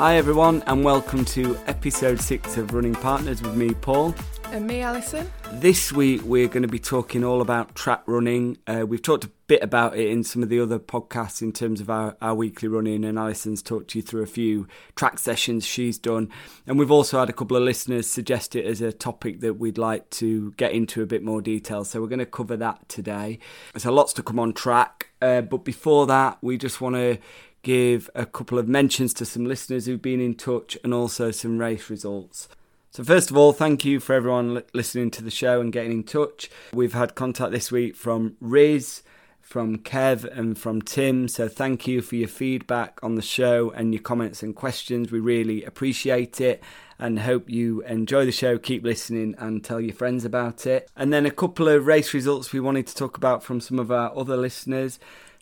Hi, 0.00 0.16
everyone, 0.16 0.62
and 0.66 0.82
welcome 0.82 1.26
to 1.26 1.58
episode 1.66 2.22
six 2.22 2.56
of 2.56 2.72
Running 2.72 2.94
Partners 2.94 3.42
with 3.42 3.54
me, 3.54 3.74
Paul. 3.74 4.14
And 4.46 4.66
me, 4.66 4.80
Alison. 4.80 5.30
This 5.52 5.92
week, 5.92 6.22
we're 6.22 6.48
going 6.48 6.62
to 6.62 6.68
be 6.68 6.78
talking 6.78 7.22
all 7.22 7.42
about 7.42 7.74
track 7.74 8.02
running. 8.06 8.56
Uh, 8.66 8.86
we've 8.88 9.02
talked 9.02 9.24
a 9.24 9.30
bit 9.46 9.62
about 9.62 9.98
it 9.98 10.08
in 10.08 10.24
some 10.24 10.42
of 10.42 10.48
the 10.48 10.58
other 10.58 10.78
podcasts 10.78 11.42
in 11.42 11.52
terms 11.52 11.82
of 11.82 11.90
our, 11.90 12.16
our 12.22 12.34
weekly 12.34 12.66
running, 12.66 13.04
and 13.04 13.18
Alison's 13.18 13.62
talked 13.62 13.94
you 13.94 14.00
through 14.00 14.22
a 14.22 14.26
few 14.26 14.66
track 14.96 15.18
sessions 15.18 15.66
she's 15.66 15.98
done. 15.98 16.30
And 16.66 16.78
we've 16.78 16.90
also 16.90 17.20
had 17.20 17.28
a 17.28 17.34
couple 17.34 17.58
of 17.58 17.62
listeners 17.62 18.08
suggest 18.08 18.56
it 18.56 18.64
as 18.64 18.80
a 18.80 18.94
topic 18.94 19.40
that 19.40 19.58
we'd 19.58 19.76
like 19.76 20.08
to 20.12 20.52
get 20.52 20.72
into 20.72 21.02
a 21.02 21.06
bit 21.06 21.22
more 21.22 21.42
detail. 21.42 21.84
So 21.84 22.00
we're 22.00 22.08
going 22.08 22.20
to 22.20 22.26
cover 22.26 22.56
that 22.56 22.88
today. 22.88 23.38
So 23.76 23.92
lots 23.92 24.14
to 24.14 24.22
come 24.22 24.38
on 24.38 24.54
track. 24.54 25.08
Uh, 25.20 25.42
but 25.42 25.58
before 25.58 26.06
that, 26.06 26.38
we 26.40 26.56
just 26.56 26.80
want 26.80 26.96
to 26.96 27.18
give 27.62 28.08
a 28.14 28.26
couple 28.26 28.58
of 28.58 28.68
mentions 28.68 29.12
to 29.14 29.24
some 29.24 29.44
listeners 29.44 29.86
who've 29.86 30.02
been 30.02 30.20
in 30.20 30.34
touch 30.34 30.78
and 30.82 30.94
also 30.94 31.30
some 31.30 31.58
race 31.58 31.90
results. 31.90 32.48
So, 32.92 33.04
first 33.04 33.30
of 33.30 33.36
all, 33.36 33.52
thank 33.52 33.84
you 33.84 34.00
for 34.00 34.14
everyone 34.14 34.64
listening 34.74 35.12
to 35.12 35.22
the 35.22 35.30
show 35.30 35.60
and 35.60 35.72
getting 35.72 35.92
in 35.92 36.02
touch. 36.02 36.50
We've 36.72 36.92
had 36.92 37.14
contact 37.14 37.52
this 37.52 37.70
week 37.70 37.94
from 37.94 38.36
Riz, 38.40 39.02
from 39.40 39.78
Kev, 39.78 40.24
and 40.36 40.58
from 40.58 40.82
Tim. 40.82 41.28
So, 41.28 41.46
thank 41.46 41.86
you 41.86 42.02
for 42.02 42.16
your 42.16 42.26
feedback 42.26 42.98
on 43.00 43.14
the 43.14 43.22
show 43.22 43.70
and 43.70 43.94
your 43.94 44.02
comments 44.02 44.42
and 44.42 44.56
questions. 44.56 45.12
We 45.12 45.20
really 45.20 45.62
appreciate 45.64 46.40
it 46.40 46.64
and 46.98 47.20
hope 47.20 47.48
you 47.48 47.82
enjoy 47.82 48.24
the 48.24 48.32
show. 48.32 48.58
Keep 48.58 48.82
listening 48.82 49.36
and 49.38 49.64
tell 49.64 49.80
your 49.80 49.94
friends 49.94 50.24
about 50.24 50.66
it. 50.66 50.90
And 50.96 51.12
then 51.12 51.26
a 51.26 51.30
couple 51.30 51.68
of 51.68 51.86
race 51.86 52.12
results 52.12 52.52
we 52.52 52.58
wanted 52.58 52.88
to 52.88 52.94
talk 52.96 53.16
about 53.16 53.44
from 53.44 53.60
some 53.60 53.78
of 53.78 53.92
our 53.92 54.16
other 54.16 54.36
listeners. 54.36 54.98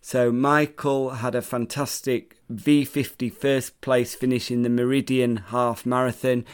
So 0.08 0.32
Michael 0.32 1.10
had 1.10 1.34
a 1.34 1.42
fantastic 1.42 2.38
V50 2.50 3.30
first 3.30 3.78
place 3.82 4.14
finish 4.14 4.50
in 4.50 4.62
the 4.62 4.70
Meridian 4.70 5.36
Half 5.36 5.84
Marathon. 5.84 6.46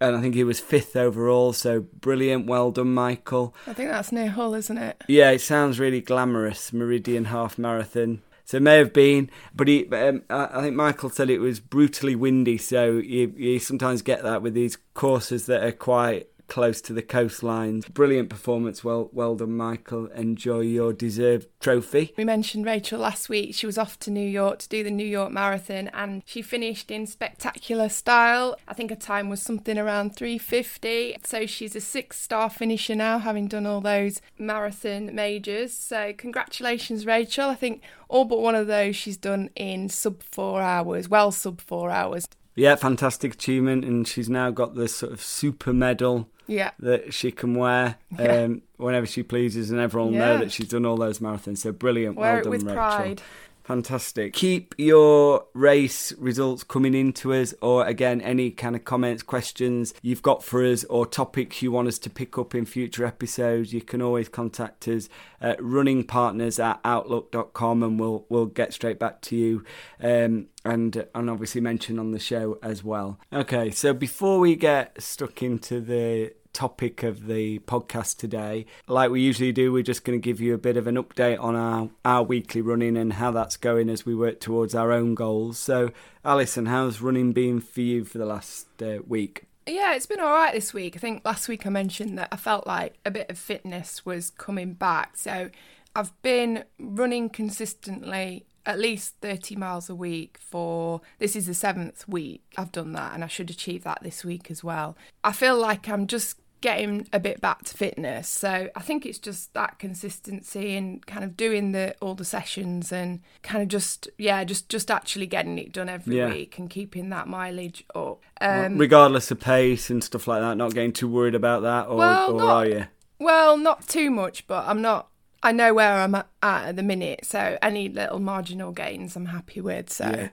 And 0.00 0.16
I 0.16 0.22
think 0.22 0.34
he 0.34 0.42
was 0.42 0.58
fifth 0.58 0.96
overall, 0.96 1.52
so 1.52 1.80
brilliant. 1.80 2.46
Well 2.46 2.70
done, 2.70 2.94
Michael. 2.94 3.54
I 3.66 3.74
think 3.74 3.90
that's 3.90 4.10
near 4.10 4.30
Hull, 4.30 4.54
isn't 4.54 4.78
it? 4.78 5.04
Yeah, 5.06 5.32
it 5.32 5.42
sounds 5.42 5.78
really 5.78 6.00
glamorous. 6.00 6.72
Meridian 6.72 7.26
Half 7.26 7.58
Marathon. 7.58 8.22
So 8.46 8.56
it 8.56 8.62
may 8.62 8.78
have 8.78 8.94
been, 8.94 9.28
but 9.54 9.68
he, 9.68 9.86
um, 9.88 10.22
I 10.30 10.62
think 10.62 10.74
Michael 10.74 11.10
said 11.10 11.28
it 11.28 11.40
was 11.40 11.60
brutally 11.60 12.16
windy. 12.16 12.56
So 12.56 12.92
you, 12.92 13.34
you 13.36 13.58
sometimes 13.58 14.00
get 14.00 14.22
that 14.22 14.40
with 14.40 14.54
these 14.54 14.78
courses 14.94 15.44
that 15.44 15.62
are 15.62 15.72
quite 15.72 16.28
close 16.46 16.80
to 16.82 16.92
the 16.92 17.02
coastlines. 17.02 17.92
Brilliant 17.92 18.28
performance. 18.28 18.84
Well, 18.84 19.10
well 19.12 19.34
done, 19.34 19.56
Michael. 19.56 20.06
Enjoy 20.06 20.60
your 20.60 20.92
deserved 20.92 21.48
trophy. 21.60 22.12
We 22.16 22.24
mentioned 22.24 22.66
Rachel 22.66 23.00
last 23.00 23.28
week. 23.28 23.54
She 23.54 23.66
was 23.66 23.78
off 23.78 23.98
to 24.00 24.10
New 24.10 24.26
York 24.26 24.58
to 24.60 24.68
do 24.68 24.84
the 24.84 24.90
New 24.90 25.06
York 25.06 25.32
Marathon, 25.32 25.88
and 25.88 26.22
she 26.24 26.42
finished 26.42 26.90
in 26.90 27.06
spectacular 27.06 27.88
style. 27.88 28.56
I 28.68 28.74
think 28.74 28.90
her 28.90 28.96
time 28.96 29.28
was 29.28 29.42
something 29.42 29.78
around 29.78 30.16
350. 30.16 31.16
So 31.24 31.46
she's 31.46 31.76
a 31.76 31.80
six-star 31.80 32.50
finisher 32.50 32.94
now, 32.94 33.18
having 33.18 33.48
done 33.48 33.66
all 33.66 33.80
those 33.80 34.20
marathon 34.38 35.14
majors. 35.14 35.72
So 35.72 36.12
congratulations, 36.16 37.06
Rachel. 37.06 37.48
I 37.48 37.54
think 37.54 37.82
all 38.08 38.24
but 38.24 38.40
one 38.40 38.54
of 38.54 38.66
those 38.66 38.96
she's 38.96 39.16
done 39.16 39.50
in 39.56 39.88
sub 39.88 40.22
four 40.22 40.62
hours. 40.62 41.08
Well, 41.08 41.32
sub 41.32 41.60
four 41.60 41.90
hours. 41.90 42.26
Yeah, 42.56 42.76
fantastic 42.76 43.34
achievement, 43.34 43.84
and 43.84 44.06
she's 44.06 44.28
now 44.28 44.50
got 44.50 44.76
the 44.76 44.86
sort 44.86 45.12
of 45.12 45.20
super 45.20 45.72
medal 45.72 46.28
yeah. 46.46 46.70
that 46.78 47.14
she 47.14 47.30
can 47.30 47.54
wear 47.54 47.96
um, 48.18 48.62
whenever 48.76 49.06
she 49.06 49.22
pleases, 49.22 49.70
and 49.70 49.80
everyone 49.80 50.12
will 50.12 50.18
know 50.18 50.38
that 50.38 50.52
she's 50.52 50.68
done 50.68 50.84
all 50.84 50.96
those 50.96 51.18
marathons. 51.18 51.58
So 51.58 51.72
brilliant, 51.72 52.16
wear 52.16 52.34
well 52.34 52.42
done, 52.42 52.50
with 52.50 52.62
Rachel. 52.62 52.74
Pride. 52.74 53.22
Fantastic. 53.64 54.34
Keep 54.34 54.74
your 54.76 55.46
race 55.54 56.12
results 56.18 56.62
coming 56.62 56.94
into 56.94 57.32
us, 57.32 57.54
or 57.62 57.86
again, 57.86 58.20
any 58.20 58.50
kind 58.50 58.76
of 58.76 58.84
comments, 58.84 59.22
questions 59.22 59.94
you've 60.02 60.20
got 60.20 60.44
for 60.44 60.62
us, 60.62 60.84
or 60.84 61.06
topics 61.06 61.62
you 61.62 61.72
want 61.72 61.88
us 61.88 61.98
to 62.00 62.10
pick 62.10 62.36
up 62.36 62.54
in 62.54 62.66
future 62.66 63.06
episodes. 63.06 63.72
You 63.72 63.80
can 63.80 64.02
always 64.02 64.28
contact 64.28 64.86
us 64.86 65.08
at 65.40 65.58
runningpartners 65.60 66.62
at 66.62 66.78
outlook.com 66.84 67.82
and 67.82 67.98
we'll 67.98 68.26
we'll 68.28 68.46
get 68.46 68.74
straight 68.74 68.98
back 68.98 69.22
to 69.22 69.36
you. 69.36 69.64
Um, 69.98 70.48
and 70.66 71.06
and 71.14 71.30
obviously 71.30 71.62
mention 71.62 71.98
on 71.98 72.12
the 72.12 72.18
show 72.18 72.58
as 72.62 72.84
well. 72.84 73.18
Okay, 73.32 73.70
so 73.70 73.94
before 73.94 74.40
we 74.40 74.56
get 74.56 75.00
stuck 75.02 75.42
into 75.42 75.80
the 75.80 76.34
topic 76.54 77.02
of 77.02 77.26
the 77.26 77.58
podcast 77.60 78.16
today. 78.16 78.64
Like 78.86 79.10
we 79.10 79.20
usually 79.20 79.52
do, 79.52 79.72
we're 79.72 79.82
just 79.82 80.04
going 80.04 80.18
to 80.18 80.24
give 80.24 80.40
you 80.40 80.54
a 80.54 80.58
bit 80.58 80.78
of 80.78 80.86
an 80.86 80.96
update 80.96 81.38
on 81.42 81.54
our, 81.54 81.90
our 82.04 82.22
weekly 82.22 82.62
running 82.62 82.96
and 82.96 83.12
how 83.12 83.32
that's 83.32 83.58
going 83.58 83.90
as 83.90 84.06
we 84.06 84.14
work 84.14 84.40
towards 84.40 84.74
our 84.74 84.92
own 84.92 85.14
goals. 85.14 85.58
So, 85.58 85.90
Alison, 86.24 86.66
how's 86.66 87.02
running 87.02 87.32
been 87.32 87.60
for 87.60 87.82
you 87.82 88.04
for 88.04 88.16
the 88.18 88.24
last 88.24 88.66
uh, 88.80 88.98
week? 89.06 89.44
Yeah, 89.66 89.94
it's 89.94 90.06
been 90.06 90.20
all 90.20 90.32
right 90.32 90.54
this 90.54 90.72
week. 90.72 90.96
I 90.96 90.98
think 90.98 91.24
last 91.24 91.48
week 91.48 91.66
I 91.66 91.70
mentioned 91.70 92.16
that 92.18 92.28
I 92.32 92.36
felt 92.36 92.66
like 92.66 92.94
a 93.04 93.10
bit 93.10 93.28
of 93.30 93.36
fitness 93.36 94.06
was 94.06 94.30
coming 94.30 94.74
back. 94.74 95.16
So, 95.16 95.50
I've 95.96 96.22
been 96.22 96.64
running 96.78 97.28
consistently 97.28 98.46
at 98.66 98.78
least 98.78 99.14
30 99.20 99.56
miles 99.56 99.90
a 99.90 99.94
week 99.94 100.38
for 100.40 101.00
this 101.18 101.36
is 101.36 101.46
the 101.46 101.54
seventh 101.54 102.08
week 102.08 102.42
I've 102.56 102.72
done 102.72 102.92
that 102.92 103.12
and 103.14 103.22
I 103.22 103.26
should 103.26 103.50
achieve 103.50 103.84
that 103.84 103.98
this 104.02 104.24
week 104.24 104.50
as 104.50 104.64
well. 104.64 104.96
I 105.22 105.32
feel 105.32 105.56
like 105.56 105.88
I'm 105.88 106.06
just 106.06 106.38
getting 106.64 107.06
a 107.12 107.20
bit 107.20 107.42
back 107.42 107.62
to 107.62 107.76
fitness. 107.76 108.26
So 108.26 108.70
I 108.74 108.80
think 108.80 109.04
it's 109.04 109.18
just 109.18 109.52
that 109.52 109.78
consistency 109.78 110.74
and 110.74 111.04
kind 111.04 111.22
of 111.22 111.36
doing 111.36 111.72
the 111.72 111.94
all 112.00 112.14
the 112.14 112.24
sessions 112.24 112.90
and 112.90 113.20
kind 113.42 113.62
of 113.62 113.68
just 113.68 114.08
yeah, 114.16 114.42
just 114.44 114.70
just 114.70 114.90
actually 114.90 115.26
getting 115.26 115.58
it 115.58 115.72
done 115.72 115.90
every 115.90 116.16
yeah. 116.16 116.30
week 116.30 116.58
and 116.58 116.70
keeping 116.70 117.10
that 117.10 117.28
mileage 117.28 117.84
up. 117.94 118.22
Um, 118.40 118.78
Regardless 118.78 119.30
of 119.30 119.40
pace 119.40 119.90
and 119.90 120.02
stuff 120.02 120.26
like 120.26 120.40
that, 120.40 120.56
not 120.56 120.72
getting 120.72 120.94
too 120.94 121.06
worried 121.06 121.34
about 121.34 121.62
that, 121.64 121.86
or, 121.86 121.96
well, 121.96 122.32
or 122.32 122.38
not, 122.38 122.48
are 122.48 122.66
you? 122.66 122.86
Well, 123.18 123.58
not 123.58 123.86
too 123.86 124.10
much, 124.10 124.46
but 124.46 124.66
I'm 124.66 124.80
not 124.80 125.08
I 125.44 125.52
know 125.52 125.74
where 125.74 125.92
I'm 125.92 126.14
at 126.14 126.26
at 126.42 126.76
the 126.76 126.82
minute, 126.82 127.26
so 127.26 127.58
any 127.60 127.90
little 127.90 128.18
marginal 128.18 128.72
gains 128.72 129.14
I'm 129.14 129.26
happy 129.26 129.60
with. 129.60 129.92
So, 129.92 130.30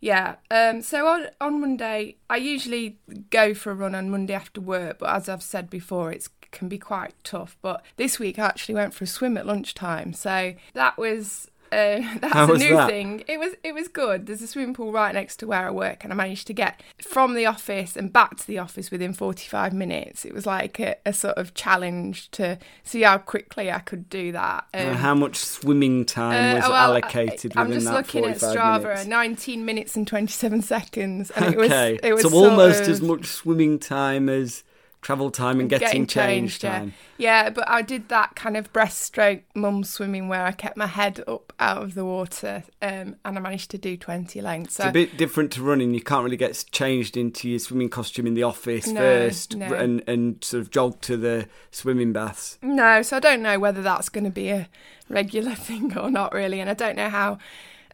yeah. 0.00 0.36
yeah. 0.50 0.70
Um, 0.70 0.80
so 0.80 1.06
on 1.06 1.26
on 1.38 1.60
Monday, 1.60 2.16
I 2.30 2.38
usually 2.38 2.98
go 3.28 3.52
for 3.52 3.70
a 3.70 3.74
run 3.74 3.94
on 3.94 4.10
Monday 4.10 4.32
after 4.32 4.62
work, 4.62 5.00
but 5.00 5.14
as 5.14 5.28
I've 5.28 5.42
said 5.42 5.68
before, 5.68 6.10
it 6.10 6.28
can 6.50 6.68
be 6.68 6.78
quite 6.78 7.12
tough. 7.22 7.58
But 7.60 7.84
this 7.96 8.18
week, 8.18 8.38
I 8.38 8.46
actually 8.46 8.76
went 8.76 8.94
for 8.94 9.04
a 9.04 9.06
swim 9.06 9.36
at 9.36 9.44
lunchtime, 9.44 10.14
so 10.14 10.54
that 10.72 10.96
was 10.96 11.50
uh, 11.74 12.18
that's 12.20 12.32
How 12.32 12.52
a 12.52 12.58
new 12.58 12.76
that? 12.76 12.88
thing. 12.88 13.24
It 13.26 13.38
was 13.38 13.54
it 13.62 13.74
was 13.74 13.88
good. 13.88 14.26
There's 14.26 14.42
a 14.42 14.46
swimming 14.46 14.74
pool 14.74 14.92
right 14.92 15.14
next 15.14 15.36
to 15.36 15.46
where 15.46 15.66
I 15.66 15.70
work, 15.70 16.04
and 16.04 16.12
I 16.12 16.16
managed 16.16 16.46
to 16.48 16.52
get 16.52 16.82
from 17.02 17.34
the 17.34 17.46
office 17.46 17.96
and 17.96 18.12
back 18.12 18.36
to 18.36 18.46
the 18.46 18.58
office 18.58 18.90
within 18.90 19.12
45 19.12 19.72
minutes. 19.72 20.24
It 20.24 20.32
was 20.32 20.46
like 20.46 20.78
a, 20.80 20.96
a 21.04 21.12
sort 21.12 21.36
of 21.36 21.54
challenge 21.54 22.30
to 22.32 22.58
see 22.82 23.02
how 23.02 23.18
quickly 23.18 23.70
I 23.70 23.80
could 23.80 24.08
do 24.08 24.32
that. 24.32 24.66
Um, 24.72 24.88
uh, 24.88 24.94
how 24.94 25.14
much 25.14 25.36
swimming 25.36 26.04
time 26.04 26.52
uh, 26.52 26.60
was 26.60 26.68
well, 26.68 26.74
allocated 26.74 27.52
I, 27.56 27.62
I'm 27.62 27.72
just 27.72 27.86
looking 27.86 28.24
at 28.24 28.38
Strava, 28.38 28.82
minutes? 28.82 29.06
19 29.06 29.64
minutes 29.64 29.96
and 29.96 30.06
27 30.06 30.62
seconds, 30.62 31.30
and 31.30 31.44
okay. 31.46 31.54
it 31.54 31.58
was 31.58 32.00
it 32.02 32.12
was 32.14 32.32
so 32.32 32.50
almost 32.50 32.82
of, 32.82 32.88
as 32.88 33.02
much 33.02 33.26
swimming 33.26 33.78
time 33.78 34.28
as 34.28 34.62
travel 35.04 35.30
time 35.30 35.60
and 35.60 35.68
getting, 35.68 35.86
getting 35.86 36.06
changed, 36.06 36.62
changed 36.62 36.62
time. 36.62 36.94
Yeah. 37.18 37.44
yeah, 37.44 37.50
but 37.50 37.68
I 37.68 37.82
did 37.82 38.08
that 38.08 38.34
kind 38.34 38.56
of 38.56 38.72
breaststroke 38.72 39.42
mum 39.54 39.84
swimming 39.84 40.28
where 40.28 40.44
I 40.44 40.50
kept 40.50 40.78
my 40.78 40.86
head 40.86 41.22
up 41.28 41.52
out 41.60 41.82
of 41.82 41.94
the 41.94 42.06
water 42.06 42.64
um, 42.80 43.16
and 43.22 43.38
I 43.38 43.38
managed 43.38 43.70
to 43.72 43.78
do 43.78 43.98
20 43.98 44.40
lengths. 44.40 44.76
So, 44.76 44.84
it's 44.84 44.90
a 44.90 44.92
bit 44.92 45.16
different 45.18 45.52
to 45.52 45.62
running. 45.62 45.92
You 45.92 46.00
can't 46.00 46.24
really 46.24 46.38
get 46.38 46.64
changed 46.72 47.18
into 47.18 47.50
your 47.50 47.58
swimming 47.58 47.90
costume 47.90 48.26
in 48.26 48.32
the 48.32 48.44
office 48.44 48.86
no, 48.88 48.98
first 48.98 49.54
no. 49.54 49.72
And, 49.74 50.02
and 50.08 50.42
sort 50.42 50.62
of 50.62 50.70
jog 50.70 51.00
to 51.02 51.18
the 51.18 51.48
swimming 51.70 52.14
baths. 52.14 52.58
No, 52.62 53.02
so 53.02 53.18
I 53.18 53.20
don't 53.20 53.42
know 53.42 53.58
whether 53.58 53.82
that's 53.82 54.08
going 54.08 54.24
to 54.24 54.30
be 54.30 54.48
a 54.48 54.68
regular 55.10 55.54
thing 55.54 55.96
or 55.98 56.10
not 56.10 56.32
really. 56.32 56.60
And 56.60 56.70
I 56.70 56.74
don't 56.74 56.96
know 56.96 57.10
how 57.10 57.38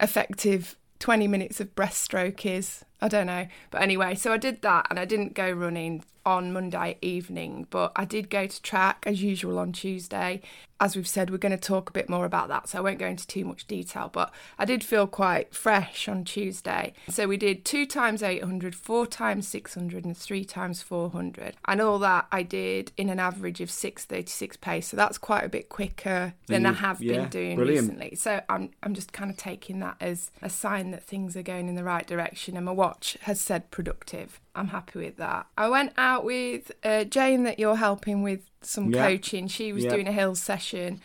effective 0.00 0.76
20 1.00 1.26
minutes 1.26 1.60
of 1.60 1.74
breaststroke 1.74 2.46
is. 2.46 2.84
I 3.02 3.08
don't 3.08 3.26
know. 3.26 3.46
But 3.70 3.82
anyway, 3.82 4.14
so 4.14 4.32
I 4.32 4.36
did 4.36 4.62
that 4.62 4.86
and 4.90 4.98
I 4.98 5.04
didn't 5.04 5.34
go 5.34 5.50
running 5.50 6.04
on 6.24 6.52
Monday 6.52 6.98
evening, 7.00 7.66
but 7.70 7.92
I 7.96 8.04
did 8.04 8.30
go 8.30 8.46
to 8.46 8.62
track 8.62 9.04
as 9.06 9.22
usual 9.22 9.58
on 9.58 9.72
Tuesday. 9.72 10.42
As 10.78 10.96
we've 10.96 11.08
said, 11.08 11.28
we're 11.28 11.36
going 11.36 11.52
to 11.52 11.58
talk 11.58 11.90
a 11.90 11.92
bit 11.92 12.08
more 12.08 12.24
about 12.24 12.48
that, 12.48 12.68
so 12.68 12.78
I 12.78 12.80
won't 12.80 12.98
go 12.98 13.06
into 13.06 13.26
too 13.26 13.44
much 13.44 13.66
detail, 13.66 14.08
but 14.10 14.32
I 14.58 14.64
did 14.64 14.82
feel 14.82 15.06
quite 15.06 15.54
fresh 15.54 16.08
on 16.08 16.24
Tuesday. 16.24 16.94
So 17.10 17.26
we 17.26 17.36
did 17.36 17.66
two 17.66 17.84
times 17.84 18.22
800, 18.22 18.74
four 18.74 19.06
times 19.06 19.46
600, 19.48 20.06
and 20.06 20.16
three 20.16 20.44
times 20.44 20.80
400. 20.80 21.56
And 21.66 21.80
all 21.82 21.98
that 21.98 22.26
I 22.32 22.42
did 22.42 22.92
in 22.96 23.10
an 23.10 23.20
average 23.20 23.60
of 23.60 23.70
636 23.70 24.56
pace. 24.56 24.88
So 24.88 24.96
that's 24.96 25.18
quite 25.18 25.44
a 25.44 25.50
bit 25.50 25.68
quicker 25.68 26.32
than 26.46 26.64
I 26.64 26.72
have 26.72 27.02
yeah, 27.02 27.20
been 27.20 27.28
doing 27.28 27.56
brilliant. 27.56 27.88
recently. 27.88 28.16
So 28.16 28.40
I'm, 28.48 28.70
I'm 28.82 28.94
just 28.94 29.12
kind 29.12 29.30
of 29.30 29.36
taking 29.36 29.80
that 29.80 29.96
as 30.00 30.30
a 30.40 30.48
sign 30.48 30.92
that 30.92 31.02
things 31.02 31.36
are 31.36 31.42
going 31.42 31.68
in 31.68 31.74
the 31.74 31.84
right 31.84 32.06
direction, 32.06 32.56
and 32.56 32.64
my 32.64 32.72
watch 32.90 33.16
has 33.22 33.40
said 33.40 33.70
productive. 33.70 34.40
I'm 34.54 34.68
happy 34.68 34.98
with 34.98 35.16
that. 35.16 35.46
I 35.56 35.68
went 35.68 35.92
out 35.96 36.24
with 36.24 36.72
uh, 36.82 37.04
Jane 37.04 37.44
that 37.44 37.58
you're 37.58 37.76
helping 37.76 38.22
with 38.22 38.40
some 38.62 38.90
yeah. 38.90 39.06
coaching. 39.06 39.46
She 39.46 39.72
was 39.72 39.84
yeah. 39.84 39.90
doing 39.90 40.08
a 40.08 40.12
hills 40.12 40.42
session 40.42 41.00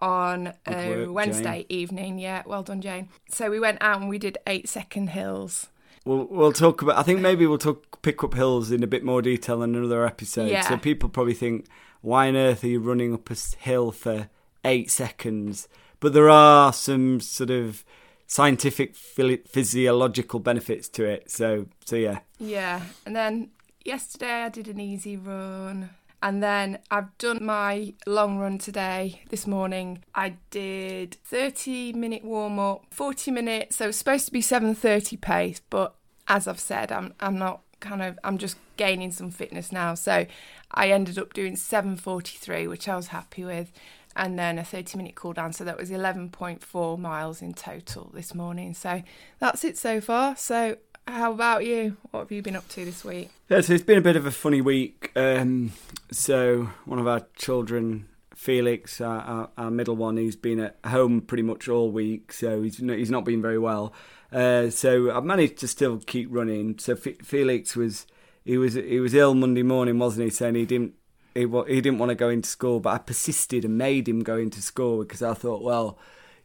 on 0.00 0.48
uh, 0.48 0.52
work, 0.66 1.10
Wednesday 1.12 1.60
Jane. 1.68 1.78
evening. 1.80 2.18
Yeah, 2.18 2.42
well 2.44 2.64
done, 2.64 2.80
Jane. 2.80 3.08
So 3.30 3.50
we 3.50 3.60
went 3.60 3.78
out 3.80 4.00
and 4.00 4.08
we 4.08 4.18
did 4.18 4.38
eight 4.46 4.68
second 4.68 5.10
hills. 5.10 5.68
we'll 6.04 6.26
we'll 6.30 6.52
talk 6.52 6.82
about. 6.82 6.98
I 6.98 7.02
think 7.02 7.20
maybe 7.20 7.46
we'll 7.46 7.58
talk 7.58 8.02
pick 8.02 8.24
up 8.24 8.34
hills 8.34 8.70
in 8.70 8.82
a 8.82 8.86
bit 8.88 9.04
more 9.04 9.22
detail 9.22 9.62
in 9.62 9.74
another 9.74 10.04
episode. 10.04 10.50
Yeah. 10.50 10.68
So 10.68 10.76
people 10.76 11.08
probably 11.08 11.34
think, 11.34 11.66
why 12.00 12.28
on 12.28 12.36
earth 12.36 12.64
are 12.64 12.68
you 12.68 12.80
running 12.80 13.14
up 13.14 13.30
a 13.30 13.36
hill 13.58 13.92
for 13.92 14.28
eight 14.64 14.90
seconds? 14.90 15.68
But 16.00 16.12
there 16.12 16.30
are 16.30 16.72
some 16.72 17.20
sort 17.20 17.50
of 17.50 17.84
scientific 18.28 18.94
physiological 18.94 20.38
benefits 20.38 20.88
to 20.90 21.04
it. 21.04 21.30
So 21.30 21.66
so 21.84 21.96
yeah. 21.96 22.20
Yeah, 22.38 22.82
and 23.04 23.16
then 23.16 23.50
yesterday 23.84 24.44
I 24.44 24.48
did 24.50 24.68
an 24.68 24.78
easy 24.78 25.16
run. 25.16 25.90
And 26.20 26.42
then 26.42 26.80
I've 26.90 27.16
done 27.18 27.44
my 27.44 27.94
long 28.04 28.38
run 28.38 28.58
today, 28.58 29.22
this 29.28 29.46
morning. 29.46 30.02
I 30.16 30.34
did 30.50 31.14
30 31.24 31.92
minute 31.92 32.24
warm 32.24 32.58
up, 32.58 32.86
40 32.90 33.30
minutes. 33.30 33.76
So 33.76 33.88
it's 33.88 33.98
supposed 33.98 34.26
to 34.26 34.32
be 34.32 34.42
7:30 34.42 35.20
pace, 35.20 35.60
but 35.70 35.94
as 36.26 36.48
I've 36.48 36.58
said, 36.58 36.90
I'm 36.90 37.14
I'm 37.20 37.38
not 37.38 37.60
kind 37.78 38.02
of 38.02 38.18
I'm 38.24 38.38
just 38.38 38.56
gaining 38.76 39.12
some 39.12 39.30
fitness 39.30 39.70
now. 39.70 39.94
So 39.94 40.26
I 40.72 40.90
ended 40.90 41.18
up 41.18 41.34
doing 41.34 41.54
7:43, 41.54 42.68
which 42.68 42.88
I 42.88 42.96
was 42.96 43.08
happy 43.08 43.44
with, 43.44 43.70
and 44.18 44.38
then 44.38 44.58
a 44.58 44.64
30 44.64 44.98
minute 44.98 45.14
cool 45.14 45.32
down. 45.32 45.52
So 45.52 45.64
that 45.64 45.78
was 45.78 45.90
11.4 45.90 46.98
miles 46.98 47.40
in 47.40 47.54
total 47.54 48.10
this 48.12 48.34
morning. 48.34 48.74
So 48.74 49.02
that's 49.38 49.64
it 49.64 49.78
so 49.78 50.00
far. 50.00 50.36
So 50.36 50.76
how 51.06 51.32
about 51.32 51.64
you? 51.64 51.96
What 52.10 52.20
have 52.20 52.32
you 52.32 52.42
been 52.42 52.56
up 52.56 52.68
to 52.70 52.84
this 52.84 53.04
week? 53.04 53.30
Yeah, 53.48 53.62
so 53.62 53.72
it's 53.72 53.84
been 53.84 53.96
a 53.96 54.02
bit 54.02 54.16
of 54.16 54.26
a 54.26 54.30
funny 54.30 54.60
week. 54.60 55.12
Um, 55.16 55.72
so 56.10 56.68
one 56.84 56.98
of 56.98 57.06
our 57.06 57.26
children, 57.36 58.08
Felix, 58.34 59.00
our, 59.00 59.20
our, 59.20 59.50
our 59.56 59.70
middle 59.70 59.96
one, 59.96 60.16
he's 60.16 60.36
been 60.36 60.58
at 60.58 60.78
home 60.84 61.20
pretty 61.20 61.44
much 61.44 61.68
all 61.68 61.90
week, 61.90 62.32
so 62.32 62.62
he's 62.62 62.82
not, 62.82 62.98
he's 62.98 63.10
not 63.10 63.24
been 63.24 63.40
very 63.40 63.58
well. 63.58 63.94
Uh, 64.32 64.68
so 64.68 65.16
I've 65.16 65.24
managed 65.24 65.58
to 65.58 65.68
still 65.68 65.98
keep 65.98 66.28
running. 66.30 66.78
So 66.78 66.92
F- 66.92 67.24
Felix 67.24 67.74
was 67.74 68.06
he 68.44 68.58
was 68.58 68.74
he 68.74 69.00
was 69.00 69.14
ill 69.14 69.34
Monday 69.34 69.62
morning, 69.62 69.98
wasn't 69.98 70.24
he? 70.24 70.30
Saying 70.30 70.56
he 70.56 70.66
didn't 70.66 70.94
he, 71.38 71.74
he 71.74 71.80
didn't 71.80 71.98
want 71.98 72.10
to 72.10 72.16
go 72.16 72.28
into 72.28 72.48
school, 72.48 72.80
but 72.80 72.90
I 72.90 72.98
persisted 72.98 73.64
and 73.64 73.78
made 73.78 74.08
him 74.08 74.20
go 74.20 74.36
into 74.36 74.60
school 74.60 75.00
because 75.00 75.22
I 75.22 75.34
thought, 75.34 75.62
well, 75.62 75.98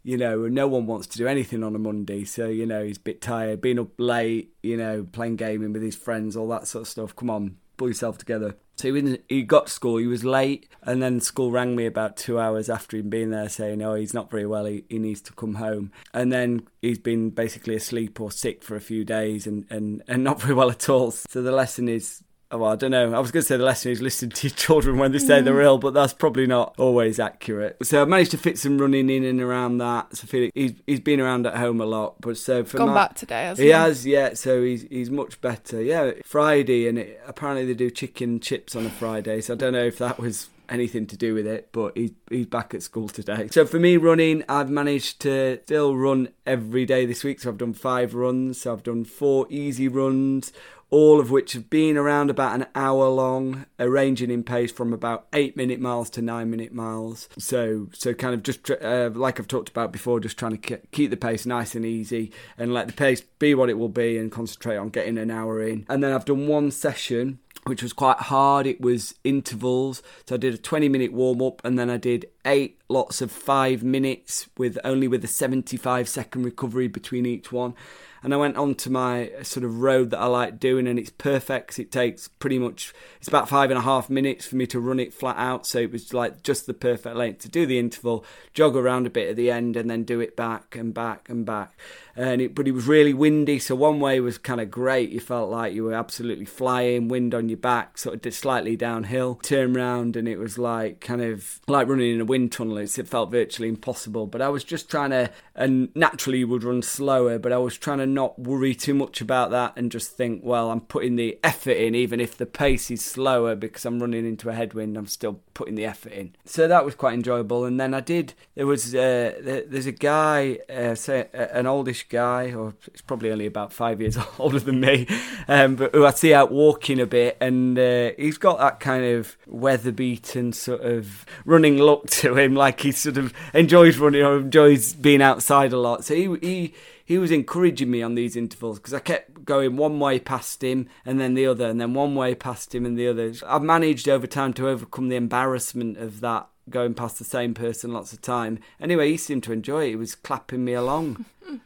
you 0.04 0.18
know, 0.18 0.48
no 0.48 0.68
one 0.68 0.86
wants 0.86 1.08
to 1.08 1.18
do 1.18 1.28
anything 1.28 1.64
on 1.64 1.76
a 1.76 1.80
Monday, 1.80 2.26
so 2.26 2.48
you 2.48 2.66
know 2.66 2.84
he's 2.84 2.98
a 2.98 3.02
bit 3.02 3.22
tired, 3.22 3.62
being 3.62 3.80
up 3.80 3.92
late, 3.98 4.54
you 4.62 4.78
know, 4.78 5.08
playing 5.12 5.38
gaming 5.38 5.74
with 5.74 5.82
his 5.82 5.96
friends, 5.96 6.36
all 6.36 6.50
that 6.50 6.68
sort 6.68 6.84
of 6.84 6.88
stuff. 6.90 7.16
Come 7.16 7.30
on, 7.30 7.58
pull 7.78 7.88
yourself 7.88 8.18
together. 8.18 8.56
So 8.76 8.94
he, 8.94 9.20
he 9.30 9.44
got 9.44 9.68
to 9.68 9.72
school, 9.72 9.98
he 9.98 10.08
was 10.08 10.26
late, 10.26 10.68
and 10.82 11.02
then 11.02 11.22
school 11.22 11.52
rang 11.52 11.76
me 11.76 11.86
about 11.86 12.18
two 12.18 12.40
hours 12.40 12.70
after 12.70 12.98
he'd 12.98 13.10
been 13.10 13.30
there 13.30 13.48
saying, 13.48 13.82
oh, 13.82 13.96
he's 13.96 14.14
not 14.14 14.30
very 14.32 14.46
well, 14.46 14.66
he, 14.66 14.84
he 14.90 15.00
needs 15.00 15.22
to 15.22 15.34
come 15.34 15.56
home. 15.56 15.92
And 16.14 16.34
then 16.34 16.68
he's 16.82 17.00
been 17.00 17.30
basically 17.30 17.76
asleep 17.76 18.20
or 18.20 18.32
sick 18.32 18.64
for 18.64 18.76
a 18.76 18.82
few 18.82 19.06
days 19.06 19.48
and, 19.48 19.66
and, 19.70 20.04
and 20.08 20.24
not 20.26 20.42
very 20.42 20.54
well 20.54 20.72
at 20.72 20.90
all. 20.90 21.12
So 21.12 21.42
the 21.42 21.52
lesson 21.52 21.88
is 21.88 22.24
Oh, 22.54 22.60
well, 22.60 22.72
I 22.74 22.76
don't 22.76 22.92
know. 22.92 23.16
I 23.16 23.20
was 23.20 23.32
going 23.32 23.42
to 23.42 23.48
say 23.48 23.58
the 23.58 23.64
lesson 23.64 23.92
is 23.92 24.00
listen 24.00 24.30
to 24.30 24.48
your 24.48 24.56
children 24.56 25.00
when 25.00 25.12
they 25.12 25.18
say 25.18 25.42
they're 25.42 25.56
mm. 25.56 25.64
ill, 25.64 25.80
but 25.80 25.96
that's 25.96 26.14
probably 26.14 26.46
not 26.46 26.76
always 26.78 27.20
accurate. 27.20 27.78
So 27.82 28.04
I 28.04 28.06
managed 28.06 28.30
to 28.32 28.38
fit 28.38 28.60
some 28.60 28.78
running 28.78 29.10
in 29.10 29.24
and 29.24 29.42
around 29.42 29.80
that. 29.80 30.16
So 30.16 30.28
Felix, 30.28 30.52
he's 30.54 30.74
he's 30.86 31.00
been 31.00 31.20
around 31.20 31.48
at 31.48 31.58
home 31.58 31.82
a 31.82 31.86
lot, 31.88 32.22
but 32.22 32.38
so 32.38 32.64
for 32.64 32.78
Gone 32.78 32.90
my- 32.90 32.94
back 32.94 33.16
today, 33.16 33.46
hasn't 33.46 33.64
he 33.64 33.72
he? 33.72 33.72
has, 33.72 34.06
yeah. 34.06 34.36
So 34.36 34.62
he's 34.62 34.84
he's 34.84 35.10
much 35.10 35.42
better. 35.42 35.82
Yeah, 35.82 36.12
Friday, 36.24 36.88
and 36.88 37.00
it, 37.00 37.20
apparently 37.26 37.66
they 37.66 37.74
do 37.74 37.90
chicken 37.90 38.40
chips 38.40 38.76
on 38.76 38.86
a 38.86 38.90
Friday. 38.92 39.42
So 39.42 39.56
I 39.56 39.58
don't 39.58 39.74
know 39.74 39.86
if 39.86 39.98
that 39.98 40.20
was 40.20 40.50
anything 40.70 41.08
to 41.08 41.18
do 41.18 41.34
with 41.34 41.48
it, 41.48 41.70
but 41.72 41.98
he's 41.98 42.12
he's 42.30 42.46
back 42.46 42.76
at 42.76 42.84
school 42.84 43.10
today. 43.10 43.48
So 43.50 43.66
for 43.66 43.80
me, 43.80 43.98
running, 43.98 44.44
I've 44.48 44.70
managed 44.70 45.22
to 45.22 45.60
still 45.64 45.96
run 45.96 46.30
every 46.46 46.86
day 46.86 47.08
this 47.08 47.24
week. 47.24 47.40
So 47.40 47.50
I've 47.50 47.58
done 47.58 47.74
five 47.74 48.14
runs. 48.14 48.62
So 48.62 48.74
I've 48.74 48.84
done 48.84 49.06
four 49.06 49.48
easy 49.50 49.88
runs. 49.88 50.54
All 50.94 51.20
of 51.20 51.32
which 51.32 51.54
have 51.54 51.72
been 51.72 51.98
around 51.98 52.30
about 52.30 52.54
an 52.54 52.68
hour 52.76 53.08
long, 53.10 53.66
ranging 53.80 54.30
in 54.30 54.44
pace 54.44 54.72
from 54.72 54.94
about 54.94 55.26
eight 55.34 55.58
minute 55.58 55.80
miles 55.80 56.08
to 56.12 56.22
nine 56.22 56.52
minute 56.52 56.72
miles. 56.72 57.28
So, 57.36 57.90
so 57.94 58.14
kind 58.14 58.36
of 58.36 58.44
just 58.44 58.70
uh, 58.70 59.10
like 59.12 59.40
I've 59.40 59.48
talked 59.48 59.70
about 59.70 59.92
before, 59.92 60.20
just 60.20 60.38
trying 60.38 60.56
to 60.56 60.78
keep 60.92 61.10
the 61.10 61.18
pace 61.18 61.48
nice 61.48 61.74
and 61.74 61.84
easy 61.84 62.32
and 62.60 62.76
let 62.76 62.86
the 62.86 62.94
pace 62.94 63.22
be 63.40 63.56
what 63.56 63.72
it 63.72 63.80
will 63.80 63.90
be 63.90 64.20
and 64.20 64.32
concentrate 64.32 64.78
on 64.78 64.90
getting 64.90 65.18
an 65.18 65.32
hour 65.32 65.64
in. 65.68 65.88
And 65.90 66.04
then 66.04 66.14
I've 66.14 66.26
done 66.26 66.46
one 66.46 66.70
session 66.70 67.40
which 67.66 67.82
was 67.82 67.94
quite 67.94 68.18
hard. 68.18 68.68
It 68.68 68.82
was 68.82 69.16
intervals. 69.24 70.04
So 70.28 70.36
I 70.36 70.38
did 70.38 70.54
a 70.54 70.58
20 70.58 70.90
minute 70.90 71.14
warm 71.14 71.42
up 71.42 71.62
and 71.64 71.80
then 71.80 71.90
I 71.90 71.98
did 71.98 72.28
eight 72.46 72.80
lots 72.90 73.22
of 73.22 73.32
five 73.32 73.84
minutes 73.84 74.48
with 74.58 74.78
only 74.84 75.08
with 75.08 75.24
a 75.24 75.28
75 75.28 76.08
second 76.08 76.44
recovery 76.44 76.88
between 76.88 77.26
each 77.26 77.52
one. 77.52 77.76
And 78.24 78.34
I 78.34 78.38
went 78.38 78.56
on 78.56 78.76
to 78.76 78.90
my 78.90 79.32
sort 79.42 79.66
of 79.66 79.82
road 79.82 80.12
that 80.12 80.20
I 80.20 80.28
like 80.28 80.58
doing, 80.58 80.88
and 80.88 80.98
it's 80.98 81.10
perfect. 81.10 81.78
It 81.78 81.92
takes 81.92 82.30
pretty 82.30 82.58
much 82.58 82.94
it's 83.18 83.28
about 83.28 83.50
five 83.50 83.70
and 83.70 83.78
a 83.78 83.82
half 83.82 84.10
minutes 84.10 84.46
for 84.46 84.56
me 84.56 84.66
to 84.68 84.80
run 84.80 85.02
it 85.02 85.14
flat 85.14 85.36
out. 85.38 85.68
So 85.68 85.80
it 85.80 85.92
was 85.92 86.14
like 86.14 86.42
just 86.42 86.66
the 86.66 86.74
perfect 86.74 87.18
length 87.18 87.40
to 87.42 87.50
do 87.50 87.66
the 87.66 87.78
interval, 87.78 88.24
jog 88.54 88.78
around 88.78 89.06
a 89.06 89.10
bit 89.10 89.30
at 89.30 89.36
the 89.36 89.52
end, 89.52 89.76
and 89.76 89.90
then 89.90 90.06
do 90.06 90.22
it 90.22 90.38
back 90.38 90.78
and 90.78 90.94
back 90.94 91.28
and 91.28 91.46
back. 91.46 91.78
And 92.16 92.42
it, 92.42 92.56
but 92.56 92.68
it 92.68 92.72
was 92.72 92.88
really 92.88 93.14
windy, 93.14 93.60
so 93.60 93.76
one 93.76 94.00
way 94.00 94.22
was 94.22 94.38
kind 94.38 94.62
of 94.62 94.72
great. 94.72 95.10
You 95.10 95.20
felt 95.20 95.50
like 95.50 95.74
you 95.74 95.84
were 95.84 95.94
absolutely 95.94 96.46
flying, 96.46 97.10
wind 97.10 97.36
on 97.36 97.50
your 97.50 97.58
back, 97.58 97.98
sort 97.98 98.26
of 98.26 98.34
slightly 98.34 98.78
downhill. 98.78 99.36
Turn 99.44 99.74
round, 99.74 100.16
and 100.16 100.30
it 100.30 100.38
was 100.38 100.58
like 100.58 101.02
kind 101.02 101.22
of 101.22 101.60
like 101.68 101.90
running 101.90 102.14
in 102.14 102.22
a 102.22 102.26
wind 102.26 102.54
tunnel. 102.54 102.73
It 102.78 103.08
felt 103.08 103.32
virtually 103.32 103.68
impossible. 103.70 104.28
But 104.28 104.42
I 104.42 104.50
was 104.50 104.64
just 104.64 104.90
trying 104.90 105.10
to, 105.12 105.30
and 105.56 105.90
naturally 105.96 106.44
would 106.44 106.64
run 106.64 106.82
slower, 106.82 107.40
but 107.40 107.52
I 107.52 107.58
was 107.58 107.78
trying 107.78 108.00
to 108.00 108.06
not 108.06 108.38
worry 108.40 108.76
too 108.76 108.94
much 108.94 109.22
about 109.22 109.52
that 109.52 109.74
and 109.76 109.92
just 109.92 110.12
think, 110.12 110.42
well, 110.44 110.72
I'm 110.72 110.82
putting 110.82 111.16
the 111.16 111.38
effort 111.44 111.78
in, 111.78 111.96
even 111.96 112.20
if 112.20 112.38
the 112.38 112.46
pace 112.46 112.90
is 112.92 113.04
slower 113.04 113.56
because 113.56 113.86
I'm 113.86 114.00
running 114.00 114.26
into 114.26 114.50
a 114.50 114.54
headwind. 114.54 114.98
I'm 114.98 115.08
still 115.08 115.40
putting 115.54 115.76
the 115.76 115.86
effort 115.86 116.12
in. 116.14 116.36
So 116.46 116.68
that 116.68 116.84
was 116.86 116.96
quite 116.96 117.14
enjoyable. 117.14 117.66
And 117.66 117.80
then 117.80 117.94
I 117.94 118.00
did. 118.00 118.34
There 118.56 118.68
was 118.68 118.94
uh, 118.96 119.34
there- 119.42 119.64
there's 119.68 119.86
a 119.86 119.92
guy, 119.92 120.60
uh, 120.70 120.96
say 120.96 121.28
uh, 121.34 121.48
an 121.52 121.66
oldish 121.68 122.08
guy, 122.10 122.54
or 122.54 122.74
it's 122.88 123.02
probably 123.02 123.32
only 123.32 123.46
about 123.46 123.72
five 123.72 124.02
years 124.02 124.18
older 124.40 124.60
than 124.60 124.80
me, 124.80 125.08
um, 125.48 125.76
but 125.76 125.94
who 125.94 126.06
I 126.06 126.12
see 126.12 126.34
out 126.34 126.52
walking 126.52 127.00
a 127.00 127.06
bit, 127.06 127.38
and 127.40 127.78
uh, 127.78 128.12
he's 128.18 128.38
got 128.38 128.60
that 128.60 128.80
kind 128.80 129.04
of 129.06 129.38
weather-beaten 129.48 130.54
sort 130.54 130.82
of 130.82 131.26
running 131.46 131.78
look 131.78 132.08
to 132.10 132.36
him, 132.36 132.56
like 132.64 132.80
he 132.80 132.92
sort 132.92 133.18
of 133.18 133.34
enjoys 133.54 133.98
running 133.98 134.24
or 134.24 134.38
enjoys 134.38 134.94
being 134.94 135.22
outside 135.22 135.74
a 135.74 135.80
lot. 135.80 136.06
So 136.06 136.16
he 136.16 136.38
he 136.42 136.74
he 137.06 137.18
was 137.18 137.32
encouraging 137.32 137.92
me 137.92 138.02
on 138.02 138.16
these 138.16 138.36
intervals 138.36 138.80
because 138.80 138.94
I 138.94 139.00
kept 139.00 139.44
going 139.44 139.76
one 139.76 140.00
way 140.00 140.20
past 140.20 140.64
him 140.64 140.88
and 141.06 141.20
then 141.20 141.34
the 141.34 141.46
other, 141.46 141.68
and 141.68 141.80
then 141.80 141.94
one 141.94 142.16
way 142.16 142.34
past 142.34 142.74
him 142.74 142.86
and 142.86 142.98
the 142.98 143.08
other. 143.08 143.34
I've 143.46 143.62
managed 143.62 144.08
over 144.08 144.28
time 144.28 144.54
to 144.54 144.70
overcome 144.70 145.10
the 145.10 145.18
embarrassment 145.18 145.98
of 145.98 146.22
that 146.22 146.48
going 146.70 146.94
past 146.94 147.18
the 147.20 147.26
same 147.26 147.54
person 147.54 147.92
lots 147.92 148.14
of 148.14 148.22
time. 148.22 148.60
Anyway, 148.80 149.10
he 149.10 149.18
seemed 149.18 149.44
to 149.44 149.52
enjoy 149.52 149.86
it. 149.86 149.90
He 149.90 149.96
was 149.98 150.16
clapping 150.16 150.64
me 150.64 150.74
along. 150.74 151.26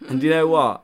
And 0.10 0.22
you 0.24 0.30
know 0.30 0.48
what? 0.48 0.84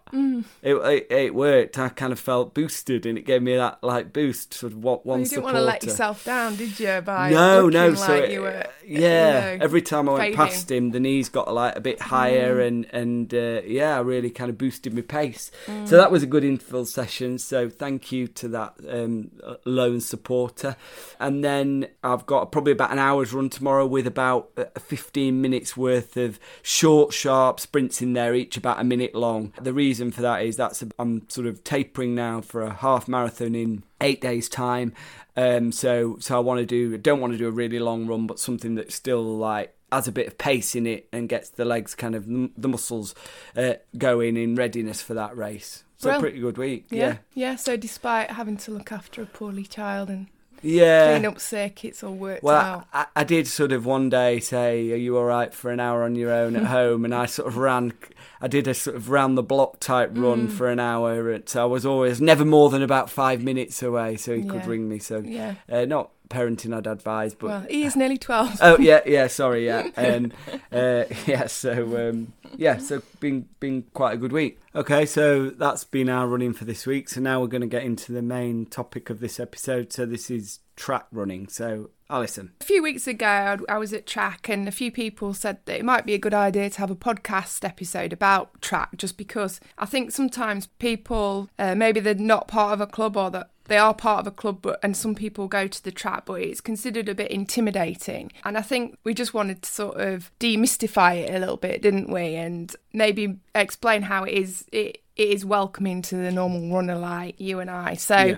It, 0.62 0.76
it 0.76 1.08
it 1.12 1.36
worked. 1.36 1.78
I 1.80 1.90
kind 1.90 2.14
of 2.14 2.20
felt 2.20 2.54
boosted, 2.54 3.06
and 3.06 3.18
it 3.18 3.26
gave 3.26 3.42
me 3.42 3.56
that 3.56 3.84
like 3.84 4.14
boost. 4.14 4.54
Sort 4.54 4.74
of 4.74 4.84
what 4.84 5.06
Well, 5.06 5.14
one 5.16 5.20
you 5.22 5.26
didn't 5.26 5.36
supporter. 5.36 5.54
want 5.56 5.62
to 5.64 5.66
let 5.66 5.84
yourself 5.84 6.24
down, 6.26 6.56
did 6.56 6.80
you? 6.80 7.02
By 7.06 7.30
No, 7.32 7.70
no. 7.70 7.90
like 7.90 7.98
so 7.98 8.14
it- 8.16 8.32
you 8.32 8.42
were, 8.42 8.66
yeah, 8.86 9.52
you 9.54 9.58
know, 9.60 9.64
every 9.66 9.82
time 9.82 10.08
I 10.08 10.12
went 10.14 10.22
fading. 10.24 10.38
past 10.38 10.72
him, 10.72 10.92
the 10.92 11.00
knees 11.00 11.30
got 11.30 11.54
like 11.54 11.76
a 11.76 11.82
bit 11.82 12.00
higher, 12.02 12.60
and 12.62 12.86
and 12.94 13.34
uh, 13.34 13.62
yeah, 13.66 14.00
really 14.02 14.30
kind 14.30 14.50
of 14.50 14.58
boosted 14.58 14.94
my 14.94 15.02
pace. 15.02 15.52
So 15.86 15.98
that 15.98 16.12
was 16.12 16.22
a 16.24 16.28
good 16.28 16.44
interval 16.44 16.86
session. 16.86 17.38
So 17.40 17.70
thank 17.70 18.12
you 18.12 18.28
to 18.28 18.48
that 18.50 18.74
um, 18.90 19.32
lone 19.66 20.02
supporter. 20.02 20.76
And 21.20 21.44
then 21.44 21.88
I've 22.04 22.26
got 22.26 22.52
probably 22.52 22.74
about 22.74 22.92
an 22.92 23.00
hour's 23.00 23.34
run 23.34 23.50
tomorrow 23.50 23.86
with 23.86 24.06
about 24.08 24.50
uh, 24.58 24.66
15 24.80 25.42
minutes 25.42 25.76
worth 25.78 26.18
of 26.18 26.40
short, 26.62 27.14
sharp 27.14 27.60
sprints 27.60 28.02
in 28.02 28.14
there, 28.14 28.36
each 28.36 28.58
about 28.58 28.80
a 28.84 28.86
minute 28.86 29.16
long. 29.16 29.54
The 29.62 29.74
reason 29.74 30.12
for 30.12 30.22
that 30.22 30.44
is 30.44 30.56
that's 30.58 30.84
I'm 31.00 31.28
sort 31.30 31.48
of 31.48 31.64
tapering 31.64 32.14
now 32.14 32.42
for 32.42 32.62
a 32.62 32.74
half 32.74 33.08
marathon 33.08 33.56
in 33.56 33.84
eight 34.02 34.22
days' 34.22 34.50
time. 34.50 34.94
Um, 35.36 35.72
so 35.72 36.18
so 36.20 36.36
I 36.38 36.40
want 36.40 36.60
to 36.60 36.66
do 36.66 36.98
don't 36.98 37.22
want 37.22 37.34
to 37.34 37.40
do 37.40 37.48
a 37.48 37.52
really 37.52 37.80
long 37.80 38.06
run, 38.06 38.28
but 38.28 38.40
something 38.40 38.76
that's 38.76 38.94
still 38.94 39.24
like 39.38 39.76
has 39.92 40.08
a 40.08 40.12
bit 40.12 40.28
of 40.28 40.38
pace 40.38 40.76
in 40.76 40.86
it 40.86 41.08
and 41.12 41.30
gets 41.30 41.50
the 41.50 41.66
legs 41.66 41.96
kind 41.96 42.16
of 42.16 42.26
the 42.26 42.68
muscles 42.68 43.16
uh, 43.56 43.74
going 43.98 44.36
in 44.38 44.56
readiness 44.56 45.02
for 45.02 45.14
that 45.14 45.36
race. 45.38 45.84
So 45.98 46.20
pretty 46.20 46.40
good 46.40 46.58
week. 46.58 46.88
Yeah, 46.90 46.98
Yeah, 46.98 47.18
yeah. 47.34 47.56
So 47.56 47.78
despite 47.78 48.32
having 48.32 48.58
to 48.58 48.72
look 48.72 48.92
after 48.92 49.22
a 49.22 49.26
poorly 49.26 49.64
child 49.64 50.10
and 50.10 50.28
yeah. 50.64 51.12
clean 51.14 51.26
up 51.26 51.40
sick, 51.40 51.86
it's 51.86 52.04
all 52.04 52.14
worked 52.16 52.42
Well, 52.44 52.56
out. 52.56 52.88
I, 52.94 53.06
I 53.16 53.24
did 53.24 53.48
sort 53.48 53.72
of 53.72 53.86
one 53.86 54.10
day 54.10 54.40
say, 54.40 54.92
"Are 54.92 54.96
you 54.96 55.18
all 55.18 55.26
right 55.26 55.54
for 55.54 55.70
an 55.72 55.80
hour 55.80 56.04
on 56.04 56.16
your 56.16 56.32
own 56.32 56.56
at 56.56 56.64
home?" 56.78 57.06
And 57.06 57.14
I 57.14 57.26
sort 57.28 57.48
of 57.48 57.58
ran. 57.58 57.94
I 58.42 58.48
did 58.48 58.68
a 58.68 58.74
sort 58.74 58.96
of 58.96 59.10
round 59.10 59.38
the 59.38 59.44
block 59.44 59.80
type 59.80 60.12
run 60.14 60.48
Mm. 60.48 60.52
for 60.52 60.70
an 60.70 60.80
hour. 60.80 61.40
So 61.46 61.62
I 61.62 61.66
was 61.66 61.86
always 61.86 62.20
never 62.20 62.44
more 62.46 62.70
than 62.70 62.82
about 62.82 63.10
five 63.10 63.44
minutes 63.44 63.84
away, 63.84 64.18
so 64.18 64.36
he 64.36 64.44
could 64.44 64.66
ring 64.66 64.90
me. 64.90 65.00
So 65.00 65.20
Yeah. 65.20 65.56
uh, 65.72 65.86
not 65.86 66.10
parenting 66.34 66.76
I'd 66.76 66.88
advise. 66.88 67.34
But 67.34 67.48
well, 67.48 67.66
he 67.70 67.84
is 67.84 67.96
nearly 67.96 68.18
twelve. 68.18 68.58
oh 68.62 68.78
yeah, 68.80 69.02
yeah. 69.06 69.28
Sorry, 69.28 69.66
yeah, 69.66 69.90
and 69.96 70.34
uh, 70.72 71.06
yeah. 71.26 71.48
So 71.48 72.10
um, 72.10 72.34
yeah, 72.58 72.78
so 72.78 73.02
been 73.20 73.48
been 73.60 73.84
quite 73.94 74.14
a 74.16 74.18
good 74.18 74.32
week. 74.32 74.60
Okay, 74.76 75.06
so 75.06 75.50
that's 75.50 75.84
been 75.84 76.10
our 76.10 76.28
running 76.28 76.54
for 76.54 76.66
this 76.66 76.86
week. 76.86 77.10
So 77.10 77.22
now 77.22 77.42
we're 77.42 77.48
going 77.48 77.62
to 77.62 77.68
get 77.68 77.84
into 77.84 78.12
the 78.12 78.22
main 78.22 78.66
topic 78.66 79.10
of 79.10 79.20
this 79.20 79.40
episode. 79.40 79.94
So 79.94 80.06
this 80.06 80.32
is 80.32 80.60
track 80.76 81.06
running. 81.12 81.48
So 81.48 81.92
Alison. 82.10 82.52
A 82.62 82.64
few 82.64 82.84
weeks 82.84 83.08
ago, 83.08 83.58
I 83.68 83.78
was 83.78 83.92
at 83.92 84.06
track, 84.06 84.48
and 84.48 84.68
a 84.68 84.72
few 84.72 84.92
people 84.92 85.34
said 85.34 85.58
that 85.66 85.80
it 85.80 85.86
might 85.86 86.06
be 86.06 86.14
a 86.14 86.20
good 86.20 86.34
idea 86.34 86.70
to 86.70 86.80
have 86.80 86.92
a 86.92 86.96
podcast 86.96 87.66
episode 87.68 88.14
about 88.14 88.62
track, 88.62 88.98
just 88.98 89.18
because 89.18 89.60
I 89.80 89.88
think 89.88 90.12
sometimes 90.12 90.68
people, 90.68 91.50
uh, 91.58 91.74
maybe 91.74 92.00
they're 92.00 92.14
not 92.14 92.48
part 92.48 92.74
of 92.74 92.82
a 92.82 92.88
club 92.88 93.18
or 93.18 93.32
that 93.32 93.50
they 93.66 93.78
are 93.78 93.94
part 93.94 94.20
of 94.20 94.28
a 94.28 94.32
club 94.32 94.60
but 94.62 94.80
and 94.84 94.96
some 94.96 95.16
people 95.16 95.48
go 95.48 95.68
to 95.68 95.84
the 95.84 95.92
trap 95.92 96.26
but 96.26 96.42
it's 96.42 96.62
considered 96.62 97.10
a 97.10 97.16
bit 97.16 97.32
intimidating. 97.32 98.32
And 98.44 98.58
i 98.58 98.62
think 98.62 98.98
we 99.04 99.14
just 99.14 99.34
wanted 99.34 99.62
to 99.64 99.72
sort 99.72 100.00
of 100.00 100.32
demystify 100.40 101.18
it 101.18 101.34
a 101.34 101.40
little 101.40 101.58
bit 101.58 101.82
didn't 101.82 102.10
we? 102.10 102.36
And 102.36 102.76
maybe 102.94 103.38
explain 103.56 104.04
how 104.04 104.24
it 104.24 104.34
is 104.34 104.66
it 104.72 105.04
it 105.16 105.30
is 105.30 105.46
welcoming 105.46 106.02
to 106.02 106.16
the 106.16 106.32
normal 106.32 106.76
runner 106.76 106.96
like 106.96 107.40
you 107.40 107.60
and 107.60 107.70
I. 107.70 107.94
So, 107.94 108.18
yeah. 108.18 108.38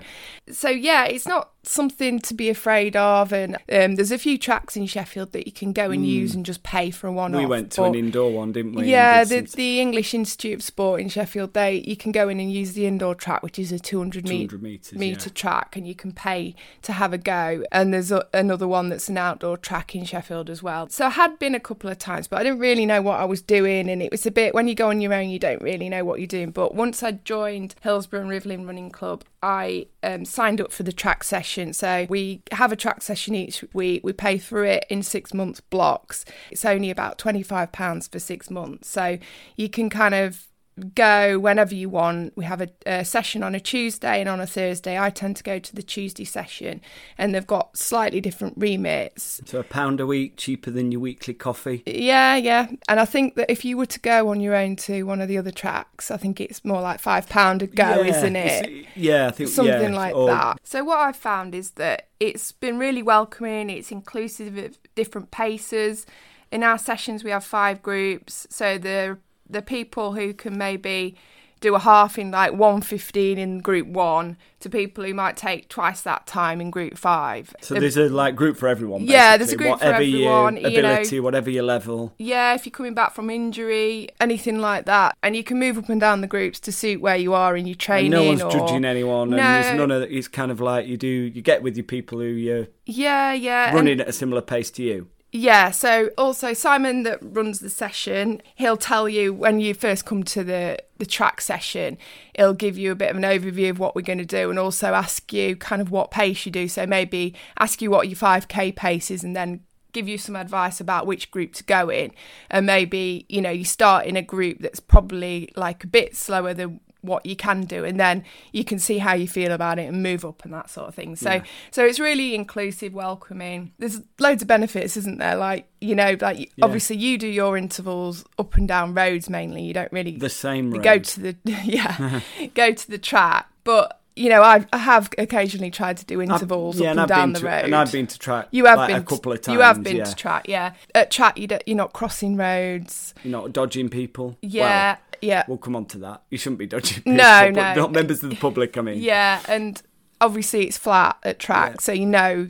so 0.51 0.69
yeah, 0.69 1.05
it's 1.05 1.25
not 1.25 1.51
something 1.63 2.19
to 2.19 2.33
be 2.33 2.49
afraid 2.49 2.97
of. 2.97 3.31
And 3.31 3.55
um, 3.71 3.95
there's 3.95 4.11
a 4.11 4.17
few 4.17 4.37
tracks 4.37 4.75
in 4.75 4.85
Sheffield 4.85 5.31
that 5.31 5.47
you 5.47 5.53
can 5.53 5.71
go 5.71 5.89
and 5.89 6.03
mm. 6.03 6.07
use 6.07 6.35
and 6.35 6.45
just 6.45 6.63
pay 6.63 6.91
for 6.91 7.07
a 7.07 7.13
one. 7.13 7.33
Off. 7.33 7.39
We 7.39 7.45
went 7.45 7.71
to 7.73 7.81
but, 7.81 7.87
an 7.87 7.95
indoor 7.95 8.31
one, 8.31 8.51
didn't 8.51 8.73
we? 8.73 8.87
Yeah, 8.87 9.23
the, 9.23 9.45
some... 9.47 9.55
the 9.55 9.79
English 9.79 10.13
Institute 10.13 10.55
of 10.55 10.63
Sport 10.63 10.99
in 10.99 11.07
Sheffield, 11.07 11.53
they 11.53 11.83
you 11.87 11.95
can 11.95 12.11
go 12.11 12.27
in 12.27 12.41
and 12.41 12.51
use 12.51 12.73
the 12.73 12.85
indoor 12.85 13.15
track, 13.15 13.41
which 13.41 13.57
is 13.57 13.71
a 13.71 13.79
200, 13.79 14.25
200 14.25 14.61
meters, 14.61 14.93
meter 14.93 15.29
yeah. 15.29 15.33
track, 15.33 15.77
and 15.77 15.87
you 15.87 15.95
can 15.95 16.11
pay 16.11 16.55
to 16.81 16.91
have 16.91 17.13
a 17.13 17.17
go. 17.17 17.63
And 17.71 17.93
there's 17.93 18.11
a, 18.11 18.27
another 18.33 18.67
one 18.67 18.89
that's 18.89 19.07
an 19.07 19.17
outdoor 19.17 19.55
track 19.55 19.95
in 19.95 20.03
Sheffield 20.03 20.49
as 20.49 20.61
well. 20.61 20.89
So 20.89 21.05
I 21.05 21.11
had 21.11 21.39
been 21.39 21.55
a 21.55 21.59
couple 21.59 21.89
of 21.89 21.97
times, 21.97 22.27
but 22.27 22.41
I 22.41 22.43
didn't 22.43 22.59
really 22.59 22.85
know 22.85 23.01
what 23.01 23.21
I 23.21 23.25
was 23.25 23.41
doing, 23.41 23.89
and 23.89 24.03
it 24.03 24.11
was 24.11 24.25
a 24.25 24.31
bit 24.31 24.44
when 24.53 24.67
you 24.67 24.75
go 24.75 24.89
on 24.89 24.99
your 24.99 25.13
own, 25.13 25.29
you 25.29 25.39
don't 25.39 25.61
really 25.61 25.87
know 25.87 26.03
what 26.03 26.19
you're 26.19 26.27
doing. 26.27 26.51
But 26.51 26.65
but 26.65 26.73
once 26.73 27.03
I 27.03 27.11
joined 27.11 27.75
Hillsborough 27.81 28.21
and 28.21 28.29
Rivelin 28.31 28.65
Running 28.65 28.89
Club, 28.89 29.23
I 29.43 29.85
um, 30.01 30.25
signed 30.25 30.59
up 30.59 30.71
for 30.71 30.81
the 30.81 30.91
track 30.91 31.23
session. 31.23 31.73
So 31.73 32.07
we 32.09 32.41
have 32.53 32.71
a 32.71 32.75
track 32.75 33.03
session 33.03 33.35
each 33.35 33.63
week. 33.71 34.03
We 34.03 34.13
pay 34.13 34.39
for 34.39 34.65
it 34.65 34.83
in 34.89 35.03
six 35.03 35.31
month 35.31 35.61
blocks. 35.69 36.25
It's 36.49 36.65
only 36.65 36.89
about 36.89 37.19
£25 37.19 38.11
for 38.11 38.17
six 38.17 38.49
months. 38.49 38.89
So 38.89 39.19
you 39.57 39.69
can 39.69 39.91
kind 39.91 40.15
of 40.15 40.47
go 40.93 41.39
whenever 41.39 41.73
you 41.73 41.89
want. 41.89 42.35
We 42.35 42.45
have 42.45 42.61
a, 42.61 42.69
a, 42.85 43.05
session 43.05 43.43
on 43.43 43.55
a 43.55 43.59
Tuesday 43.59 44.19
and 44.19 44.27
on 44.27 44.41
a 44.41 44.47
Thursday. 44.47 44.99
I 44.99 45.09
tend 45.09 45.37
to 45.37 45.43
go 45.43 45.57
to 45.57 45.75
the 45.75 45.81
Tuesday 45.81 46.25
session, 46.25 46.81
and 47.17 47.33
they've 47.33 47.47
got 47.47 47.77
slightly 47.77 48.19
different 48.19 48.55
remits. 48.57 49.41
So 49.45 49.59
a 49.59 49.63
pound 49.63 49.99
a 49.99 50.05
week 50.05 50.35
cheaper 50.35 50.71
than 50.71 50.91
your 50.91 51.01
weekly 51.01 51.33
coffee. 51.33 51.83
Yeah, 51.85 52.35
yeah. 52.35 52.67
And 52.89 52.99
I 52.99 53.05
think 53.05 53.35
that 53.35 53.49
if 53.49 53.63
you 53.63 53.77
were 53.77 53.85
to 53.85 53.99
go 53.99 54.29
on 54.29 54.41
your 54.41 54.55
own 54.55 54.75
to 54.77 55.03
one 55.03 55.21
of 55.21 55.27
the 55.27 55.37
other 55.37 55.51
tracks, 55.51 56.11
I 56.11 56.17
think 56.17 56.41
it's 56.41 56.65
more 56.65 56.81
like 56.81 56.99
five 56.99 57.29
pound 57.29 57.61
a 57.61 57.67
go, 57.67 58.01
yeah, 58.01 58.17
isn't 58.17 58.35
it? 58.35 58.85
Yeah, 58.95 59.27
I 59.27 59.31
think 59.31 59.49
something 59.49 59.93
yeah, 59.93 59.97
like 59.97 60.15
or... 60.15 60.27
that. 60.27 60.59
So 60.63 60.83
what 60.83 60.99
I've 60.99 61.15
found 61.15 61.55
is 61.55 61.71
that 61.71 62.09
it's 62.19 62.51
been 62.51 62.77
really 62.77 63.03
welcoming. 63.03 63.69
It's 63.69 63.91
inclusive 63.91 64.57
of 64.57 64.77
different 64.95 65.31
paces. 65.31 66.05
In 66.51 66.63
our 66.63 66.77
sessions, 66.77 67.23
we 67.23 67.31
have 67.31 67.43
five 67.43 67.81
groups, 67.81 68.47
so 68.49 68.77
the 68.77 69.17
the 69.49 69.61
people 69.61 70.13
who 70.13 70.33
can 70.33 70.57
maybe 70.57 71.15
do 71.61 71.73
a 71.73 71.79
half 71.79 72.19
in 72.19 72.31
like 72.31 72.51
115 72.51 73.37
in 73.37 73.59
group 73.59 73.87
one 73.87 74.37
to 74.59 74.69
people 74.69 75.03
who 75.03 75.13
might 75.13 75.37
take 75.37 75.69
twice 75.69 76.01
that 76.01 76.27
time 76.27 76.59
in 76.61 76.69
group 76.69 76.97
five. 76.97 77.55
So 77.61 77.75
there's 77.75 77.97
a 77.97 78.09
like 78.09 78.35
group 78.35 78.57
for 78.57 78.67
everyone. 78.67 79.01
Basically. 79.01 79.13
Yeah, 79.13 79.37
there's 79.37 79.51
a 79.51 79.57
group 79.57 79.71
whatever 79.71 79.97
for 79.97 80.01
everyone. 80.01 80.57
Your 80.57 80.67
ability, 80.67 81.15
you 81.15 81.21
know, 81.21 81.25
whatever 81.25 81.49
your 81.49 81.63
level. 81.63 82.13
Yeah, 82.17 82.53
if 82.53 82.65
you're 82.65 82.71
coming 82.71 82.93
back 82.93 83.13
from 83.13 83.29
injury, 83.29 84.09
anything 84.19 84.59
like 84.59 84.85
that, 84.85 85.17
and 85.23 85.35
you 85.35 85.43
can 85.43 85.57
move 85.57 85.77
up 85.77 85.89
and 85.89 85.99
down 85.99 86.21
the 86.21 86.27
groups 86.27 86.59
to 86.61 86.71
suit 86.71 87.01
where 87.01 87.15
you 87.15 87.33
are 87.33 87.55
in 87.55 87.65
your 87.65 87.75
training. 87.75 88.13
And 88.13 88.23
no 88.23 88.27
one's 88.27 88.41
or... 88.43 88.51
judging 88.51 88.85
anyone, 88.85 89.33
and 89.33 89.37
no. 89.37 89.61
there's 89.61 89.77
none 89.77 89.91
of. 89.91 90.03
It's 90.03 90.27
kind 90.27 90.51
of 90.51 90.61
like 90.61 90.87
you 90.87 90.97
do. 90.97 91.07
You 91.07 91.41
get 91.41 91.63
with 91.63 91.77
your 91.77 91.85
people 91.85 92.19
who 92.19 92.25
you're. 92.25 92.67
Yeah, 92.85 93.33
yeah. 93.33 93.73
Running 93.73 93.93
and... 93.93 94.01
at 94.01 94.09
a 94.09 94.13
similar 94.13 94.41
pace 94.41 94.69
to 94.71 94.83
you. 94.83 95.07
Yeah, 95.37 95.71
so 95.71 96.11
also 96.17 96.53
Simon 96.53 97.03
that 97.03 97.19
runs 97.21 97.59
the 97.59 97.69
session, 97.69 98.41
he'll 98.55 98.77
tell 98.77 99.09
you 99.09 99.33
when 99.33 99.59
you 99.59 99.73
first 99.73 100.05
come 100.05 100.23
to 100.23 100.45
the 100.45 100.77
the 100.97 101.05
track 101.05 101.41
session, 101.41 101.97
he'll 102.37 102.53
give 102.53 102.77
you 102.77 102.93
a 102.93 102.95
bit 102.95 103.11
of 103.11 103.17
an 103.17 103.23
overview 103.23 103.69
of 103.69 103.77
what 103.77 103.97
we're 103.97 104.01
going 104.01 104.17
to 104.19 104.25
do 104.25 104.49
and 104.49 104.57
also 104.57 104.93
ask 104.93 105.33
you 105.33 105.57
kind 105.57 105.81
of 105.81 105.91
what 105.91 106.09
pace 106.09 106.45
you 106.45 106.53
do. 106.53 106.69
So 106.69 106.85
maybe 106.85 107.35
ask 107.59 107.81
you 107.81 107.91
what 107.91 108.07
your 108.07 108.15
5k 108.15 108.77
pace 108.77 109.11
is 109.11 109.25
and 109.25 109.35
then 109.35 109.59
give 109.91 110.07
you 110.07 110.17
some 110.17 110.37
advice 110.37 110.79
about 110.79 111.05
which 111.05 111.31
group 111.31 111.51
to 111.55 111.65
go 111.65 111.89
in 111.89 112.11
and 112.49 112.65
maybe 112.65 113.25
you 113.27 113.41
know 113.41 113.49
you 113.49 113.65
start 113.65 114.05
in 114.05 114.15
a 114.15 114.21
group 114.21 114.59
that's 114.59 114.79
probably 114.79 115.49
like 115.57 115.83
a 115.83 115.87
bit 115.87 116.15
slower 116.15 116.53
than 116.53 116.79
what 117.05 117.25
you 117.25 117.35
can 117.35 117.61
do 117.61 117.83
and 117.83 117.99
then 117.99 118.23
you 118.51 118.63
can 118.63 118.79
see 118.79 118.97
how 118.97 119.13
you 119.13 119.27
feel 119.27 119.51
about 119.51 119.79
it 119.79 119.83
and 119.83 120.01
move 120.01 120.25
up 120.25 120.43
and 120.43 120.53
that 120.53 120.69
sort 120.69 120.87
of 120.87 120.95
thing 120.95 121.15
so 121.15 121.33
yeah. 121.33 121.43
so 121.71 121.85
it's 121.85 121.99
really 121.99 122.35
inclusive 122.35 122.93
welcoming 122.93 123.71
there's 123.79 124.01
loads 124.19 124.41
of 124.41 124.47
benefits 124.47 124.97
isn't 124.97 125.17
there 125.17 125.35
like 125.35 125.67
you 125.81 125.95
know 125.95 126.15
like 126.21 126.39
yeah. 126.39 126.47
obviously 126.65 126.95
you 126.95 127.17
do 127.17 127.27
your 127.27 127.57
intervals 127.57 128.25
up 128.37 128.55
and 128.55 128.67
down 128.67 128.93
roads 128.93 129.29
mainly 129.29 129.63
you 129.63 129.73
don't 129.73 129.91
really 129.91 130.17
the 130.17 130.29
same 130.29 130.71
road. 130.71 130.83
go 130.83 130.99
to 130.99 131.19
the 131.19 131.37
yeah 131.63 132.21
go 132.53 132.73
to 132.73 132.89
the 132.89 132.97
track 132.97 133.49
but 133.63 134.01
you 134.15 134.29
know, 134.29 134.41
I've, 134.41 134.65
I 134.71 134.77
have 134.77 135.09
occasionally 135.17 135.71
tried 135.71 135.97
to 135.97 136.05
do 136.05 136.21
intervals 136.21 136.79
yeah, 136.79 136.87
up 136.87 136.91
and, 136.91 136.99
and 137.01 137.09
down 137.09 137.33
the 137.33 137.39
to, 137.39 137.45
road. 137.45 137.65
And 137.65 137.75
I've 137.75 137.91
been 137.91 138.07
to 138.07 138.19
track. 138.19 138.47
You 138.51 138.65
have 138.65 138.77
like 138.77 138.89
been 138.89 139.01
a 139.01 139.03
couple 139.03 139.31
of 139.31 139.41
times. 139.41 139.53
You 139.53 139.61
have 139.61 139.83
been 139.83 139.97
yeah. 139.97 140.03
to 140.05 140.15
track, 140.15 140.47
yeah. 140.47 140.73
At 140.93 141.11
track, 141.11 141.37
you 141.37 141.47
you're 141.65 141.75
not 141.75 141.93
crossing 141.93 142.37
roads. 142.37 143.13
You're 143.23 143.31
not 143.31 143.51
dodging 143.51 143.89
people. 143.89 144.37
Yeah, 144.41 144.93
well, 144.93 145.17
yeah. 145.21 145.43
We'll 145.47 145.57
come 145.57 145.75
on 145.75 145.85
to 145.87 145.97
that. 145.99 146.23
You 146.29 146.37
shouldn't 146.37 146.59
be 146.59 146.67
dodging 146.67 146.97
people. 147.03 147.13
No, 147.13 147.49
no. 147.49 147.75
Not 147.75 147.91
members 147.91 148.23
of 148.23 148.29
the 148.29 148.35
public, 148.37 148.77
I 148.77 148.81
mean. 148.81 149.01
Yeah, 149.01 149.41
and 149.47 149.81
obviously 150.21 150.65
it's 150.65 150.77
flat 150.77 151.17
at 151.23 151.39
track, 151.39 151.73
yeah. 151.73 151.81
so 151.81 151.91
you 151.91 152.05
know 152.05 152.47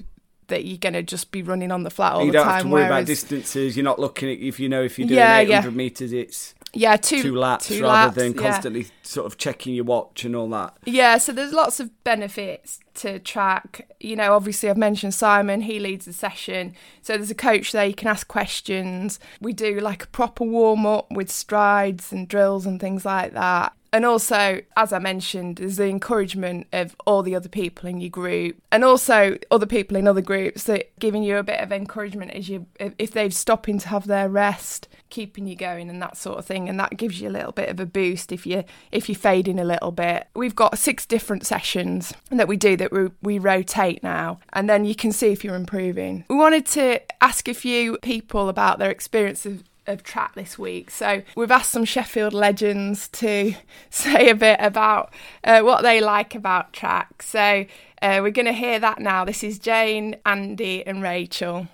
that 0.48 0.66
you're 0.66 0.78
going 0.78 0.94
to 0.94 1.04
just 1.04 1.32
be 1.32 1.42
running 1.42 1.72
on 1.72 1.84
the 1.84 1.90
flat 1.90 2.14
all 2.14 2.26
you 2.26 2.32
the 2.32 2.38
time. 2.38 2.42
You 2.42 2.46
don't 2.46 2.54
have 2.54 2.62
to 2.64 2.68
worry 2.68 2.84
whereas... 2.84 3.02
about 3.02 3.08
distances. 3.08 3.76
You're 3.76 3.84
not 3.84 4.00
looking 4.00 4.30
at 4.30 4.40
if 4.40 4.60
you 4.60 4.70
know 4.70 4.84
if 4.84 5.00
you're 5.00 5.08
doing 5.08 5.18
yeah, 5.18 5.40
800 5.40 5.70
yeah. 5.70 5.76
meters, 5.76 6.14
it's 6.14 6.55
yeah, 6.76 6.98
two, 6.98 7.22
two 7.22 7.36
laps 7.36 7.68
two 7.68 7.82
rather 7.82 8.08
laps, 8.08 8.16
than 8.16 8.34
constantly 8.34 8.82
yeah. 8.82 8.90
sort 9.02 9.26
of 9.26 9.38
checking 9.38 9.74
your 9.74 9.86
watch 9.86 10.26
and 10.26 10.36
all 10.36 10.50
that. 10.50 10.76
Yeah, 10.86 11.18
so 11.18 11.32
there's 11.32 11.54
lots 11.54 11.80
of 11.80 12.04
benefits 12.04 12.80
to 12.96 13.20
track. 13.20 13.88
You 14.00 14.16
know, 14.16 14.34
obviously 14.34 14.70
I've 14.70 14.78
mentioned 14.78 15.14
Simon, 15.14 15.62
he 15.62 15.80
leads 15.80 16.06
the 16.06 16.14
session. 16.14 16.74
So 17.02 17.14
there's 17.14 17.32
a 17.32 17.36
coach 17.36 17.72
there, 17.72 17.86
you 17.86 17.96
can 17.96 18.10
ask 18.10 18.28
questions. 18.28 19.20
We 19.40 19.54
do 19.54 19.80
like 19.80 20.04
a 20.04 20.08
proper 20.08 20.44
warm 20.44 20.86
up 20.86 21.10
with 21.12 21.32
strides 21.32 22.12
and 22.12 22.28
drills 22.28 22.66
and 22.66 22.80
things 22.80 23.06
like 23.06 23.34
that. 23.34 23.74
And 23.96 24.06
also, 24.06 24.60
as 24.76 24.92
I 24.92 25.00
mentioned, 25.00 25.56
there's 25.56 25.78
the 25.78 25.88
encouragement 25.88 26.68
of 26.74 26.98
all 27.08 27.24
the 27.24 27.34
other 27.34 27.48
people 27.48 27.88
in 27.88 28.02
your 28.02 28.10
group, 28.10 28.58
and 28.70 28.84
also 28.84 29.38
other 29.50 29.66
people 29.66 29.96
in 29.96 30.06
other 30.06 30.20
groups 30.20 30.66
that 30.66 30.92
giving 31.00 31.24
you 31.24 31.38
a 31.38 31.44
bit 31.44 31.62
of 31.62 31.72
encouragement 31.72 32.32
as 32.32 32.50
you 32.50 32.66
if 32.78 33.12
they're 33.12 33.32
stopping 33.32 33.80
to 33.80 33.88
have 33.88 34.06
their 34.06 34.28
rest, 34.28 34.90
keeping 35.10 35.48
you 35.48 35.56
going, 35.56 35.90
and 35.90 36.02
that 36.02 36.18
sort 36.18 36.38
of 36.38 36.46
thing. 36.46 36.68
And 36.68 36.78
that 36.78 36.98
gives 36.98 37.22
you 37.22 37.30
a 37.30 37.38
little 37.38 37.54
bit 37.54 37.70
of 37.70 37.80
a 37.80 37.86
boost 37.86 38.34
if 38.34 38.46
you 38.46 38.66
if 38.92 39.08
you're 39.08 39.16
fading 39.16 39.60
a 39.60 39.64
little 39.64 39.92
bit. 39.92 40.28
We've 40.36 40.54
got 40.54 40.78
six 40.78 41.06
different 41.06 41.46
sessions 41.46 42.14
that 42.32 42.50
we 42.50 42.58
do 42.58 42.76
that 42.76 42.92
we, 42.92 43.12
we 43.22 43.40
rotate 43.40 44.04
now, 44.04 44.40
and 44.52 44.70
then 44.70 44.84
you 44.84 44.96
can 44.96 45.14
see 45.14 45.28
if 45.28 45.42
you're 45.42 45.56
improving. 45.56 46.26
We 46.28 46.36
wanted 46.36 46.66
to 46.66 47.00
ask 47.24 47.48
a 47.48 47.54
few 47.54 47.98
people 48.00 48.50
about 48.50 48.78
their 48.78 48.92
experience 48.92 49.46
of 49.88 50.04
track 50.04 50.36
this 50.36 50.58
week. 50.58 50.92
So 50.92 51.22
we've 51.36 51.52
asked 51.52 51.72
some 51.72 51.86
Sheffield 51.86 52.34
legends 52.34 53.08
to 53.10 53.56
say 53.90 54.30
a 54.30 54.36
bit 54.36 54.58
about 54.60 55.14
uh, 55.44 55.62
what 55.62 55.84
they 55.84 56.02
like 56.02 56.36
about 56.36 56.74
track. 56.74 57.22
So 57.22 57.66
uh, 58.02 58.20
we're 58.22 58.32
going 58.32 58.46
to 58.46 58.54
hear 58.54 58.80
that 58.80 59.00
now. 59.00 59.26
This 59.26 59.44
is 59.44 59.60
Jane, 59.60 60.18
Andy, 60.26 60.86
and 60.86 61.02
Rachel. 61.02 61.68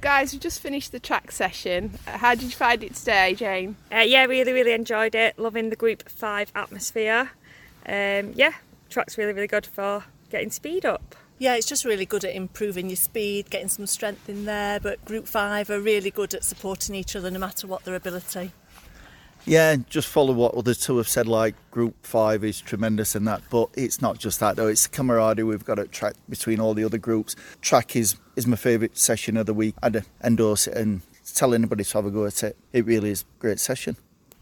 Guys, 0.00 0.32
we 0.32 0.38
just 0.38 0.60
finished 0.60 0.92
the 0.92 1.00
track 1.00 1.32
session. 1.32 1.98
How 2.06 2.34
did 2.34 2.44
you 2.44 2.50
find 2.50 2.84
it 2.84 2.94
today, 2.94 3.34
Jane? 3.34 3.76
Uh, 3.90 4.00
yeah, 4.00 4.24
really, 4.26 4.52
really 4.52 4.72
enjoyed 4.72 5.14
it. 5.14 5.38
Loving 5.38 5.70
the 5.70 5.76
Group 5.76 6.08
5 6.08 6.52
atmosphere. 6.54 7.30
Um, 7.86 8.32
yeah, 8.34 8.52
track's 8.90 9.16
really, 9.16 9.32
really 9.32 9.46
good 9.46 9.64
for 9.64 10.04
getting 10.30 10.50
speed 10.50 10.84
up. 10.84 11.14
Yeah, 11.38 11.54
it's 11.54 11.66
just 11.66 11.84
really 11.84 12.06
good 12.06 12.24
at 12.24 12.34
improving 12.34 12.88
your 12.88 12.96
speed, 12.96 13.50
getting 13.50 13.68
some 13.68 13.86
strength 13.86 14.28
in 14.28 14.46
there. 14.46 14.80
But 14.80 15.04
Group 15.04 15.26
5 15.26 15.68
are 15.70 15.80
really 15.80 16.10
good 16.10 16.32
at 16.34 16.44
supporting 16.44 16.94
each 16.94 17.14
other 17.14 17.30
no 17.30 17.38
matter 17.38 17.66
what 17.66 17.84
their 17.84 17.94
ability. 17.94 18.52
Yeah, 19.44 19.76
just 19.88 20.08
follow 20.08 20.32
what 20.32 20.54
other 20.54 20.74
two 20.74 20.96
have 20.96 21.08
said, 21.08 21.28
like 21.28 21.54
Group 21.70 21.94
5 22.04 22.42
is 22.42 22.60
tremendous 22.60 23.14
in 23.14 23.24
that. 23.26 23.42
But 23.50 23.68
it's 23.74 24.00
not 24.00 24.18
just 24.18 24.40
that, 24.40 24.56
though. 24.56 24.66
It's 24.66 24.86
the 24.86 24.96
camaraderie 24.96 25.44
we've 25.44 25.64
got 25.64 25.78
at 25.78 25.92
track 25.92 26.14
between 26.28 26.58
all 26.58 26.74
the 26.74 26.84
other 26.84 26.98
groups. 26.98 27.36
Track 27.60 27.94
is, 27.94 28.16
is 28.34 28.46
my 28.46 28.56
favourite 28.56 28.96
session 28.96 29.36
of 29.36 29.46
the 29.46 29.54
week. 29.54 29.74
I'd 29.82 30.04
endorse 30.24 30.66
it 30.66 30.76
and 30.76 31.02
tell 31.34 31.54
anybody 31.54 31.84
to 31.84 31.92
have 31.92 32.06
a 32.06 32.10
go 32.10 32.24
at 32.24 32.42
it. 32.42 32.56
It 32.72 32.86
really 32.86 33.10
is 33.10 33.22
a 33.22 33.40
great 33.40 33.60
session. 33.60 33.96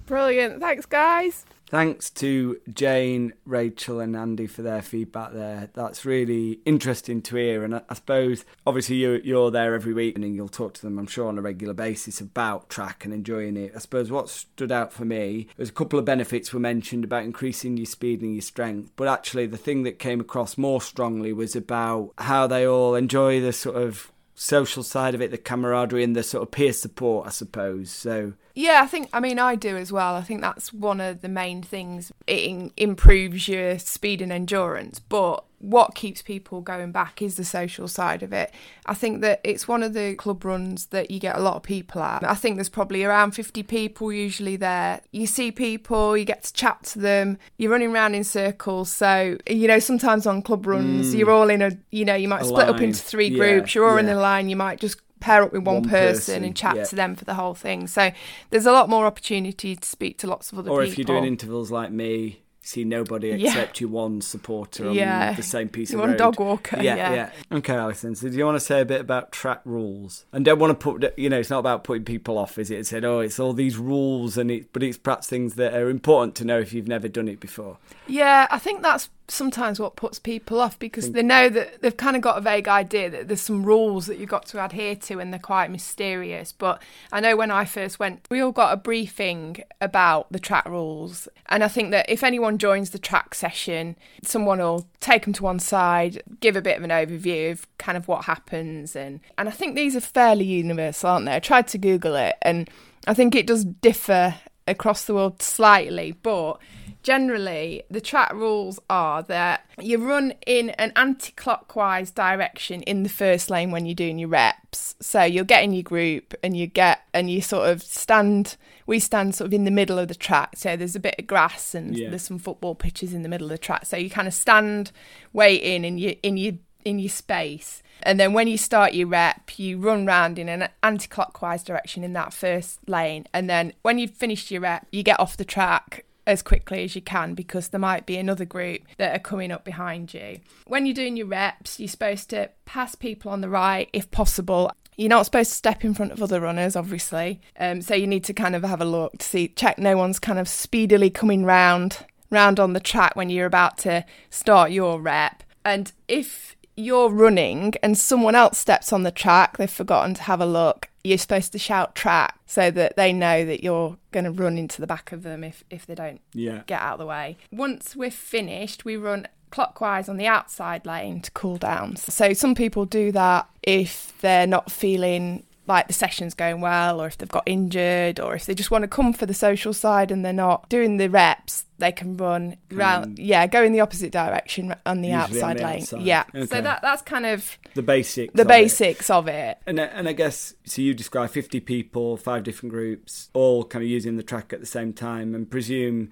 Brilliant. 0.07 0.61
Thanks, 0.61 0.87
guys. 0.87 1.45
Thanks 1.75 2.09
to 2.11 2.61
Jane, 2.73 3.33
Rachel, 3.45 3.99
and 3.99 4.15
Andy 4.15 4.47
for 4.47 4.63
their 4.63 4.81
feedback 4.81 5.33
there. 5.33 5.71
That's 5.75 6.05
really 6.05 6.61
interesting 6.65 7.21
to 7.23 7.35
hear. 7.35 7.65
And 7.65 7.75
I, 7.75 7.95
suppose, 7.95 8.45
obviously, 8.65 8.95
you're, 8.95 9.19
you're 9.19 9.51
there 9.51 9.75
every 9.75 9.93
week 9.93 10.15
and 10.15 10.37
you'll 10.37 10.47
talk 10.47 10.75
to 10.75 10.83
them, 10.83 11.01
I'm 11.01 11.09
sure, 11.09 11.27
on 11.27 11.37
a 11.37 11.43
regular 11.43 11.75
basis 11.75 12.21
about 12.21 12.69
track 12.69 13.05
and 13.05 13.13
enjoying 13.13 13.57
it. 13.57 13.73
I 13.75 13.81
suppose 13.81 14.13
what 14.13 14.29
stood 14.29 14.71
out 14.71 14.93
for 14.93 15.05
me 15.05 15.49
was 15.57 15.69
a 15.69 15.73
couple 15.73 15.99
of 15.99 16.05
benefits 16.05 16.53
were 16.53 16.61
mentioned 16.61 17.03
about 17.03 17.25
increasing 17.25 17.77
your 17.77 17.87
speed 17.87 18.23
and 18.23 18.35
your 18.35 18.43
strength. 18.43 18.93
But 18.95 19.09
actually, 19.09 19.47
the 19.47 19.57
thing 19.57 19.83
that 19.83 19.99
came 19.99 20.21
across 20.21 20.57
more 20.57 20.81
strongly 20.81 21.33
was 21.33 21.57
about 21.57 22.13
how 22.19 22.47
they 22.47 22.65
all 22.65 22.95
enjoy 22.95 23.41
the 23.41 23.53
sort 23.53 23.75
of 23.75 24.13
social 24.35 24.83
side 24.83 25.15
of 25.15 25.23
it, 25.23 25.31
the 25.31 25.39
camaraderie 25.39 26.05
and 26.05 26.15
the 26.15 26.23
sort 26.23 26.43
of 26.43 26.51
peer 26.51 26.73
support, 26.73 27.27
I 27.27 27.31
suppose. 27.31 27.91
So 27.91 28.35
yeah, 28.55 28.81
I 28.83 28.87
think 28.87 29.09
I 29.13 29.21
mean 29.21 29.39
I 29.39 29.55
do 29.55 29.77
as 29.77 29.93
well. 29.93 30.15
I 30.15 30.23
think 30.23 30.41
that's 30.41 30.73
one 30.73 31.01
of 31.01 31.21
the 31.21 31.29
main 31.29 31.63
things. 31.63 32.13
It 32.27 32.73
improves 32.77 33.49
your 33.49 33.79
speed 33.79 34.23
and 34.23 34.33
endurance, 34.33 34.99
but 34.99 35.45
what 35.65 35.95
keeps 35.95 36.21
people 36.21 36.61
going 36.61 36.93
back 36.93 37.23
is 37.23 37.37
the 37.37 37.45
social 37.45 37.89
side 37.89 38.23
of 38.23 38.33
it. 38.33 38.53
I 38.87 38.95
think 38.95 39.23
that 39.23 39.41
it's 39.43 39.67
one 39.67 39.83
of 39.83 39.95
the 39.95 40.15
club 40.15 40.45
runs 40.45 40.87
that 40.87 41.11
you 41.11 41.19
get 41.19 41.37
a 41.37 41.41
lot 41.41 41.57
of 41.57 41.63
people 41.63 42.03
at. 42.03 42.23
I 42.23 42.35
think 42.35 42.57
there's 42.57 42.69
probably 42.69 43.03
around 43.03 43.33
50 43.33 43.63
people 43.63 44.13
usually 44.13 44.57
there. 44.57 45.01
You 45.11 45.27
see 45.27 45.51
people, 45.51 46.17
you 46.17 46.25
get 46.25 46.43
to 46.45 46.53
chat 46.53 46.83
to 46.85 46.99
them, 46.99 47.39
you're 47.57 47.71
running 47.71 47.93
around 47.93 48.15
in 48.15 48.25
circles. 48.25 48.93
So, 48.93 49.39
you 49.49 49.67
know, 49.67 49.79
sometimes 49.79 50.27
on 50.27 50.43
club 50.43 50.67
runs, 50.67 51.15
mm. 51.15 51.19
you're 51.19 51.31
all 51.31 51.49
in 51.49 51.63
a, 51.63 51.73
you 51.91 52.05
know, 52.05 52.15
you 52.15 52.29
might 52.29 52.43
a 52.43 52.45
split 52.45 52.67
line. 52.67 52.75
up 52.75 52.81
into 52.83 53.01
three 53.01 53.31
groups, 53.31 53.75
you're 53.75 53.89
all 53.89 53.95
yeah. 53.95 54.01
in 54.01 54.09
a 54.11 54.21
line, 54.21 54.49
you 54.49 54.57
might 54.57 54.81
just 54.81 55.01
pair 55.21 55.43
up 55.43 55.53
with 55.53 55.63
one, 55.63 55.77
one 55.77 55.89
person, 55.89 56.35
person, 56.35 56.45
and 56.45 56.55
chat 56.55 56.77
yeah. 56.77 56.85
to 56.85 56.95
them 56.95 57.17
for 57.17 57.25
the 57.25 57.35
whole 57.35 57.55
thing. 57.55 57.87
So 57.87 58.11
there's 58.51 58.67
a 58.67 58.73
lot 58.73 58.91
more 58.91 59.07
opportunity 59.07 59.75
to 59.75 59.89
speak 59.89 60.19
to 60.19 60.27
lots 60.27 60.53
of 60.53 60.59
other 60.59 60.71
or 60.71 60.85
people. 60.85 60.89
Or 60.89 60.93
if 60.93 60.99
you're 60.99 61.07
doing 61.07 61.25
intervals 61.25 61.71
like 61.71 61.91
me, 61.91 62.44
see 62.65 62.85
nobody 62.85 63.31
except 63.31 63.81
yeah. 63.81 63.85
you 63.85 63.89
one 63.89 64.21
supporter 64.21 64.89
on 64.89 64.95
yeah. 64.95 65.35
the 65.35 65.43
same 65.43 65.69
piece 65.69 65.93
you 65.93 66.01
of 66.01 66.09
road. 66.09 66.17
dog 66.17 66.41
walker. 66.41 66.83
Yeah, 66.83 66.97
yeah, 66.97 67.15
yeah. 67.15 67.57
Okay, 67.59 67.75
Alison. 67.75 68.15
So 68.15 68.29
do 68.29 68.37
you 68.37 68.45
want 68.45 68.57
to 68.57 68.65
say 68.65 68.81
a 68.81 68.85
bit 68.85 69.01
about 69.01 69.33
track 69.33 69.61
rules? 69.65 70.25
And 70.33 70.45
don't 70.45 70.59
want 70.59 70.79
to 70.79 70.93
put, 70.93 71.19
you 71.19 71.29
know, 71.29 71.39
it's 71.39 71.51
not 71.51 71.59
about 71.59 71.85
putting 71.85 72.05
people 72.05 72.39
off, 72.39 72.59
is 72.59 72.71
it? 72.71 72.79
It 72.79 72.87
said, 72.87 73.05
oh, 73.05 73.21
it's 73.21 73.39
all 73.39 73.53
these 73.53 73.77
rules, 73.77 74.39
and 74.39 74.51
it, 74.51 74.73
but 74.73 74.83
it's 74.83 74.97
perhaps 74.97 75.29
things 75.29 75.55
that 75.55 75.75
are 75.75 75.91
important 75.91 76.35
to 76.37 76.45
know 76.45 76.59
if 76.59 76.73
you've 76.73 76.89
never 76.89 77.09
done 77.09 77.29
it 77.29 77.41
before. 77.41 77.79
Yeah, 78.07 78.47
I 78.51 78.59
think 78.59 78.83
that's 78.83 79.11
sometimes 79.29 79.81
what 79.81 79.97
puts 79.97 80.19
people 80.19 80.61
off 80.61 80.79
because 80.79 81.13
they 81.13 81.23
know 81.23 81.49
that 81.49 81.81
they've 81.81 81.97
kind 81.97 82.15
of 82.15 82.21
got 82.21 82.37
a 82.37 82.41
vague 82.43 82.69
idea 82.69 83.09
that 83.09 83.29
there's 83.29 83.41
some 83.41 83.65
rules 83.65 84.07
that 84.07 84.19
you've 84.19 84.29
got 84.29 84.45
to 84.47 84.63
adhere 84.63 84.95
to 84.95 85.19
and 85.19 85.33
they're 85.33 85.41
quite 85.41 85.71
mysterious. 85.71 86.53
But 86.53 86.83
I 87.11 87.21
know 87.21 87.37
when 87.37 87.51
I 87.51 87.65
first 87.65 87.99
went, 87.99 88.27
we 88.31 88.41
all 88.41 88.53
got 88.53 88.73
a 88.73 88.77
briefing 88.77 89.63
about 89.81 90.31
the 90.31 90.39
track 90.39 90.67
rules. 90.67 91.27
And 91.47 91.65
I 91.65 91.69
think 91.69 91.91
that 91.93 92.09
if 92.09 92.23
anyone 92.23 92.59
joins 92.59 92.91
the 92.91 92.99
track 92.99 93.35
session, 93.35 93.97
someone 94.23 94.59
will 94.59 94.87
take 95.01 95.25
them 95.25 95.33
to 95.35 95.43
one 95.43 95.59
side, 95.59 96.23
give 96.41 96.57
a 96.57 96.63
bit 96.63 96.77
of 96.77 96.85
an 96.85 96.91
overview 96.91 97.53
of 97.53 97.67
kind 97.79 97.97
of 97.97 98.09
what 98.09 98.27
happens. 98.27 98.95
And, 98.95 99.21
and 99.39 99.49
I 99.49 99.53
think 99.53 99.75
these 99.75 99.97
are 99.97 100.01
fairly 100.01 100.45
universal, 100.45 101.11
aren't 101.11 101.27
they? 101.27 101.35
I 101.35 101.41
tried 101.41 101.69
to 101.69 101.79
Google 101.79 102.15
it 102.17 102.37
and 102.43 102.69
I 103.07 103.15
think 103.15 103.35
it 103.35 103.47
does 103.47 103.65
differ 103.65 104.35
across 104.67 105.05
the 105.05 105.15
world 105.15 105.43
slightly, 105.43 106.13
but 106.23 106.59
generally 107.05 107.83
the 107.91 108.01
track 108.01 108.33
rules 108.33 108.81
are 108.89 109.23
that 109.23 109.65
you 109.79 109.99
run 109.99 110.33
in 110.47 110.71
an 110.71 110.91
anti-clockwise 110.97 112.11
direction 112.11 112.83
in 112.83 113.03
the 113.03 113.09
first 113.09 113.51
lane 113.51 113.71
when 113.71 113.85
you're 113.85 113.95
doing 113.95 114.19
your 114.19 114.29
reps 114.29 114.97
so 115.01 115.23
you'll 115.23 115.45
get 115.45 115.63
in 115.63 115.73
your 115.73 115.83
group 115.83 116.35
and 116.43 116.57
you 116.57 116.67
get 116.67 117.03
and 117.13 117.31
you 117.31 117.41
sort 117.41 117.69
of 117.69 117.83
stand 117.83 118.57
we 118.87 118.99
stand 118.99 119.35
sort 119.35 119.47
of 119.47 119.55
in 119.55 119.65
the 119.65 119.71
middle 119.71 119.99
of 119.99 120.09
the 120.09 120.15
track 120.15 120.57
so 120.57 120.77
there's 120.77 120.97
a 120.97 121.01
bit 121.01 121.15
of 121.19 121.27
grass 121.27 121.75
and 121.75 121.97
yeah. 121.97 122.09
there's 122.09 122.23
some 122.23 122.39
football 122.39 122.75
pitches 122.75 123.13
in 123.13 123.23
the 123.23 123.29
middle 123.29 123.47
of 123.47 123.51
the 123.51 123.59
track 123.59 123.85
so 123.85 123.99
you 123.99 124.09
kind 124.09 124.27
of 124.27 124.35
stand 124.35 124.91
wait 125.35 125.63
in 125.63 125.85
in 125.85 125.99
your 125.99 126.15
in 126.23 126.39
your 126.39 126.55
in 126.87 126.99
your 126.99 127.11
space 127.11 127.83
and 128.03 128.19
then 128.19 128.33
when 128.33 128.49
you 128.49 128.59
start 128.59 128.93
your 128.93 129.07
rep, 129.07 129.59
you 129.59 129.79
run 129.79 130.05
round 130.05 130.39
in 130.39 130.49
an 130.49 130.69
anti 130.83 131.07
clockwise 131.07 131.63
direction 131.63 132.05
in 132.05 132.13
that 132.15 132.35
first 132.35 132.81
lane. 132.87 133.27
And 133.33 133.49
then 133.49 133.73
when 133.83 133.99
you've 133.99 134.11
finished 134.11 134.51
your 134.51 134.61
rep, 134.61 134.87
you 134.91 135.03
get 135.03 135.19
off 135.19 135.37
the 135.37 135.45
track 135.45 136.05
as 136.27 136.43
quickly 136.43 136.85
as 136.85 136.95
you 136.95 137.03
can 137.03 137.35
because 137.35 137.69
there 137.69 137.81
might 137.81 138.07
be 138.07 138.17
another 138.17 138.45
group 138.45 138.83
that 138.99 139.15
are 139.15 139.21
coming 139.21 139.53
up 139.53 139.65
behind 139.65 140.15
you. 140.15 140.41
When 140.67 140.87
you're 140.87 140.95
doing 140.95 141.17
your 141.17 141.27
reps, 141.27 141.79
you're 141.79 141.89
supposed 141.89 142.31
to 142.31 142.51
pass 142.65 142.95
people 142.95 143.31
on 143.31 143.41
the 143.41 143.49
right 143.49 143.89
if 143.93 144.11
possible. 144.11 144.71
You're 144.97 145.09
not 145.09 145.25
supposed 145.25 145.51
to 145.51 145.57
step 145.57 145.85
in 145.85 145.95
front 145.95 146.13
of 146.13 146.23
other 146.23 146.41
runners, 146.41 146.77
obviously. 146.77 147.41
Um, 147.59 147.83
so 147.83 147.95
you 147.95 148.07
need 148.07 148.25
to 148.25 148.33
kind 148.33 148.55
of 148.55 148.63
have 148.63 148.81
a 148.81 148.85
look 148.85 149.19
to 149.19 149.27
see, 149.27 149.49
check 149.49 149.79
no 149.79 149.97
one's 149.97 150.19
kind 150.19 150.39
of 150.39 150.49
speedily 150.49 151.11
coming 151.11 151.45
round 151.45 152.07
round 152.31 152.59
on 152.59 152.73
the 152.73 152.81
track 152.81 153.15
when 153.15 153.31
you're 153.31 153.47
about 153.47 153.79
to 153.79 154.05
start 154.29 154.71
your 154.71 155.01
rep. 155.01 155.43
And 155.65 155.93
if 156.09 156.57
you're 156.77 157.09
running 157.09 157.75
and 157.83 157.97
someone 157.97 158.35
else 158.35 158.59
steps 158.59 158.93
on 158.93 159.05
the 159.05 159.11
track, 159.11 159.57
they've 159.57 159.71
forgotten 159.71 160.15
to 160.15 160.23
have 160.23 160.41
a 160.41 160.47
look, 160.47 160.89
you're 161.05 161.19
supposed 161.19 161.53
to 161.53 161.59
shout 161.59 161.95
track 161.95 162.39
so 162.47 162.71
that 162.71 162.97
they 162.97 163.13
know 163.13 163.45
that 163.45 163.63
you're 163.63 163.97
going 164.11 164.25
to 164.25 164.31
run 164.31 164.57
into 164.57 164.81
the 164.81 164.87
back 164.87 165.13
of 165.13 165.23
them 165.23 165.45
if, 165.45 165.63
if 165.69 165.87
they 165.87 165.95
don't 165.95 166.23
yeah. 166.33 166.63
get 166.67 166.81
out 166.81 166.95
of 166.95 166.99
the 166.99 167.07
way. 167.07 167.37
Once 167.53 167.95
we're 167.95 168.11
finished, 168.11 168.87
we 168.87 168.97
run 168.97 169.29
clockwise 169.51 170.09
on 170.09 170.17
the 170.17 170.27
outside 170.27 170.85
lane 170.87 171.21
to 171.21 171.31
cool 171.33 171.59
down. 171.59 171.95
So 171.97 172.33
some 172.33 172.55
people 172.55 172.87
do 172.87 173.13
that 173.13 173.49
if 173.63 174.13
they're 174.21 174.47
not 174.47 174.73
feeling 174.73 175.45
like 175.67 175.87
the 175.87 175.95
session's 175.95 176.35
going 176.35 176.61
well 176.61 177.01
or 177.01 177.07
if 177.07 177.17
they've 177.19 177.29
got 177.29 177.43
injured 177.47 178.21
or 178.21 178.35
if 178.35 178.47
they 178.47 178.55
just 178.55 178.71
want 178.71 178.83
to 178.83 178.89
come 178.89 179.13
for 179.13 179.27
the 179.27 179.35
social 179.35 179.73
side 179.73 180.11
and 180.11 180.25
they're 180.25 180.33
not 180.33 180.69
doing 180.69 180.99
the 180.99 181.09
reps 181.09 181.65
they 181.79 181.91
can 181.91 182.17
run 182.17 182.57
round 182.71 183.19
yeah 183.19 183.47
go 183.47 183.63
in 183.63 183.73
the 183.73 183.81
opposite 183.81 184.13
direction 184.13 184.75
on 184.87 185.01
the 185.01 185.11
outside 185.13 185.43
on 185.43 185.57
the 185.57 185.63
lane 185.63 185.81
outside. 185.83 186.03
yeah 186.03 186.25
okay. 186.35 186.47
so 186.47 186.61
that 186.61 186.81
that's 186.83 187.03
kind 187.03 187.27
of 187.27 187.59
the 187.75 187.83
basics 187.83 188.35
the 188.35 188.43
of 188.43 188.49
basics 188.49 189.11
it. 189.11 189.13
of 189.13 189.27
it 189.27 189.59
and 189.67 189.81
and 189.81 190.09
I 190.09 190.13
guess 190.13 190.55
so 190.65 190.83
you 190.83 190.95
describe 190.95 191.31
50 191.31 191.61
people 191.61 192.17
five 192.17 192.45
different 192.45 192.73
groups 192.73 193.31
all 193.33 193.65
kind 193.65 193.83
of 193.83 193.89
using 193.89 194.17
the 194.17 194.23
track 194.23 194.53
at 194.53 194.61
the 194.61 194.67
same 194.67 194.93
time 194.93 195.35
and 195.35 195.51
presume 195.51 196.11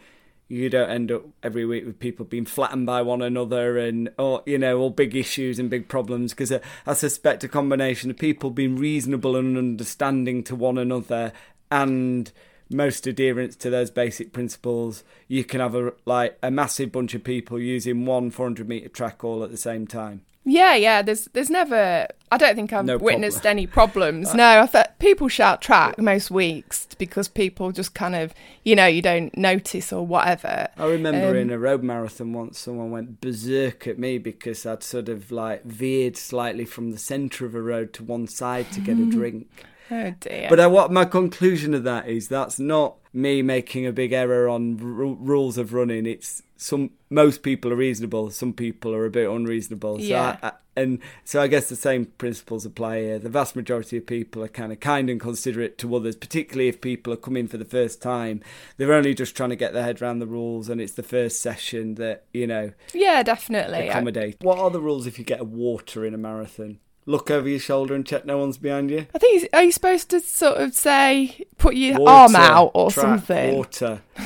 you 0.53 0.69
don't 0.69 0.91
end 0.91 1.11
up 1.11 1.23
every 1.43 1.65
week 1.65 1.87
with 1.87 1.99
people 1.99 2.27
being 2.27 2.45
flattened 2.45 2.85
by 2.85 3.01
one 3.01 3.23
another 3.23 3.79
and 3.79 4.11
or 4.19 4.43
you 4.45 4.59
know 4.59 4.79
all 4.79 4.91
big 4.91 5.17
issues 5.17 5.59
and 5.59 5.71
big 5.71 5.89
problems 5.89 6.33
because 6.33 6.53
I, 6.53 6.61
I 6.87 6.93
suspect 6.93 7.43
a 7.43 7.49
combination 7.49 8.11
of 8.11 8.19
people 8.19 8.51
being 8.51 8.77
reasonable 8.77 9.35
and 9.35 9.57
understanding 9.57 10.45
to 10.45 10.55
one 10.55 10.77
another 10.77 11.33
and 11.71 12.31
most 12.69 13.07
adherence 13.07 13.57
to 13.57 13.71
those 13.71 13.91
basic 13.91 14.35
principles 14.35 15.05
you 15.27 15.43
can 15.43 15.61
have 15.61 15.75
a 15.75 15.95
like 16.05 16.39
a 16.43 16.51
massive 16.51 16.93
bunch 16.93 17.15
of 17.15 17.25
people 17.25 17.59
using 17.59 18.05
one 18.05 18.31
400 18.31 18.69
meter 18.69 18.91
track 18.91 19.25
all 19.25 19.43
at 19.43 19.51
the 19.51 19.57
same 19.57 19.87
time 19.87 20.21
yeah, 20.45 20.75
yeah. 20.75 21.03
There's 21.03 21.27
there's 21.33 21.51
never. 21.51 22.09
I 22.31 22.37
don't 22.37 22.57
think 22.57 22.73
I've 22.73 22.85
no 22.85 22.99
witnessed 22.99 23.43
problem. 23.43 23.51
any 23.51 23.67
problems. 23.67 24.35
no, 24.35 24.45
I 24.45 24.67
people 25.03 25.27
shout 25.27 25.61
track 25.61 25.99
most 25.99 26.31
weeks 26.31 26.87
because 26.97 27.27
people 27.27 27.73
just 27.73 27.93
kind 27.93 28.15
of, 28.15 28.33
you 28.63 28.77
know, 28.77 28.87
you 28.87 29.03
don't 29.03 29.37
notice 29.37 29.93
or 29.93 30.07
whatever. 30.07 30.69
I 30.79 30.87
remember 30.87 31.31
um, 31.31 31.37
in 31.37 31.51
a 31.51 31.59
road 31.59 31.83
marathon 31.83 32.33
once, 32.33 32.61
someone 32.61 32.93
went 32.93 33.21
berserk 33.21 33.89
at 33.89 33.99
me 33.99 34.19
because 34.19 34.65
I'd 34.65 34.85
sort 34.85 35.09
of 35.09 35.33
like 35.33 35.65
veered 35.65 36.17
slightly 36.17 36.65
from 36.65 36.93
the 36.93 36.99
centre 36.99 37.45
of 37.45 37.57
a 37.57 37.61
road 37.61 37.93
to 37.95 38.05
one 38.05 38.29
side 38.29 38.71
to 38.73 38.81
get 38.81 38.97
a 38.97 39.05
drink. 39.11 39.49
Oh 40.03 40.15
dear. 40.21 40.47
But 40.49 40.59
I, 40.59 40.67
what 40.69 40.91
my 40.91 41.05
conclusion 41.05 41.75
of 41.75 41.85
that 41.85 42.09
is 42.09 42.29
that's 42.29 42.59
not 42.59 42.97
me 43.13 43.43
making 43.43 43.87
a 43.87 43.93
big 43.93 44.13
error 44.13 44.49
on 44.49 44.79
r- 44.81 44.87
rules 44.87 45.59
of 45.59 45.75
running. 45.75 46.07
It's 46.07 46.43
some 46.57 46.93
most 47.11 47.43
people 47.43 47.73
are 47.73 47.77
reasonable, 47.77 48.31
some 48.31 48.55
people 48.55 48.95
are 48.95 49.05
a 49.05 49.11
bit 49.11 49.29
unreasonable. 49.29 49.99
So 49.99 50.05
yeah. 50.05 50.39
I, 50.43 50.47
I, 50.49 50.53
and 50.75 51.01
so 51.25 51.43
I 51.43 51.49
guess 51.49 51.69
the 51.69 51.77
same 51.77 52.07
principles 52.07 52.65
apply 52.65 53.01
here. 53.01 53.19
The 53.19 53.29
vast 53.29 53.55
majority 53.55 53.99
of 53.99 54.07
people 54.07 54.43
are 54.43 54.49
kind 54.49 54.73
of 54.73 54.81
kind 54.81 55.11
and 55.11 55.21
considerate 55.21 55.77
to 55.79 55.95
others, 55.95 56.17
particularly 56.17 56.69
if 56.69 56.81
people 56.81 57.13
are 57.13 57.17
coming 57.17 57.47
for 57.47 57.59
the 57.59 57.67
first 57.67 58.01
time. 58.01 58.41
They're 58.79 58.95
only 58.95 59.13
just 59.13 59.37
trying 59.37 59.51
to 59.51 59.57
get 59.57 59.75
their 59.75 59.83
head 59.83 60.01
around 60.01 60.21
the 60.21 60.27
rules, 60.27 60.71
and 60.71 60.81
it's 60.81 60.95
the 60.95 61.03
first 61.03 61.43
session 61.43 61.97
that 61.97 62.25
you 62.33 62.47
know. 62.47 62.73
Yeah, 62.95 63.23
definitely. 63.23 63.89
Accommodate. 63.89 64.39
I, 64.41 64.45
what 64.45 64.59
are 64.59 64.71
the 64.71 64.81
rules 64.81 65.07
if 65.07 65.19
you 65.19 65.25
get 65.27 65.41
a 65.41 65.45
water 65.45 66.07
in 66.07 66.15
a 66.15 66.19
marathon? 66.19 66.79
Look 67.07 67.31
over 67.31 67.49
your 67.49 67.59
shoulder 67.59 67.95
and 67.95 68.07
check 68.07 68.25
no 68.25 68.39
one's 68.39 68.59
behind 68.59 68.91
you? 68.91 69.07
I 69.15 69.19
think 69.19 69.49
are 69.53 69.63
you 69.63 69.73
supposed 69.73 70.11
to 70.11 70.21
sort 70.21 70.59
of 70.59 70.75
say 70.75 71.47
put 71.59 71.75
your 71.75 71.99
water, 71.99 72.11
arm 72.11 72.37
out 72.37 72.71
or 72.75 72.91
something? 72.91 73.57
Water. 73.57 74.03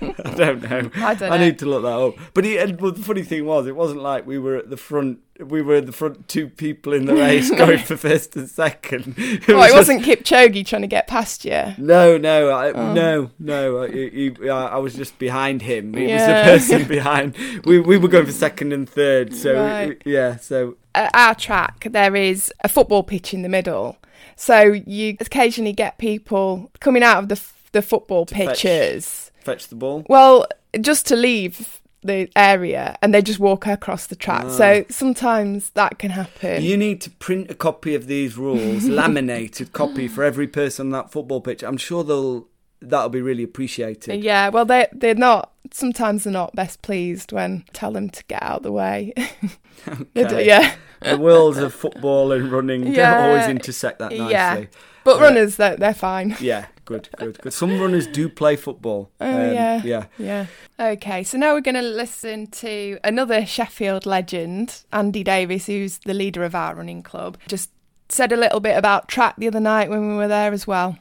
I 0.00 0.34
don't 0.36 0.62
know. 0.62 0.90
I 0.96 1.14
don't 1.14 1.28
know. 1.28 1.34
I 1.34 1.38
need 1.38 1.58
to 1.58 1.66
look 1.66 1.82
that 1.82 1.88
up. 1.88 2.14
But 2.34 2.44
he, 2.44 2.56
the 2.56 3.02
funny 3.02 3.22
thing 3.22 3.44
was, 3.46 3.66
it 3.66 3.74
wasn't 3.74 4.00
like 4.00 4.26
we 4.26 4.38
were 4.38 4.56
at 4.56 4.70
the 4.70 4.76
front. 4.76 5.20
We 5.38 5.62
were 5.62 5.80
the 5.80 5.92
front 5.92 6.26
two 6.28 6.48
people 6.48 6.92
in 6.92 7.06
the 7.06 7.14
race 7.16 7.50
going 7.50 7.78
for 7.78 7.96
first 7.96 8.34
and 8.36 8.48
second. 8.48 9.14
It, 9.16 9.48
oh, 9.48 9.56
was 9.56 9.70
it 9.70 9.74
wasn't 9.74 10.04
just... 10.04 10.24
Kipchoge 10.24 10.66
trying 10.66 10.82
to 10.82 10.88
get 10.88 11.06
past 11.06 11.44
you. 11.44 11.74
No, 11.78 12.18
no, 12.18 12.50
I, 12.50 12.72
oh. 12.72 12.92
no, 12.92 13.30
no. 13.38 13.82
I, 13.82 14.48
I, 14.48 14.78
was 14.78 14.94
just 14.94 15.18
behind 15.18 15.62
him. 15.62 15.94
He 15.94 16.08
yeah. 16.08 16.54
was 16.54 16.68
the 16.68 16.76
person 16.76 16.88
behind. 16.88 17.36
We 17.64 17.78
we 17.78 17.98
were 17.98 18.08
going 18.08 18.26
for 18.26 18.32
second 18.32 18.72
and 18.72 18.88
third. 18.88 19.34
So 19.34 19.54
right. 19.54 20.02
yeah, 20.04 20.36
so 20.36 20.76
at 20.98 21.14
our 21.14 21.34
track, 21.34 21.86
there 21.90 22.14
is 22.16 22.52
a 22.62 22.68
football 22.68 23.02
pitch 23.02 23.32
in 23.32 23.42
the 23.42 23.48
middle. 23.48 23.96
So 24.36 24.60
you 24.62 25.16
occasionally 25.20 25.72
get 25.72 25.98
people 25.98 26.70
coming 26.80 27.02
out 27.02 27.22
of 27.22 27.28
the 27.28 27.40
the 27.72 27.82
football 27.82 28.26
pitches. 28.26 29.30
Fetch, 29.34 29.44
fetch 29.44 29.68
the 29.68 29.74
ball. 29.74 30.04
Well, 30.08 30.46
just 30.80 31.06
to 31.08 31.16
leave 31.16 31.80
the 32.02 32.30
area 32.36 32.96
and 33.02 33.12
they 33.12 33.20
just 33.20 33.38
walk 33.38 33.66
across 33.66 34.06
the 34.06 34.16
track. 34.16 34.50
So 34.50 34.84
ah. 34.84 34.92
sometimes 34.92 35.70
that 35.70 35.98
can 35.98 36.10
happen. 36.10 36.62
You 36.62 36.76
need 36.76 37.00
to 37.02 37.10
print 37.10 37.50
a 37.50 37.54
copy 37.54 37.94
of 37.94 38.06
these 38.06 38.36
rules, 38.36 38.84
laminated 38.88 39.72
copy 39.72 40.08
for 40.08 40.24
every 40.24 40.46
person 40.46 40.86
on 40.86 40.92
that 40.92 41.12
football 41.12 41.40
pitch. 41.40 41.62
I'm 41.62 41.76
sure 41.76 42.04
they'll 42.04 42.46
that'll 42.80 43.08
be 43.08 43.20
really 43.20 43.42
appreciated. 43.42 44.22
Yeah, 44.22 44.48
well, 44.48 44.64
they 44.64 44.86
they're 44.92 45.14
not. 45.14 45.52
Sometimes 45.70 46.24
they're 46.24 46.32
not 46.32 46.54
best 46.54 46.80
pleased 46.80 47.32
when 47.32 47.64
tell 47.72 47.92
them 47.92 48.08
to 48.10 48.24
get 48.24 48.42
out 48.42 48.58
of 48.58 48.62
the 48.62 48.72
way. 48.72 49.12
Okay. 50.16 50.46
yeah, 50.46 50.74
The 51.00 51.16
worlds 51.18 51.58
of 51.58 51.72
football 51.74 52.32
and 52.32 52.50
running 52.50 52.82
don't 52.84 52.94
Yeah. 52.94 53.26
always 53.28 53.46
intersect 53.46 53.98
that 54.00 54.10
nicely. 54.12 54.30
yeah. 54.32 54.64
But 55.04 55.18
Uh, 55.18 55.22
runners, 55.22 55.56
they're, 55.56 55.76
they're 55.76 55.94
fine. 55.94 56.36
Yeah, 56.40 56.66
good, 56.84 57.08
good, 57.16 57.40
good. 57.40 57.52
Some 57.52 57.80
runners 57.80 58.06
do 58.06 58.28
play 58.28 58.56
football. 58.56 59.10
Oh 59.20 59.26
Um, 59.30 59.54
yeah, 59.54 59.80
yeah. 59.84 60.04
yeah. 60.18 60.46
Okay, 60.78 61.22
so 61.22 61.38
now 61.38 61.54
we're 61.54 61.60
going 61.62 61.76
to 61.76 61.82
listen 61.82 62.46
to 62.48 62.98
another 63.04 63.46
Sheffield 63.46 64.04
legend, 64.06 64.82
Andy 64.92 65.22
Davis, 65.24 65.66
who's 65.66 65.98
the 66.04 66.14
leader 66.14 66.44
of 66.44 66.54
our 66.54 66.74
running 66.74 67.02
club. 67.02 67.38
Just 67.46 67.70
said 68.10 68.32
a 68.32 68.36
little 68.36 68.60
bit 68.60 68.76
about 68.76 69.08
track 69.08 69.36
the 69.38 69.46
other 69.46 69.60
night 69.60 69.88
when 69.90 70.08
we 70.10 70.14
were 70.16 70.28
there 70.28 70.52
as 70.52 70.66
well. 70.66 70.98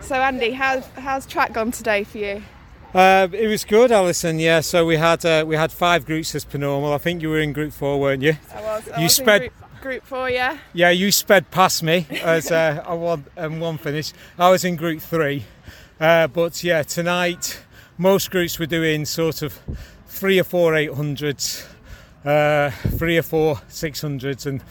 So 0.00 0.16
Andy, 0.16 0.50
how's 0.52 0.84
how's 0.96 1.24
track 1.26 1.52
gone 1.54 1.70
today 1.70 2.04
for 2.04 2.18
you? 2.18 2.42
Uh, 2.94 3.26
it 3.32 3.48
was 3.48 3.64
good, 3.64 3.90
Alison. 3.90 4.38
Yeah, 4.38 4.60
so 4.60 4.86
we 4.86 4.96
had 4.96 5.24
uh, 5.24 5.44
we 5.46 5.56
had 5.56 5.72
five 5.72 6.06
groups 6.06 6.34
as 6.34 6.44
per 6.44 6.58
normal. 6.58 6.92
I 6.92 6.98
think 6.98 7.22
you 7.22 7.28
were 7.30 7.40
in 7.40 7.52
group 7.52 7.72
four, 7.72 8.00
weren't 8.00 8.22
you? 8.22 8.36
I 8.54 8.62
was. 8.62 8.88
I 8.88 8.98
You 8.98 9.02
was 9.04 9.18
in 9.18 9.24
sped- 9.24 9.40
group, 9.40 9.80
group 9.82 10.04
four, 10.06 10.30
yeah. 10.30 10.58
Yeah, 10.72 10.90
you 10.90 11.10
sped 11.10 11.50
past 11.50 11.82
me 11.82 12.06
as 12.22 12.52
uh, 12.52 12.84
I 12.86 12.94
won 12.94 13.24
um, 13.36 13.58
one 13.58 13.78
finish. 13.78 14.12
I 14.38 14.48
was 14.50 14.64
in 14.64 14.76
group 14.76 15.00
three, 15.00 15.44
uh, 15.98 16.28
but 16.28 16.62
yeah, 16.62 16.84
tonight 16.84 17.60
most 17.98 18.30
groups 18.30 18.58
were 18.60 18.66
doing 18.66 19.04
sort 19.06 19.42
of 19.42 19.58
three 20.06 20.38
or 20.38 20.44
four 20.44 20.76
eight 20.76 20.92
hundreds, 20.94 21.66
uh, 22.24 22.70
three 22.70 23.18
or 23.18 23.22
four 23.22 23.60
six 23.66 24.02
hundreds, 24.02 24.46
and 24.46 24.62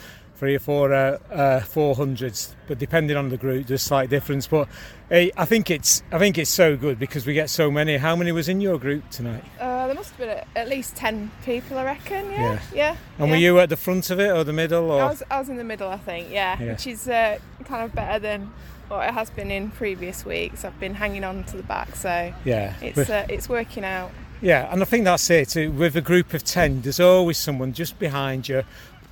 three 0.43 0.55
or 0.55 0.59
four 0.59 0.93
uh, 0.93 1.17
uh, 1.31 1.61
four 1.61 1.95
hundreds. 1.95 2.53
But 2.67 2.77
depending 2.77 3.15
on 3.15 3.29
the 3.29 3.37
group, 3.37 3.67
there's 3.67 3.81
slight 3.81 4.09
difference. 4.09 4.45
But 4.45 4.67
eh, 5.09 5.29
I 5.37 5.45
think 5.45 5.71
it's 5.71 6.03
I 6.11 6.19
think 6.19 6.37
it's 6.37 6.49
so 6.49 6.75
good 6.75 6.99
because 6.99 7.25
we 7.25 7.33
get 7.33 7.49
so 7.49 7.71
many. 7.71 7.95
How 7.95 8.13
many 8.17 8.33
was 8.33 8.49
in 8.49 8.59
your 8.59 8.77
group 8.77 9.09
tonight? 9.09 9.45
Uh, 9.57 9.87
there 9.87 9.95
must 9.95 10.09
have 10.09 10.17
been 10.19 10.43
at- 10.57 10.67
least 10.67 10.97
ten 10.97 11.31
people, 11.45 11.77
I 11.77 11.85
reckon. 11.85 12.29
Yeah, 12.29 12.41
Yeah. 12.41 12.59
yeah. 12.75 12.95
And 13.19 13.27
yeah. 13.27 13.31
were 13.33 13.39
you 13.39 13.59
at 13.59 13.69
the 13.69 13.77
front 13.77 14.09
of 14.09 14.19
it 14.19 14.31
or 14.31 14.43
the 14.43 14.51
middle? 14.51 14.91
Or 14.91 15.01
I 15.01 15.05
was, 15.05 15.23
I 15.31 15.39
was 15.39 15.47
in 15.47 15.55
the 15.55 15.63
middle, 15.63 15.87
I 15.87 15.97
think. 15.97 16.29
Yeah, 16.29 16.61
Yeah. 16.61 16.71
which 16.73 16.87
is 16.87 17.07
uh, 17.07 17.39
kind 17.63 17.85
of 17.85 17.95
better 17.95 18.19
than 18.19 18.51
what 18.89 19.07
it 19.07 19.13
has 19.13 19.29
been 19.29 19.49
in 19.49 19.71
previous 19.71 20.25
weeks. 20.25 20.65
I've 20.65 20.77
been 20.77 20.95
hanging 20.95 21.23
on 21.23 21.45
to 21.45 21.55
the 21.55 21.63
back, 21.63 21.95
so 21.95 22.33
yeah, 22.43 22.73
it's 22.81 23.09
uh, 23.09 23.25
it's 23.29 23.47
working 23.47 23.85
out. 23.85 24.11
Yeah, 24.41 24.67
and 24.73 24.81
I 24.81 24.85
think 24.85 25.05
that's 25.05 25.29
it. 25.29 25.55
With 25.71 25.95
a 25.95 26.01
group 26.01 26.33
of 26.33 26.43
10, 26.43 26.81
there's 26.81 26.99
always 26.99 27.37
someone 27.37 27.71
just 27.71 27.97
behind 27.97 28.49
you 28.49 28.63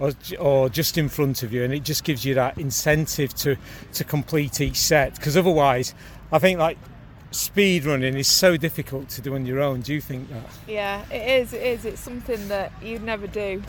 or, 0.02 0.12
or 0.40 0.68
just 0.70 0.98
in 0.98 1.08
front 1.08 1.44
of 1.44 1.54
you, 1.54 1.64
and 1.64 1.74
it 1.74 1.84
just 1.84 2.04
gives 2.04 2.26
you 2.26 2.34
that 2.36 2.58
incentive 2.58 3.34
to, 3.36 3.56
to 3.94 4.04
complete 4.04 4.60
each 4.60 4.78
set. 4.78 5.16
Because 5.16 5.38
otherwise, 5.38 5.94
I 6.32 6.40
think 6.40 6.60
like 6.60 6.78
speed 7.32 7.86
running 7.86 8.16
is 8.18 8.28
so 8.28 8.58
difficult 8.58 9.08
to 9.10 9.22
do 9.22 9.36
on 9.36 9.46
your 9.46 9.62
own. 9.62 9.82
Do 9.82 9.94
you 9.94 10.02
think 10.02 10.30
that? 10.30 10.44
Yeah, 10.68 11.06
it 11.12 11.42
is. 11.44 11.54
It 11.54 11.62
is. 11.62 11.86
It's 11.86 12.02
something 12.02 12.48
that 12.50 12.74
you'd 12.84 13.04
never 13.04 13.28
do 13.28 13.62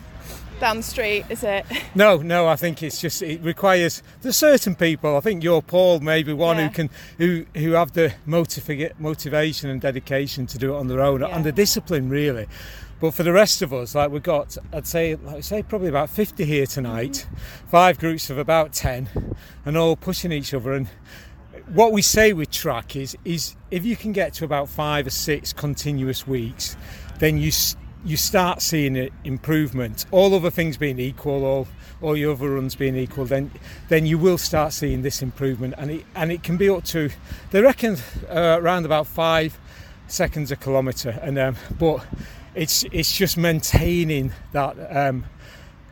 down 0.60 0.76
the 0.78 0.82
street, 0.82 1.24
is 1.28 1.42
it? 1.42 1.66
No, 1.94 2.18
no, 2.18 2.46
I 2.46 2.56
think 2.56 2.82
it's 2.82 3.00
just 3.00 3.20
it 3.20 3.42
requires 3.42 4.02
there's 4.22 4.36
certain 4.36 4.74
people. 4.74 5.16
I 5.16 5.20
think 5.20 5.42
you're 5.44 5.60
Paul, 5.60 6.00
maybe 6.00 6.32
one 6.32 6.56
Yeah. 6.56 6.68
who 6.68 6.74
can 6.74 6.90
who 7.18 7.46
who 7.54 7.72
have 7.72 7.92
the 7.92 8.14
motiva- 8.26 8.92
motivation 8.98 9.68
and 9.70 9.80
dedication 9.80 10.46
to 10.46 10.58
do 10.58 10.74
it 10.74 10.78
on 10.78 10.88
their 10.88 11.00
own 11.00 11.20
Yeah. 11.20 11.34
and 11.36 11.44
the 11.44 11.52
discipline 11.52 12.08
really. 12.08 12.46
But 13.02 13.14
for 13.14 13.24
the 13.24 13.32
rest 13.32 13.62
of 13.62 13.72
us, 13.72 13.96
like 13.96 14.12
we've 14.12 14.22
got, 14.22 14.56
I'd 14.72 14.86
say, 14.86 15.16
like 15.16 15.42
say, 15.42 15.64
probably 15.64 15.88
about 15.88 16.08
50 16.08 16.44
here 16.44 16.66
tonight, 16.66 17.26
five 17.66 17.98
groups 17.98 18.30
of 18.30 18.38
about 18.38 18.72
10, 18.72 19.34
and 19.64 19.76
all 19.76 19.96
pushing 19.96 20.30
each 20.30 20.54
other. 20.54 20.72
And 20.72 20.86
what 21.66 21.90
we 21.90 22.00
say 22.00 22.32
with 22.32 22.52
track 22.52 22.94
is, 22.94 23.18
is 23.24 23.56
if 23.72 23.84
you 23.84 23.96
can 23.96 24.12
get 24.12 24.34
to 24.34 24.44
about 24.44 24.68
five 24.68 25.08
or 25.08 25.10
six 25.10 25.52
continuous 25.52 26.28
weeks, 26.28 26.76
then 27.18 27.38
you 27.38 27.50
you 28.04 28.16
start 28.16 28.62
seeing 28.62 28.96
an 28.96 29.10
improvement. 29.24 30.06
All 30.12 30.32
other 30.32 30.50
things 30.50 30.76
being 30.76 31.00
equal, 31.00 31.44
all 31.44 31.68
all 32.02 32.16
your 32.16 32.34
other 32.34 32.50
runs 32.50 32.76
being 32.76 32.94
equal, 32.94 33.24
then 33.24 33.50
then 33.88 34.06
you 34.06 34.16
will 34.16 34.38
start 34.38 34.72
seeing 34.72 35.02
this 35.02 35.22
improvement, 35.22 35.74
and 35.76 35.90
it 35.90 36.04
and 36.14 36.30
it 36.30 36.44
can 36.44 36.56
be 36.56 36.68
up 36.68 36.84
to 36.84 37.10
they 37.50 37.62
reckon 37.62 37.96
uh, 38.30 38.58
around 38.60 38.84
about 38.84 39.08
five 39.08 39.58
seconds 40.06 40.52
a 40.52 40.56
kilometre, 40.56 41.18
and 41.20 41.36
um, 41.36 41.56
but 41.80 42.06
it's 42.54 42.84
it's 42.92 43.16
just 43.16 43.36
maintaining 43.36 44.32
that. 44.52 44.76
Um, 44.94 45.24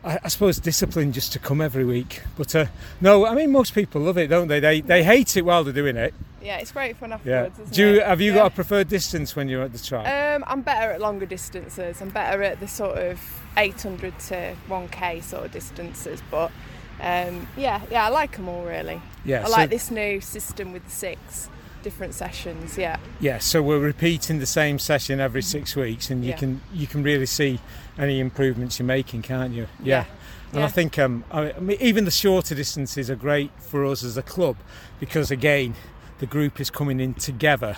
I, 0.03 0.17
I 0.23 0.27
suppose 0.29 0.57
discipline 0.59 1.11
just 1.11 1.31
to 1.33 1.39
come 1.39 1.61
every 1.61 1.85
week, 1.85 2.21
but 2.37 2.55
uh, 2.55 2.65
no, 3.01 3.25
I 3.27 3.35
mean 3.35 3.51
most 3.51 3.75
people 3.75 4.01
love 4.01 4.17
it, 4.17 4.27
don't 4.27 4.47
they? 4.47 4.59
They 4.59 4.81
they 4.81 5.03
hate 5.03 5.37
it 5.37 5.43
while 5.45 5.63
they're 5.63 5.73
doing 5.73 5.95
it. 5.97 6.13
Yeah, 6.41 6.57
it's 6.57 6.71
great 6.71 6.97
fun 6.97 7.11
Yeah. 7.11 7.15
afterwards. 7.43 7.59
Isn't 7.59 7.73
Do 7.75 7.81
you, 7.93 7.99
it? 8.01 8.07
have 8.07 8.19
you 8.19 8.31
Yeah. 8.31 8.37
got 8.39 8.51
a 8.51 8.55
preferred 8.55 8.87
distance 8.89 9.35
when 9.35 9.47
you're 9.47 9.61
at 9.61 9.73
the 9.73 9.77
track? 9.79 10.07
Um, 10.07 10.43
I'm 10.47 10.61
better 10.61 10.91
at 10.91 10.99
longer 10.99 11.27
distances. 11.27 12.01
I'm 12.01 12.09
better 12.09 12.41
at 12.41 12.59
the 12.59 12.67
sort 12.67 12.97
of 12.97 13.19
800 13.57 14.17
to 14.29 14.55
1k 14.67 15.21
sort 15.21 15.45
of 15.45 15.51
distances, 15.51 16.19
but 16.31 16.51
um, 16.99 17.47
yeah, 17.55 17.81
yeah, 17.91 18.05
I 18.05 18.09
like 18.09 18.37
them 18.37 18.49
all 18.49 18.63
really. 18.63 18.99
yeah. 19.23 19.41
I 19.41 19.45
so- 19.45 19.51
like 19.51 19.69
this 19.69 19.91
new 19.91 20.19
system 20.19 20.73
with 20.73 20.83
the 20.85 20.89
six 20.91 21.47
different 21.81 22.13
sessions. 22.13 22.77
Yeah, 22.77 22.97
Yeah, 23.19 23.39
so 23.39 23.61
we're 23.61 23.79
repeating 23.79 24.39
the 24.39 24.45
same 24.45 24.79
session 24.79 25.19
every 25.19 25.41
six 25.41 25.75
weeks, 25.75 26.09
and 26.09 26.23
you 26.23 26.31
Yeah. 26.31 26.37
can 26.37 26.61
you 26.73 26.87
can 26.87 27.03
really 27.03 27.25
see 27.25 27.59
any 27.97 28.19
improvements 28.19 28.79
you're 28.79 28.85
making, 28.85 29.21
can't 29.23 29.53
you? 29.53 29.67
Yeah. 29.83 30.05
And 30.51 30.59
Yeah. 30.59 30.65
I 30.65 30.69
think 30.69 30.99
um, 30.99 31.23
I, 31.31 31.53
mean, 31.59 31.77
even 31.79 32.05
the 32.05 32.11
shorter 32.11 32.55
distances 32.55 33.09
are 33.09 33.15
great 33.15 33.51
for 33.59 33.85
us 33.85 34.03
as 34.03 34.17
a 34.17 34.21
club 34.23 34.57
because 34.99 35.31
again, 35.31 35.75
the 36.19 36.25
group 36.25 36.59
is 36.59 36.69
coming 36.69 36.99
in 36.99 37.13
together. 37.13 37.77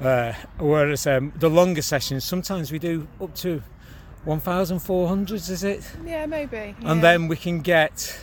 Uh, 0.00 0.32
whereas 0.58 1.06
um, 1.06 1.32
the 1.36 1.48
longer 1.48 1.82
sessions, 1.82 2.22
sometimes 2.24 2.70
we 2.70 2.78
do 2.78 3.06
up 3.20 3.34
to 3.34 3.62
1,400, 4.24 5.36
is 5.36 5.64
it? 5.64 5.90
yeah, 6.04 6.26
maybe. 6.26 6.74
And 6.82 6.96
yeah. 6.96 7.00
then 7.00 7.28
we 7.28 7.36
can 7.36 7.60
get 7.60 8.18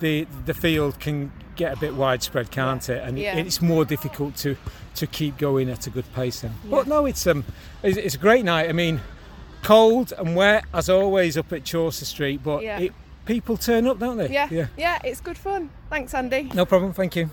the 0.00 0.26
the 0.46 0.54
field 0.54 0.98
can 1.00 1.30
get 1.60 1.76
a 1.76 1.80
bit 1.80 1.94
widespread, 1.94 2.50
can't 2.50 2.88
it? 2.88 3.02
And 3.06 3.18
Yeah. 3.18 3.36
it's 3.36 3.60
more 3.60 3.84
difficult 3.84 4.34
to 4.44 4.56
to 4.94 5.06
keep 5.06 5.36
going 5.38 5.68
at 5.70 5.86
a 5.86 5.90
good 5.90 6.10
pace 6.14 6.40
then. 6.40 6.52
Yeah. 6.64 6.70
But 6.70 6.86
no, 6.86 7.06
it's 7.06 7.26
um 7.26 7.44
it's, 7.82 7.96
it's 7.98 8.14
a 8.14 8.18
great 8.26 8.44
night. 8.44 8.68
I 8.68 8.72
mean, 8.72 9.00
cold 9.62 10.12
and 10.18 10.34
wet 10.34 10.64
as 10.72 10.88
always 10.88 11.36
up 11.36 11.52
at 11.52 11.64
Chaucer 11.64 12.04
Street, 12.04 12.40
but 12.42 12.62
Yeah. 12.62 12.78
it, 12.80 12.92
people 13.26 13.56
turn 13.56 13.86
up, 13.86 13.98
don't 13.98 14.16
they? 14.16 14.28
yeah, 14.30 14.48
Yeah. 14.50 14.66
yeah, 14.76 14.98
it's 15.04 15.20
good 15.20 15.38
fun. 15.38 15.70
Thanks, 15.90 16.14
Andy. 16.14 16.50
No 16.54 16.64
problem. 16.64 16.92
Thank 16.92 17.14
you. 17.16 17.30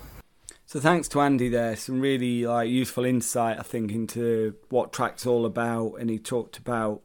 So 0.66 0.78
thanks 0.80 1.08
to 1.08 1.20
Andy 1.22 1.48
there, 1.48 1.74
some 1.76 2.00
really 2.00 2.44
like 2.46 2.68
useful 2.68 3.04
insight 3.06 3.58
I 3.58 3.62
think 3.62 3.90
into 3.92 4.54
what 4.68 4.92
track's 4.92 5.24
all 5.26 5.46
about, 5.46 5.94
and 5.98 6.10
he 6.10 6.18
talked 6.18 6.58
about 6.58 7.00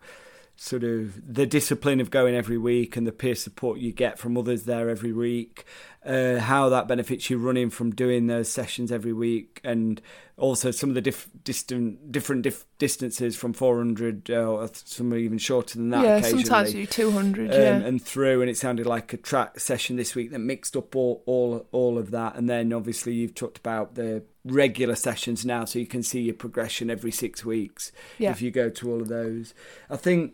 sort 0.55 0.83
of 0.83 1.33
the 1.33 1.45
discipline 1.45 1.99
of 1.99 2.11
going 2.11 2.35
every 2.35 2.57
week 2.57 2.95
and 2.95 3.07
the 3.07 3.11
peer 3.11 3.35
support 3.35 3.79
you 3.79 3.91
get 3.91 4.19
from 4.19 4.37
others 4.37 4.63
there 4.65 4.89
every 4.89 5.11
week, 5.13 5.63
uh, 6.05 6.39
how 6.39 6.69
that 6.69 6.87
benefits 6.87 7.29
you 7.29 7.37
running 7.37 7.69
from 7.69 7.91
doing 7.91 8.27
those 8.27 8.49
sessions 8.49 8.91
every 8.91 9.13
week, 9.13 9.59
and 9.63 10.01
also 10.37 10.71
some 10.71 10.89
of 10.89 10.95
the 10.95 11.01
diff- 11.01 11.29
distant 11.43 12.11
different 12.11 12.41
dif- 12.41 12.65
distances 12.79 13.35
from 13.35 13.53
400 13.53 14.29
uh, 14.29 14.33
or 14.33 14.69
some 14.73 15.13
are 15.13 15.17
even 15.17 15.37
shorter 15.37 15.77
than 15.77 15.89
that. 15.91 16.03
yeah, 16.03 16.15
occasionally 16.17 16.43
sometimes 16.43 16.73
you 16.73 16.85
do 16.85 16.91
200. 16.91 17.51
um, 17.51 17.59
yeah, 17.59 17.75
and 17.77 18.01
through, 18.01 18.41
and 18.41 18.49
it 18.49 18.57
sounded 18.57 18.85
like 18.85 19.13
a 19.13 19.17
track 19.17 19.59
session 19.59 19.95
this 19.95 20.15
week 20.15 20.31
that 20.31 20.39
mixed 20.39 20.75
up 20.75 20.95
all, 20.95 21.21
all 21.25 21.67
all 21.71 21.97
of 21.97 22.11
that. 22.11 22.35
And 22.35 22.49
then 22.49 22.73
obviously 22.73 23.13
you've 23.13 23.35
talked 23.35 23.57
about 23.57 23.95
the 23.95 24.23
regular 24.43 24.95
sessions 24.95 25.45
now, 25.45 25.65
so 25.65 25.79
you 25.79 25.85
can 25.87 26.03
see 26.03 26.21
your 26.21 26.33
progression 26.35 26.89
every 26.89 27.11
six 27.11 27.45
weeks 27.45 27.91
Yeah. 28.17 28.31
if 28.31 28.41
you 28.41 28.51
go 28.51 28.69
to 28.69 28.91
all 28.91 29.01
of 29.01 29.07
those. 29.07 29.53
I 29.89 29.97
think. 29.97 30.33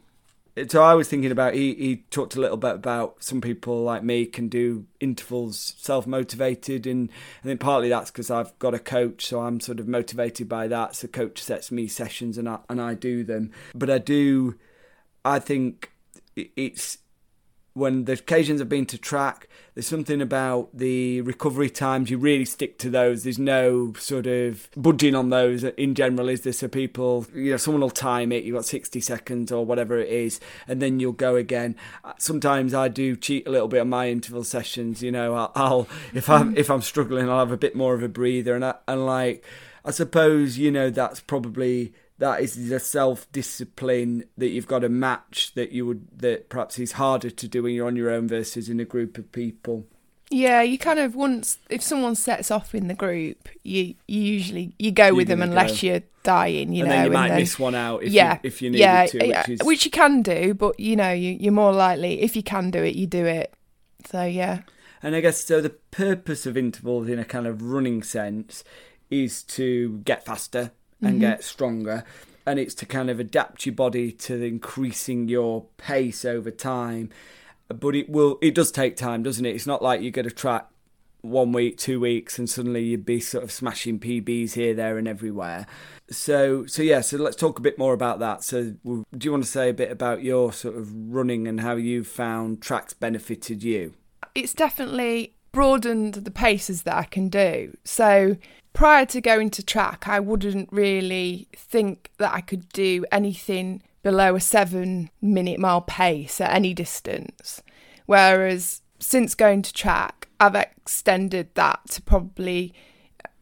So 0.67 0.83
I 0.83 0.93
was 0.95 1.07
thinking 1.07 1.31
about 1.31 1.53
he, 1.53 1.73
he 1.75 1.97
talked 2.09 2.35
a 2.35 2.41
little 2.41 2.57
bit 2.57 2.75
about 2.75 3.23
some 3.23 3.41
people 3.41 3.83
like 3.83 4.03
me 4.03 4.25
can 4.25 4.49
do 4.49 4.85
intervals 4.99 5.75
self 5.77 6.07
motivated 6.07 6.87
and 6.87 7.09
I 7.43 7.47
think 7.47 7.59
partly 7.59 7.89
that's 7.89 8.11
because 8.11 8.29
I've 8.31 8.57
got 8.59 8.73
a 8.73 8.79
coach 8.79 9.27
so 9.27 9.41
I'm 9.41 9.59
sort 9.59 9.79
of 9.79 9.87
motivated 9.87 10.49
by 10.49 10.67
that. 10.67 10.95
So 10.95 11.07
coach 11.07 11.41
sets 11.41 11.71
me 11.71 11.87
sessions 11.87 12.37
and 12.37 12.49
I 12.49 12.59
and 12.69 12.81
I 12.81 12.93
do 12.93 13.23
them. 13.23 13.51
But 13.73 13.89
I 13.89 13.99
do 13.99 14.55
I 15.23 15.39
think 15.39 15.91
it's 16.35 16.99
when 17.73 18.05
the 18.05 18.13
occasions 18.13 18.61
I've 18.61 18.69
been 18.69 18.85
to 18.87 18.97
track, 18.97 19.47
there's 19.79 19.87
something 19.87 20.21
about 20.21 20.67
the 20.73 21.21
recovery 21.21 21.69
times. 21.69 22.09
You 22.09 22.17
really 22.17 22.43
stick 22.43 22.77
to 22.79 22.89
those. 22.89 23.23
There's 23.23 23.39
no 23.39 23.93
sort 23.93 24.27
of 24.27 24.69
budging 24.75 25.15
on 25.15 25.29
those 25.29 25.63
in 25.63 25.95
general, 25.95 26.27
is 26.27 26.41
there? 26.41 26.51
So 26.51 26.67
people, 26.67 27.25
you 27.33 27.51
know, 27.51 27.55
someone 27.55 27.79
will 27.79 27.89
time 27.89 28.33
it. 28.33 28.43
You've 28.43 28.57
got 28.57 28.65
60 28.65 28.99
seconds 28.99 29.53
or 29.53 29.65
whatever 29.65 29.97
it 29.97 30.09
is, 30.09 30.41
and 30.67 30.81
then 30.81 30.99
you'll 30.99 31.13
go 31.13 31.37
again. 31.37 31.77
Uh, 32.03 32.11
sometimes 32.19 32.73
I 32.73 32.89
do 32.89 33.15
cheat 33.15 33.47
a 33.47 33.51
little 33.51 33.69
bit 33.69 33.79
on 33.79 33.87
my 33.87 34.09
interval 34.09 34.43
sessions. 34.43 35.01
You 35.01 35.13
know, 35.13 35.33
I'll, 35.33 35.51
I'll 35.55 35.87
if 36.13 36.29
I'm 36.29 36.55
mm. 36.55 36.57
if 36.57 36.69
I'm 36.69 36.81
struggling, 36.81 37.29
I'll 37.29 37.39
have 37.39 37.53
a 37.53 37.57
bit 37.57 37.73
more 37.73 37.93
of 37.93 38.03
a 38.03 38.09
breather, 38.09 38.55
and 38.55 38.65
I, 38.65 38.75
and 38.85 39.05
like 39.05 39.45
I 39.85 39.91
suppose 39.91 40.57
you 40.57 40.71
know 40.71 40.89
that's 40.89 41.21
probably 41.21 41.93
that 42.19 42.41
is 42.41 42.69
the 42.69 42.79
self 42.79 43.29
discipline 43.31 44.25
that 44.37 44.49
you've 44.49 44.67
got 44.67 44.79
to 44.79 44.89
match 44.89 45.53
that 45.55 45.71
you 45.71 45.85
would 45.85 46.07
that 46.19 46.49
perhaps 46.49 46.77
is 46.77 46.93
harder 46.93 47.29
to 47.29 47.47
do 47.47 47.63
when 47.63 47.73
you're 47.73 47.87
on 47.87 47.95
your 47.95 48.11
own 48.11 48.27
versus 48.27 48.69
in 48.69 48.79
a 48.79 48.85
group 48.85 49.17
of 49.17 49.31
people. 49.31 49.85
Yeah, 50.31 50.61
you 50.61 50.77
kind 50.77 50.99
of 50.99 51.15
once 51.15 51.57
if 51.69 51.81
someone 51.81 52.13
sets 52.15 52.51
off 52.51 52.75
in 52.75 52.87
the 52.87 52.93
group, 52.93 53.49
you, 53.63 53.95
you 54.07 54.21
usually 54.21 54.73
you 54.77 54.91
go 54.91 55.07
You're 55.07 55.15
with 55.15 55.27
them 55.27 55.41
unless 55.41 55.81
go. 55.81 55.87
you're 55.87 56.03
dying, 56.21 56.71
you 56.71 56.83
and 56.83 56.89
know. 56.89 56.95
then 56.97 57.05
you 57.05 57.11
might 57.11 57.29
then- 57.29 57.39
miss 57.39 57.57
one 57.57 57.73
out 57.73 58.03
if 58.03 58.11
yeah, 58.11 58.33
you, 58.33 58.39
if 58.43 58.61
you 58.61 58.69
need 58.69 58.79
yeah, 58.79 59.05
to, 59.07 59.17
which 59.17 59.29
yeah, 59.29 59.45
is 59.47 59.59
which 59.63 59.85
you 59.85 59.91
can 59.91 60.21
do, 60.21 60.53
but 60.53 60.79
you 60.79 60.95
know, 60.95 61.11
you, 61.11 61.31
you're 61.39 61.51
more 61.51 61.73
likely 61.73 62.21
if 62.21 62.35
you 62.35 62.43
can 62.43 62.69
do 62.69 62.83
it, 62.83 62.95
you 62.95 63.07
do 63.07 63.25
it. 63.25 63.51
So 64.05 64.23
yeah, 64.23 64.61
And 65.01 65.15
I 65.15 65.21
guess 65.21 65.43
so. 65.43 65.61
The 65.61 65.71
purpose 65.71 66.45
of 66.45 66.55
intervals, 66.55 67.07
in 67.09 67.17
a 67.17 67.25
kind 67.25 67.47
of 67.47 67.63
running 67.63 68.03
sense, 68.03 68.63
is 69.09 69.41
to 69.43 69.97
get 69.99 70.25
faster 70.25 70.71
and 71.01 71.11
Mm-hmm. 71.11 71.19
get 71.19 71.43
stronger, 71.43 72.03
and 72.45 72.59
it's 72.59 72.73
to 72.75 72.85
kind 72.85 73.09
of 73.09 73.19
adapt 73.19 73.65
your 73.65 73.75
body 73.75 74.11
to 74.11 74.41
increasing 74.43 75.27
your 75.29 75.65
pace 75.77 76.25
over 76.25 76.51
time. 76.51 77.09
But 77.67 77.95
it 77.95 78.09
will. 78.09 78.37
It 78.41 78.55
does 78.55 78.71
take 78.71 78.95
time, 78.97 79.23
doesn't 79.23 79.45
it? 79.45 79.55
It's 79.55 79.67
not 79.67 79.81
like 79.81 80.01
you 80.01 80.11
get 80.11 80.25
a 80.25 80.31
track 80.31 80.67
one 81.21 81.51
week, 81.51 81.77
two 81.77 81.99
weeks, 81.99 82.39
and 82.39 82.49
suddenly 82.49 82.83
you'd 82.83 83.05
be 83.05 83.19
sort 83.19 83.43
of 83.43 83.51
smashing 83.51 83.99
PBs 83.99 84.53
here, 84.53 84.73
there, 84.73 84.97
and 84.97 85.07
everywhere. 85.07 85.67
So, 86.09 86.65
so 86.65 86.81
yeah. 86.81 87.01
So 87.01 87.17
let's 87.17 87.35
talk 87.35 87.59
a 87.59 87.61
bit 87.61 87.77
more 87.77 87.93
about 87.93 88.19
that. 88.19 88.43
So, 88.43 88.73
do 88.83 89.05
you 89.21 89.31
want 89.31 89.43
to 89.43 89.49
say 89.49 89.69
a 89.69 89.73
bit 89.73 89.91
about 89.91 90.23
your 90.23 90.51
sort 90.51 90.75
of 90.75 90.91
running 90.91 91.47
and 91.47 91.61
how 91.61 91.75
you 91.75 92.03
found 92.03 92.61
tracks 92.61 92.93
benefited 92.93 93.63
you? 93.63 93.93
it's 94.35 94.53
definitely 94.53 95.33
broadened 95.51 96.15
the 96.15 96.31
paces 96.31 96.83
that 96.83 96.95
I 96.95 97.03
can 97.03 97.29
do. 97.29 97.75
So 97.83 98.37
prior 98.73 99.05
to 99.07 99.21
going 99.21 99.49
to 99.51 99.63
track, 99.63 100.07
I 100.07 100.19
wouldn't 100.19 100.69
really 100.71 101.47
think 101.55 102.11
that 102.17 102.33
I 102.33 102.41
could 102.41 102.69
do 102.69 103.05
anything 103.11 103.81
below 104.03 104.35
a 104.35 104.39
seven 104.39 105.09
minute 105.21 105.59
mile 105.59 105.81
pace 105.81 106.39
at 106.39 106.53
any 106.53 106.73
distance. 106.73 107.61
Whereas 108.05 108.81
since 108.99 109.35
going 109.35 109.61
to 109.63 109.73
track, 109.73 110.27
I've 110.39 110.55
extended 110.55 111.53
that 111.55 111.81
to 111.91 112.01
probably, 112.01 112.73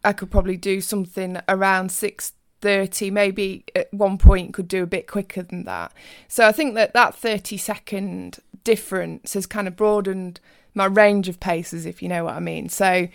I 0.04 0.14
could 0.14 0.32
probably 0.32 0.58
do 0.58 0.82
something 0.82 1.40
around 1.48 1.92
six. 1.92 2.34
30 2.62 3.12
maybe 3.12 3.64
at 3.76 3.94
one 3.94 4.18
point 4.18 4.52
could 4.52 4.68
do 4.68 4.82
a 4.82 4.88
bit 4.88 5.06
quicker 5.06 5.44
than 5.44 5.64
that 5.66 5.94
so 6.28 6.48
i 6.48 6.52
think 6.52 6.74
that 6.74 6.92
that 6.92 7.14
30 7.14 7.56
second 7.56 8.40
difference 8.64 9.36
has 9.36 9.46
kind 9.46 9.68
of 9.68 9.76
broadened 9.76 10.40
my 10.78 10.86
range 10.86 11.28
of 11.28 11.40
paces 11.40 11.86
if 11.86 12.02
you 12.02 12.08
know 12.08 12.24
what 12.24 12.34
i 12.36 12.40
mean 12.40 12.70
so 12.70 13.08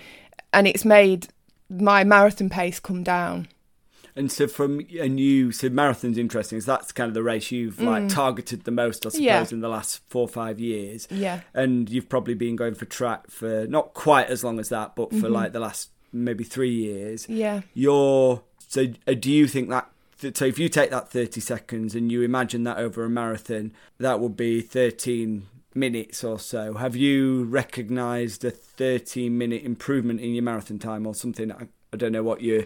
and 0.53 0.67
it's 0.69 0.85
made 0.85 1.29
my 1.71 2.05
marathon 2.05 2.51
pace 2.51 2.79
come 2.81 3.03
down 3.03 3.49
And 4.15 4.31
so 4.31 4.47
from 4.47 4.81
and 5.01 5.19
you 5.19 5.53
so 5.53 5.71
marathon's 5.71 6.19
interesting. 6.19 6.61
So 6.61 6.67
that's 6.73 6.93
kind 6.93 7.09
of 7.09 7.15
the 7.15 7.23
race 7.23 7.51
you've 7.51 7.81
like 7.81 8.09
targeted 8.11 8.65
the 8.65 8.71
most, 8.71 9.07
I 9.07 9.09
suppose, 9.09 9.23
Mm. 9.23 9.25
Yeah. 9.25 9.47
in 9.57 9.61
the 9.63 9.71
last 9.71 10.01
four 10.11 10.25
or 10.29 10.29
five 10.29 10.61
years. 10.61 11.09
yeah 11.11 11.41
And 11.55 11.89
you've 11.89 12.11
probably 12.11 12.35
been 12.35 12.55
going 12.55 12.75
for 12.75 12.85
track 12.85 13.31
for 13.31 13.67
not 13.69 13.95
quite 13.95 14.27
as 14.29 14.45
long 14.45 14.61
as 14.61 14.69
that, 14.69 14.95
but 14.97 15.09
Mm-hmm. 15.09 15.21
for 15.23 15.31
like 15.31 15.53
the 15.55 15.61
last 15.61 15.89
maybe 16.13 16.45
three 16.45 16.75
years. 16.75 17.27
yeah 17.27 17.63
You're 17.73 18.43
so 18.69 18.81
uh, 19.09 19.15
do 19.15 19.31
you 19.33 19.47
think 19.49 19.71
that 19.71 19.87
so 20.35 20.45
if 20.45 20.59
you 20.59 20.69
take 20.69 20.91
that 20.91 21.11
30 21.11 21.41
seconds 21.41 21.95
and 21.95 22.13
you 22.13 22.21
imagine 22.21 22.65
that 22.65 22.77
over 22.77 23.05
a 23.05 23.09
marathon, 23.11 23.73
that 23.99 24.21
would 24.21 24.37
be 24.37 24.61
13 24.61 25.47
minutes 25.75 26.23
or 26.25 26.39
so. 26.39 26.75
Have 26.75 26.97
you 26.97 27.45
recognised 27.45 28.45
a 28.45 28.51
13 28.51 29.37
minute 29.37 29.63
improvement 29.63 30.21
in 30.21 30.35
your 30.35 30.43
marathon 30.43 30.79
time 30.79 31.07
or 31.07 31.15
something? 31.15 31.51
I, 31.53 31.69
I 31.93 31.97
don't 31.97 32.13
know 32.13 32.23
what 32.23 32.43
your 32.43 32.65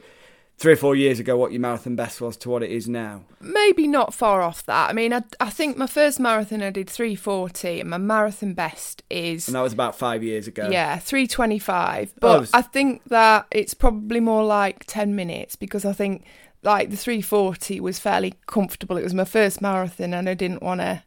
three 0.59 0.73
or 0.73 0.77
four 0.77 0.97
years 0.97 1.21
ago 1.21 1.37
what 1.37 1.53
your 1.53 1.61
marathon 1.61 1.95
best 1.97 2.19
was 2.21 2.35
to 2.39 2.49
what 2.49 2.63
it 2.63 2.71
is 2.71 2.89
now. 2.89 3.23
maybe 3.41 3.87
not 3.87 4.15
far 4.15 4.41
off 4.41 4.65
that 4.65 4.89
i 4.89 4.93
mean 4.95 5.13
i, 5.13 5.23
I 5.39 5.51
think 5.51 5.77
my 5.77 5.87
first 5.87 6.19
marathon 6.19 6.63
i 6.63 6.71
did 6.71 6.89
340 6.89 7.81
and 7.81 7.91
my 7.91 7.99
marathon 7.99 8.55
best 8.55 9.03
is 9.11 9.49
And 9.49 9.55
that 9.55 9.61
was 9.61 9.75
about 9.75 9.97
five 9.97 10.23
years 10.23 10.47
ago. 10.49 10.69
Yeah, 10.71 10.99
325. 10.99 12.13
Oh, 12.15 12.19
But 12.21 12.51
I 12.55 12.63
think 12.63 13.05
that 13.05 13.47
it's 13.51 13.75
probably 13.75 14.19
more 14.21 14.45
like 14.45 14.85
10 14.87 15.15
minutes 15.15 15.57
because 15.57 15.85
I 15.85 15.93
think 15.93 16.25
like 16.63 16.91
the 16.91 16.97
340 16.97 17.79
was 17.81 17.99
fairly 17.99 18.35
comfortable. 18.47 18.97
It 18.97 19.05
was 19.05 19.15
my 19.15 19.25
first 19.25 19.61
marathon 19.61 20.15
and 20.15 20.29
I 20.29 20.35
didn't 20.35 20.63
want 20.63 20.81
to. 20.81 21.03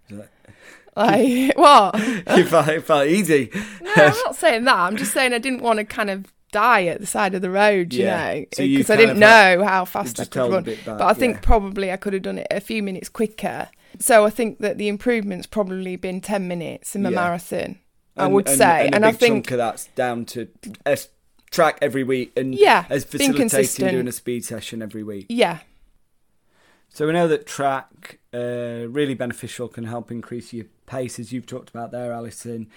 Like, 0.96 1.54
what? 1.58 1.98
You 2.00 2.46
felt, 2.46 2.68
it 2.68 2.84
felt 2.84 3.08
easy. 3.08 3.50
No, 3.82 3.94
I'm 3.96 4.14
not 4.26 4.36
saying 4.36 4.64
that. 4.66 4.76
I'm 4.76 4.98
just 4.98 5.14
saying 5.14 5.34
I 5.34 5.38
didn't 5.40 5.62
want 5.62 5.78
to 5.80 5.86
kind 5.86 6.10
of 6.10 6.26
die 6.52 6.86
at 6.86 7.00
the 7.00 7.06
side 7.06 7.36
of 7.36 7.42
the 7.42 7.50
road, 7.50 7.94
you 7.94 8.06
Yeah. 8.06 8.34
know, 8.34 8.46
So 8.54 8.64
because 8.64 8.90
I 8.90 8.96
didn't 8.96 9.20
know 9.20 9.64
how 9.64 9.86
fast 9.86 10.20
I 10.20 10.26
could 10.26 10.52
run. 10.52 10.64
back, 10.64 10.78
but 10.86 11.02
I 11.02 11.14
think 11.14 11.36
yeah. 11.36 11.42
probably 11.42 11.92
I 11.92 11.98
could 11.98 12.14
have 12.14 12.24
done 12.24 12.40
it 12.40 12.48
a 12.50 12.60
few 12.60 12.82
minutes 12.82 13.08
quicker. 13.08 13.70
So 14.00 14.26
I 14.26 14.30
think 14.30 14.60
that 14.60 14.78
the 14.78 14.88
improvement's 14.88 15.46
probably 15.48 15.96
been 15.96 16.22
10 16.22 16.48
minutes 16.48 16.96
in 16.96 17.04
my 17.04 17.10
Yeah. 17.10 17.16
marathon. 17.16 17.80
I 18.18 18.26
And- 18.26 18.34
would 18.34 18.48
and- 18.48 18.58
say, 18.58 18.86
and, 18.88 18.96
and, 18.96 19.06
I 19.06 19.12
think 19.12 19.46
chunk 19.46 19.52
of 19.52 19.58
that's 19.60 19.86
down 19.96 20.26
to 20.26 20.48
a 20.86 20.98
track 21.52 21.78
every 21.82 22.04
week 22.04 22.32
and 22.36 22.54
Yeah, 22.56 22.86
as 22.90 23.06
being 23.06 23.32
facilitating 23.32 23.50
consistent. 23.50 23.92
doing 23.92 24.08
a 24.08 24.12
speed 24.12 24.44
session 24.44 24.82
every 24.82 25.04
week. 25.04 25.28
yeah, 25.30 25.60
So 26.90 27.06
we 27.08 27.14
know 27.14 27.28
that 27.28 27.46
track 27.46 28.18
uh, 28.34 28.88
really 28.90 29.14
beneficial 29.14 29.68
can 29.68 29.84
help 29.86 30.12
increase 30.12 30.52
your 30.54 30.66
pace, 30.90 31.20
as 31.20 31.32
you've 31.32 31.46
talked 31.46 31.70
about 31.70 31.92
there, 31.92 32.12
Alison. 32.12 32.68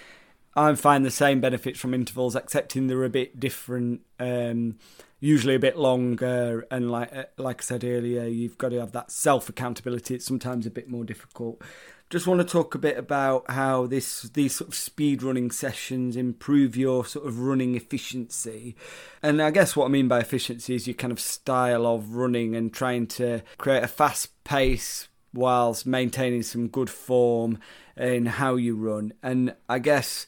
I 0.55 0.75
find 0.75 1.05
the 1.05 1.11
same 1.11 1.41
benefits 1.41 1.81
from 1.81 1.95
intervals, 1.95 2.37
excepting 2.37 2.87
they're 2.87 3.05
a 3.05 3.11
bit 3.11 3.41
different. 3.41 4.03
Um, 4.21 4.77
usually 5.19 5.55
a 5.55 5.61
bit 5.61 5.79
longer, 5.79 6.67
and 6.71 6.91
like 6.91 7.15
uh, 7.15 7.25
like 7.39 7.63
I 7.63 7.65
said 7.65 7.85
earlier, 7.85 8.25
you've 8.25 8.59
got 8.59 8.69
to 8.71 8.81
have 8.81 8.93
that 8.93 9.11
self 9.11 9.49
accountability. 9.49 10.15
It's 10.15 10.27
sometimes 10.27 10.67
a 10.67 10.71
bit 10.71 10.91
more 10.91 11.05
difficult. 11.05 11.63
Just 12.11 12.27
want 12.27 12.41
to 12.41 12.47
talk 12.47 12.75
a 12.75 12.79
bit 12.79 12.99
about 12.99 13.51
how 13.51 13.87
this 13.87 14.23
these 14.35 14.55
sort 14.55 14.69
of 14.69 14.75
speed 14.75 15.23
running 15.23 15.51
sessions 15.51 16.15
improve 16.15 16.77
your 16.77 17.07
sort 17.07 17.27
of 17.27 17.39
running 17.39 17.75
efficiency. 17.75 18.77
And 19.23 19.41
I 19.41 19.51
guess 19.51 19.75
what 19.75 19.87
I 19.87 19.89
mean 19.89 20.09
by 20.09 20.21
efficiency 20.21 20.75
is 20.75 20.87
your 20.87 20.95
kind 20.95 21.13
of 21.13 21.21
style 21.21 21.87
of 21.87 22.15
running 22.15 22.55
and 22.55 22.71
trying 22.71 23.07
to 23.07 23.43
create 23.57 23.83
a 23.83 23.89
fast 23.89 24.45
pace 24.45 25.09
whilst 25.35 25.87
maintaining 25.87 26.43
some 26.43 26.69
good 26.69 26.91
form 26.91 27.59
in 27.97 28.27
how 28.27 28.57
you 28.57 28.77
run. 28.77 29.13
And 29.23 29.55
I 29.69 29.79
guess 29.79 30.27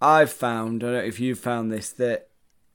I've 0.00 0.32
found, 0.32 0.82
I 0.82 0.86
don't 0.86 0.94
know 0.96 1.04
if 1.04 1.20
you've 1.20 1.38
found 1.38 1.70
this, 1.72 1.90
that 1.92 2.28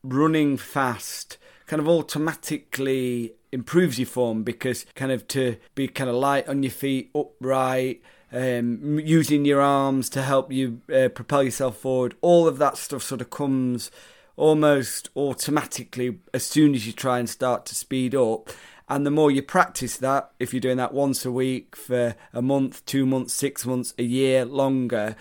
running 0.04 0.58
fast 0.58 1.38
kind 1.66 1.82
of 1.82 1.88
automatically 1.88 3.34
improves 3.52 4.00
your 4.00 4.08
form 4.08 4.44
because 4.44 4.86
kind 4.96 5.12
of 5.12 5.28
to 5.28 5.58
be 5.76 5.88
kind 5.88 6.10
of 6.10 6.16
light 6.16 6.48
on 6.48 6.64
your 6.64 6.72
feet, 6.72 7.12
upright, 7.14 8.02
um, 8.32 9.00
using 9.00 9.46
your 9.46 9.62
arms 9.62 10.10
to 10.10 10.22
help 10.22 10.52
you 10.52 10.82
uh, 10.94 11.10
propel 11.10 11.44
yourself 11.44 11.78
forward, 11.78 12.16
all 12.22 12.48
of 12.48 12.58
that 12.58 12.78
stuff 12.78 13.04
sort 13.04 13.22
of 13.22 13.30
comes 13.30 13.92
almost 14.36 15.10
automatically 15.16 16.20
as 16.34 16.46
soon 16.46 16.76
as 16.76 16.86
you 16.86 16.94
try 16.94 17.20
and 17.20 17.30
start 17.30 17.66
to 17.66 17.76
speed 17.76 18.14
up. 18.14 18.50
And 18.90 19.06
the 19.06 19.12
more 19.12 19.30
you 19.30 19.42
practice 19.42 19.98
that, 19.98 20.32
if 20.40 20.54
you're 20.54 20.62
doing 20.62 20.78
that 20.78 20.94
once 20.94 21.26
a 21.26 21.32
week 21.32 21.76
for 21.76 22.16
a 22.34 22.42
month, 22.42 22.86
two 22.86 23.06
months, 23.06 23.34
six 23.34 23.66
months, 23.66 23.94
a 23.98 24.04
year, 24.04 24.46
longer, 24.46 25.16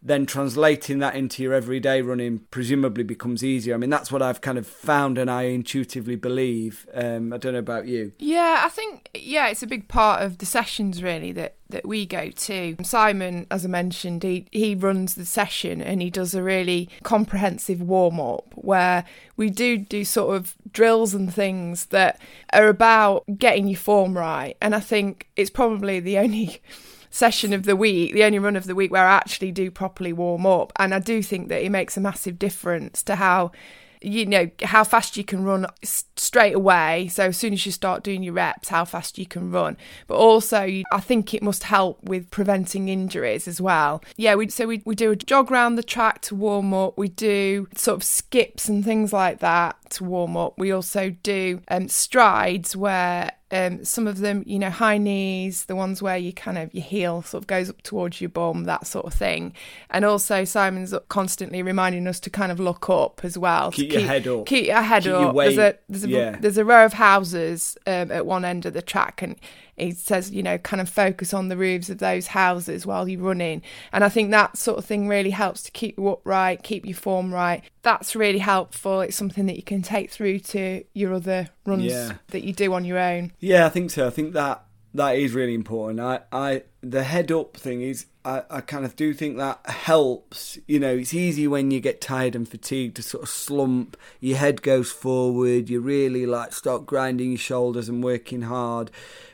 then 0.00 0.26
translating 0.26 1.00
that 1.00 1.14
into 1.14 1.42
your 1.42 1.52
everyday 1.52 2.02
running 2.02 2.40
presumably 2.50 3.02
becomes 3.02 3.42
easier. 3.42 3.74
I 3.74 3.78
mean, 3.78 3.90
that's 3.90 4.12
what 4.12 4.22
I've 4.22 4.40
kind 4.40 4.58
of 4.58 4.66
found 4.66 5.18
and 5.18 5.30
I 5.30 5.44
intuitively 5.44 6.16
believe. 6.16 6.86
Um, 6.94 7.32
I 7.32 7.38
don't 7.38 7.52
know 7.52 7.58
about 7.58 7.86
you. 7.86 8.12
Yeah, 8.18 8.62
I 8.64 8.68
think 8.68 9.10
yeah, 9.14 9.48
it's 9.48 9.62
a 9.62 9.66
big 9.66 9.88
part 9.88 10.22
of 10.22 10.38
the 10.38 10.46
sessions 10.46 11.02
really 11.02 11.32
that 11.32 11.56
that 11.70 11.86
we 11.86 12.06
go 12.06 12.30
to. 12.30 12.76
Simon, 12.82 13.46
as 13.50 13.64
I 13.64 13.68
mentioned, 13.68 14.22
he 14.22 14.46
he 14.52 14.74
runs 14.74 15.14
the 15.14 15.26
session 15.26 15.82
and 15.82 16.00
he 16.00 16.10
does 16.10 16.34
a 16.34 16.42
really 16.42 16.88
comprehensive 17.02 17.82
warm 17.82 18.20
up 18.20 18.52
where 18.54 19.04
we 19.36 19.50
do 19.50 19.78
do 19.78 20.04
sort 20.04 20.36
of 20.36 20.54
drills 20.72 21.12
and 21.14 21.32
things 21.32 21.86
that 21.86 22.20
are 22.52 22.68
about 22.68 23.24
getting 23.36 23.68
your 23.68 23.78
form 23.78 24.16
right. 24.16 24.56
And 24.60 24.74
I 24.74 24.80
think 24.80 25.28
it's 25.36 25.50
probably 25.50 26.00
the 26.00 26.18
only 26.18 26.60
session 27.10 27.52
of 27.52 27.64
the 27.64 27.76
week, 27.76 28.12
the 28.12 28.24
only 28.24 28.38
run 28.38 28.56
of 28.56 28.66
the 28.66 28.74
week 28.74 28.90
where 28.90 29.06
I 29.06 29.16
actually 29.16 29.52
do 29.52 29.70
properly 29.70 30.12
warm 30.12 30.46
up. 30.46 30.72
And 30.76 30.94
I 30.94 30.98
do 30.98 31.22
think 31.22 31.48
that 31.48 31.62
it 31.62 31.70
makes 31.70 31.96
a 31.96 32.00
massive 32.00 32.38
difference 32.38 33.02
to 33.04 33.16
how 33.16 33.52
you 34.00 34.26
know 34.26 34.50
how 34.62 34.84
fast 34.84 35.16
you 35.16 35.24
can 35.24 35.44
run 35.44 35.66
straight 35.82 36.54
away. 36.54 37.08
So 37.08 37.24
as 37.24 37.36
soon 37.36 37.52
as 37.52 37.64
you 37.66 37.72
start 37.72 38.04
doing 38.04 38.22
your 38.22 38.34
reps 38.34 38.68
how 38.68 38.84
fast 38.84 39.18
you 39.18 39.26
can 39.26 39.50
run. 39.50 39.76
But 40.06 40.16
also 40.16 40.58
i 40.58 41.00
think 41.00 41.34
it 41.34 41.42
must 41.42 41.64
help 41.64 42.02
with 42.02 42.30
preventing 42.30 42.88
injuries 42.88 43.48
as 43.48 43.60
well. 43.60 44.02
Yeah 44.16 44.34
we 44.34 44.48
so 44.48 44.66
we, 44.66 44.82
we 44.84 44.94
do 44.94 45.12
a 45.12 45.16
jog 45.16 45.50
around 45.50 45.76
the 45.76 45.82
track 45.82 46.20
to 46.22 46.34
warm 46.34 46.72
up. 46.72 46.96
We 46.96 47.08
do 47.08 47.68
sort 47.74 47.96
of 47.96 48.04
skips 48.04 48.68
and 48.68 48.84
things 48.84 49.12
like 49.12 49.40
that 49.40 49.76
to 49.90 50.04
warm 50.04 50.36
up. 50.36 50.58
We 50.58 50.70
also 50.70 51.10
do 51.10 51.60
um, 51.68 51.88
strides 51.88 52.76
where 52.76 53.32
um, 53.50 53.84
some 53.84 54.06
of 54.06 54.18
them, 54.18 54.42
you 54.46 54.58
know, 54.58 54.70
high 54.70 54.98
knees, 54.98 55.64
the 55.64 55.76
ones 55.76 56.02
where 56.02 56.16
you 56.16 56.32
kind 56.32 56.58
of 56.58 56.72
your 56.74 56.84
heel 56.84 57.22
sort 57.22 57.42
of 57.42 57.46
goes 57.46 57.70
up 57.70 57.80
towards 57.82 58.20
your 58.20 58.30
bum, 58.30 58.64
that 58.64 58.86
sort 58.86 59.06
of 59.06 59.14
thing. 59.14 59.54
And 59.90 60.04
also, 60.04 60.44
Simon's 60.44 60.94
constantly 61.08 61.62
reminding 61.62 62.06
us 62.06 62.20
to 62.20 62.30
kind 62.30 62.52
of 62.52 62.60
look 62.60 62.90
up 62.90 63.20
as 63.24 63.38
well. 63.38 63.70
Keep 63.70 63.90
Keep 63.90 64.00
your 64.00 64.08
head 64.08 64.28
up. 64.28 64.46
Keep 64.46 64.66
your 64.66 64.82
head 64.82 65.02
Keep 65.02 65.10
your 65.10 65.28
up. 65.28 65.36
there's 65.36 65.58
a 65.58 65.78
there's 65.88 66.04
a 66.04 66.08
yeah. 66.08 66.36
there's 66.38 66.58
a 66.58 66.64
row 66.64 66.84
of 66.84 66.92
houses 66.92 67.78
um, 67.86 68.10
at 68.10 68.26
one 68.26 68.44
end 68.44 68.66
of 68.66 68.74
the 68.74 68.82
track, 68.82 69.22
and 69.22 69.36
it 69.78 69.96
says 69.96 70.30
you 70.30 70.42
know 70.42 70.58
kind 70.58 70.80
of 70.80 70.88
focus 70.88 71.32
on 71.32 71.48
the 71.48 71.56
roofs 71.56 71.90
of 71.90 71.98
those 71.98 72.28
houses 72.28 72.84
while 72.86 73.08
you're 73.08 73.20
running, 73.20 73.62
and 73.92 74.04
I 74.04 74.08
think 74.08 74.30
that 74.30 74.56
sort 74.56 74.78
of 74.78 74.84
thing 74.84 75.08
really 75.08 75.30
helps 75.30 75.62
to 75.64 75.70
keep 75.70 75.96
you 75.98 76.08
upright, 76.08 76.62
keep 76.62 76.86
your 76.86 76.96
form 76.96 77.32
right. 77.32 77.62
That's 77.82 78.14
really 78.16 78.38
helpful. 78.38 79.00
It's 79.00 79.16
something 79.16 79.46
that 79.46 79.56
you 79.56 79.62
can 79.62 79.82
take 79.82 80.10
through 80.10 80.40
to 80.40 80.84
your 80.94 81.14
other 81.14 81.48
runs 81.64 81.84
Yeah. 81.84 82.14
that 82.28 82.44
you 82.44 82.52
do 82.52 82.72
on 82.74 82.84
your 82.84 82.98
own. 82.98 83.32
Yeah, 83.38 83.66
I 83.66 83.68
think 83.70 83.90
so. 83.90 84.06
I 84.06 84.10
think 84.10 84.32
that 84.34 84.64
that 84.94 85.16
is 85.16 85.32
really 85.34 85.54
important. 85.54 86.00
I, 86.00 86.20
I 86.32 86.62
the 86.80 87.02
head 87.04 87.30
up 87.30 87.56
thing 87.56 87.82
is 87.82 88.06
I, 88.24 88.42
I 88.50 88.60
kind 88.60 88.84
of 88.84 88.96
do 88.96 89.12
think 89.14 89.36
that 89.36 89.60
helps. 89.68 90.58
You 90.66 90.78
know, 90.80 90.96
it's 90.96 91.14
easy 91.14 91.46
when 91.46 91.70
you 91.70 91.80
get 91.80 92.00
tired 92.00 92.34
and 92.34 92.48
fatigued 92.48 92.96
to 92.96 93.02
sort 93.02 93.22
of 93.22 93.28
slump, 93.28 93.96
your 94.20 94.38
head 94.38 94.62
goes 94.62 94.90
forward, 94.90 95.68
you 95.70 95.80
really 95.80 96.26
like 96.26 96.52
start 96.52 96.86
grinding 96.86 97.30
your 97.30 97.38
shoulders 97.38 97.88
and 97.88 98.02
working 98.02 98.42
hard. 98.42 98.90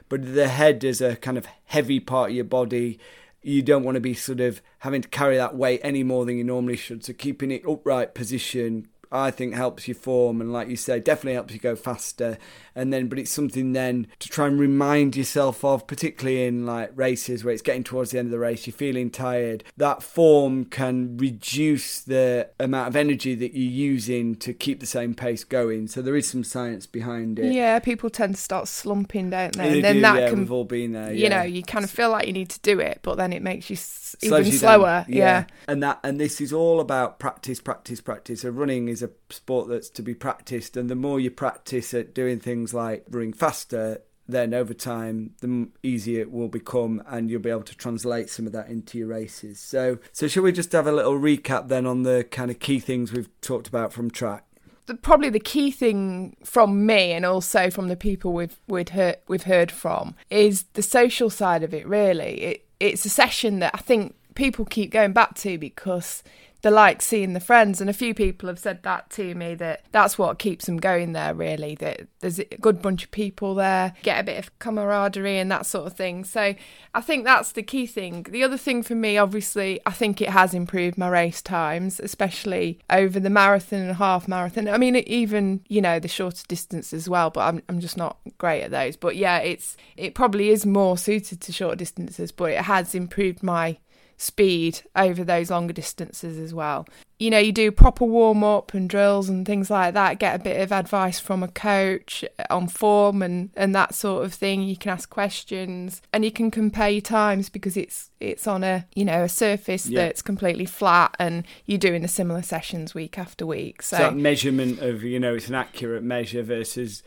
But 0.08 0.34
the 0.34 0.48
head 0.48 0.84
is 0.84 1.00
a 1.00 1.16
kind 1.16 1.38
of 1.38 1.46
heavy 1.66 2.00
part 2.00 2.30
of 2.30 2.36
your 2.36 2.44
body. 2.44 2.98
You 3.42 3.62
don't 3.62 3.84
want 3.84 3.96
to 3.96 4.00
be 4.00 4.14
sort 4.14 4.40
of 4.40 4.62
having 4.80 5.02
to 5.02 5.08
carry 5.08 5.36
that 5.36 5.56
weight 5.56 5.80
any 5.82 6.02
more 6.02 6.24
than 6.24 6.38
you 6.38 6.44
normally 6.44 6.76
should. 6.76 7.04
So 7.04 7.12
keeping 7.12 7.50
it 7.50 7.66
upright 7.66 8.14
position, 8.14 8.88
I 9.10 9.30
think 9.30 9.54
helps 9.54 9.86
you 9.86 9.94
form 9.94 10.40
and 10.40 10.52
like 10.52 10.68
you 10.68 10.76
say 10.76 10.98
definitely 10.98 11.34
helps 11.34 11.54
you 11.54 11.60
go 11.60 11.76
faster 11.76 12.36
and 12.74 12.92
then 12.92 13.08
but 13.08 13.18
it's 13.18 13.30
something 13.30 13.72
then 13.72 14.06
to 14.18 14.28
try 14.28 14.46
and 14.46 14.58
remind 14.58 15.16
yourself 15.16 15.64
of 15.64 15.86
particularly 15.86 16.46
in 16.46 16.66
like 16.66 16.90
races 16.94 17.44
where 17.44 17.52
it's 17.52 17.62
getting 17.62 17.84
towards 17.84 18.10
the 18.10 18.18
end 18.18 18.26
of 18.26 18.32
the 18.32 18.38
race 18.38 18.66
you're 18.66 18.74
feeling 18.74 19.10
tired. 19.10 19.64
That 19.76 20.02
form 20.02 20.64
can 20.64 21.16
reduce 21.16 22.00
the 22.00 22.50
amount 22.60 22.88
of 22.88 22.96
energy 22.96 23.34
that 23.34 23.54
you're 23.54 23.70
using 23.70 24.36
to 24.36 24.52
keep 24.52 24.80
the 24.80 24.86
same 24.86 25.14
pace 25.14 25.44
going. 25.44 25.88
So 25.88 26.02
there 26.02 26.16
is 26.16 26.28
some 26.28 26.44
science 26.44 26.86
behind 26.86 27.38
it. 27.38 27.52
Yeah, 27.52 27.78
people 27.78 28.10
tend 28.10 28.36
to 28.36 28.40
start 28.40 28.68
slumping, 28.68 29.30
don't 29.30 29.56
they? 29.56 29.64
They 29.64 29.74
and 29.76 29.84
then 29.84 29.94
do, 29.96 30.00
that 30.02 30.20
yeah, 30.20 30.28
can 30.30 30.38
we've 30.40 30.52
all 30.52 30.64
been 30.64 30.92
there 30.92 31.12
you 31.12 31.28
know 31.28 31.42
you 31.42 31.62
kind 31.62 31.84
of 31.84 31.90
feel 31.90 32.10
like 32.10 32.26
you 32.26 32.32
need 32.32 32.50
to 32.50 32.60
do 32.60 32.80
it 32.80 33.00
but 33.02 33.16
then 33.16 33.32
it 33.32 33.42
makes 33.42 33.70
you 33.70 33.74
s- 33.74 34.16
even 34.22 34.44
you 34.44 34.52
slower 34.52 35.04
yeah. 35.08 35.44
and 35.68 35.82
that 35.82 35.98
and 36.02 36.20
this 36.20 36.40
is 36.40 36.52
all 36.52 36.80
about 36.80 37.18
practice 37.18 37.60
practice 37.60 38.00
practice. 38.00 38.42
So 38.42 38.50
running 38.50 38.88
is 38.88 39.02
a 39.02 39.10
sport 39.30 39.68
that's 39.68 39.88
to 39.90 40.02
be 40.02 40.14
practiced 40.14 40.76
and 40.76 40.88
the 40.88 40.94
more 40.94 41.18
you 41.18 41.30
practice 41.30 41.92
at 41.94 42.14
doing 42.14 42.38
things 42.38 42.63
like 42.72 43.04
running 43.10 43.32
faster 43.32 44.00
then 44.26 44.54
over 44.54 44.72
time 44.72 45.34
the 45.40 45.68
easier 45.82 46.22
it 46.22 46.30
will 46.30 46.48
become 46.48 47.02
and 47.06 47.30
you'll 47.30 47.40
be 47.40 47.50
able 47.50 47.62
to 47.62 47.76
translate 47.76 48.30
some 48.30 48.46
of 48.46 48.52
that 48.52 48.68
into 48.68 48.98
your 48.98 49.08
races. 49.08 49.60
So 49.60 49.98
so 50.12 50.28
shall 50.28 50.42
we 50.42 50.52
just 50.52 50.72
have 50.72 50.86
a 50.86 50.92
little 50.92 51.18
recap 51.18 51.68
then 51.68 51.86
on 51.86 52.02
the 52.02 52.26
kind 52.30 52.50
of 52.50 52.58
key 52.58 52.80
things 52.80 53.12
we've 53.12 53.28
talked 53.40 53.68
about 53.68 53.92
from 53.92 54.10
track? 54.10 54.44
The, 54.86 54.94
probably 54.94 55.30
the 55.30 55.40
key 55.40 55.70
thing 55.70 56.36
from 56.44 56.84
me 56.84 57.12
and 57.12 57.24
also 57.24 57.70
from 57.70 57.88
the 57.88 57.96
people 57.96 58.32
we've 58.32 58.58
we'd 58.66 58.90
heard, 58.90 59.16
we've 59.28 59.44
heard 59.44 59.70
from 59.70 60.14
is 60.30 60.64
the 60.74 60.82
social 60.82 61.30
side 61.30 61.62
of 61.62 61.74
it 61.74 61.86
really. 61.86 62.42
It, 62.42 62.66
it's 62.80 63.04
a 63.04 63.10
session 63.10 63.60
that 63.60 63.72
I 63.74 63.78
think 63.78 64.14
people 64.34 64.64
keep 64.64 64.90
going 64.90 65.12
back 65.12 65.34
to 65.36 65.58
because 65.58 66.22
they 66.64 66.70
like 66.70 67.02
seeing 67.02 67.34
the 67.34 67.40
friends 67.40 67.80
and 67.82 67.90
a 67.90 67.92
few 67.92 68.14
people 68.14 68.48
have 68.48 68.58
said 68.58 68.82
that 68.84 69.10
to 69.10 69.34
me 69.34 69.54
that 69.54 69.82
that's 69.92 70.16
what 70.16 70.38
keeps 70.38 70.64
them 70.64 70.78
going 70.78 71.12
there 71.12 71.34
really 71.34 71.74
that 71.74 72.08
there's 72.20 72.38
a 72.38 72.44
good 72.58 72.80
bunch 72.80 73.04
of 73.04 73.10
people 73.10 73.54
there 73.54 73.92
get 74.02 74.18
a 74.18 74.24
bit 74.24 74.38
of 74.38 74.58
camaraderie 74.58 75.38
and 75.38 75.52
that 75.52 75.66
sort 75.66 75.86
of 75.86 75.92
thing. 75.92 76.24
So 76.24 76.54
I 76.94 77.00
think 77.02 77.24
that's 77.24 77.52
the 77.52 77.62
key 77.62 77.86
thing. 77.86 78.22
The 78.22 78.42
other 78.42 78.56
thing 78.56 78.82
for 78.82 78.94
me 78.94 79.18
obviously 79.18 79.78
I 79.84 79.90
think 79.90 80.22
it 80.22 80.30
has 80.30 80.54
improved 80.54 80.96
my 80.96 81.08
race 81.08 81.42
times 81.42 82.00
especially 82.00 82.80
over 82.88 83.20
the 83.20 83.28
marathon 83.28 83.80
and 83.80 83.96
half 83.96 84.26
marathon. 84.26 84.66
I 84.66 84.78
mean 84.78 84.96
even 84.96 85.60
you 85.68 85.82
know 85.82 85.98
the 85.98 86.08
shorter 86.08 86.44
distance 86.48 86.94
as 86.94 87.10
well 87.10 87.28
but 87.28 87.42
I'm, 87.42 87.62
I'm 87.68 87.80
just 87.80 87.98
not 87.98 88.16
great 88.38 88.62
at 88.62 88.70
those. 88.70 88.96
But 88.96 89.16
yeah 89.16 89.36
it's 89.38 89.76
it 89.98 90.14
probably 90.14 90.48
is 90.48 90.64
more 90.64 90.96
suited 90.96 91.42
to 91.42 91.52
short 91.52 91.76
distances 91.76 92.32
but 92.32 92.52
it 92.52 92.62
has 92.62 92.94
improved 92.94 93.42
my 93.42 93.76
speed 94.24 94.80
over 94.96 95.22
those 95.22 95.50
longer 95.50 95.72
distances 95.72 96.38
as 96.38 96.52
well. 96.54 96.86
You 97.20 97.30
know, 97.30 97.38
you 97.38 97.52
do 97.52 97.70
proper 97.70 98.04
warm 98.04 98.42
up 98.42 98.74
and 98.74 98.90
drills 98.90 99.28
and 99.28 99.46
things 99.46 99.70
like 99.70 99.94
that, 99.94 100.18
get 100.18 100.34
a 100.34 100.42
bit 100.42 100.60
of 100.60 100.72
advice 100.72 101.20
from 101.20 101.42
a 101.44 101.48
coach 101.48 102.24
on 102.50 102.66
form 102.66 103.22
and, 103.22 103.50
and 103.56 103.74
that 103.74 103.94
sort 103.94 104.24
of 104.24 104.34
thing. 104.34 104.62
You 104.62 104.76
can 104.76 104.90
ask 104.90 105.08
questions 105.08 106.02
and 106.12 106.24
you 106.24 106.32
can 106.32 106.50
compare 106.50 106.88
your 106.90 107.00
times 107.00 107.48
because 107.48 107.76
it's 107.76 108.10
it's 108.20 108.46
on 108.46 108.64
a 108.64 108.86
you 108.94 109.04
know 109.04 109.22
a 109.22 109.28
surface 109.28 109.86
Yeah. 109.86 110.00
that's 110.06 110.22
completely 110.22 110.64
flat 110.66 111.14
and 111.20 111.46
you're 111.66 111.78
doing 111.78 112.02
the 112.02 112.08
similar 112.08 112.42
sessions 112.42 112.94
week 112.94 113.16
after 113.18 113.46
week. 113.46 113.82
So, 113.82 113.96
so 113.96 114.02
that 114.04 114.16
measurement 114.16 114.80
of 114.80 115.04
you 115.04 115.20
know 115.20 115.34
it's 115.34 115.48
an 115.48 115.54
accurate 115.54 116.02
measure 116.02 116.42
versus 116.42 117.02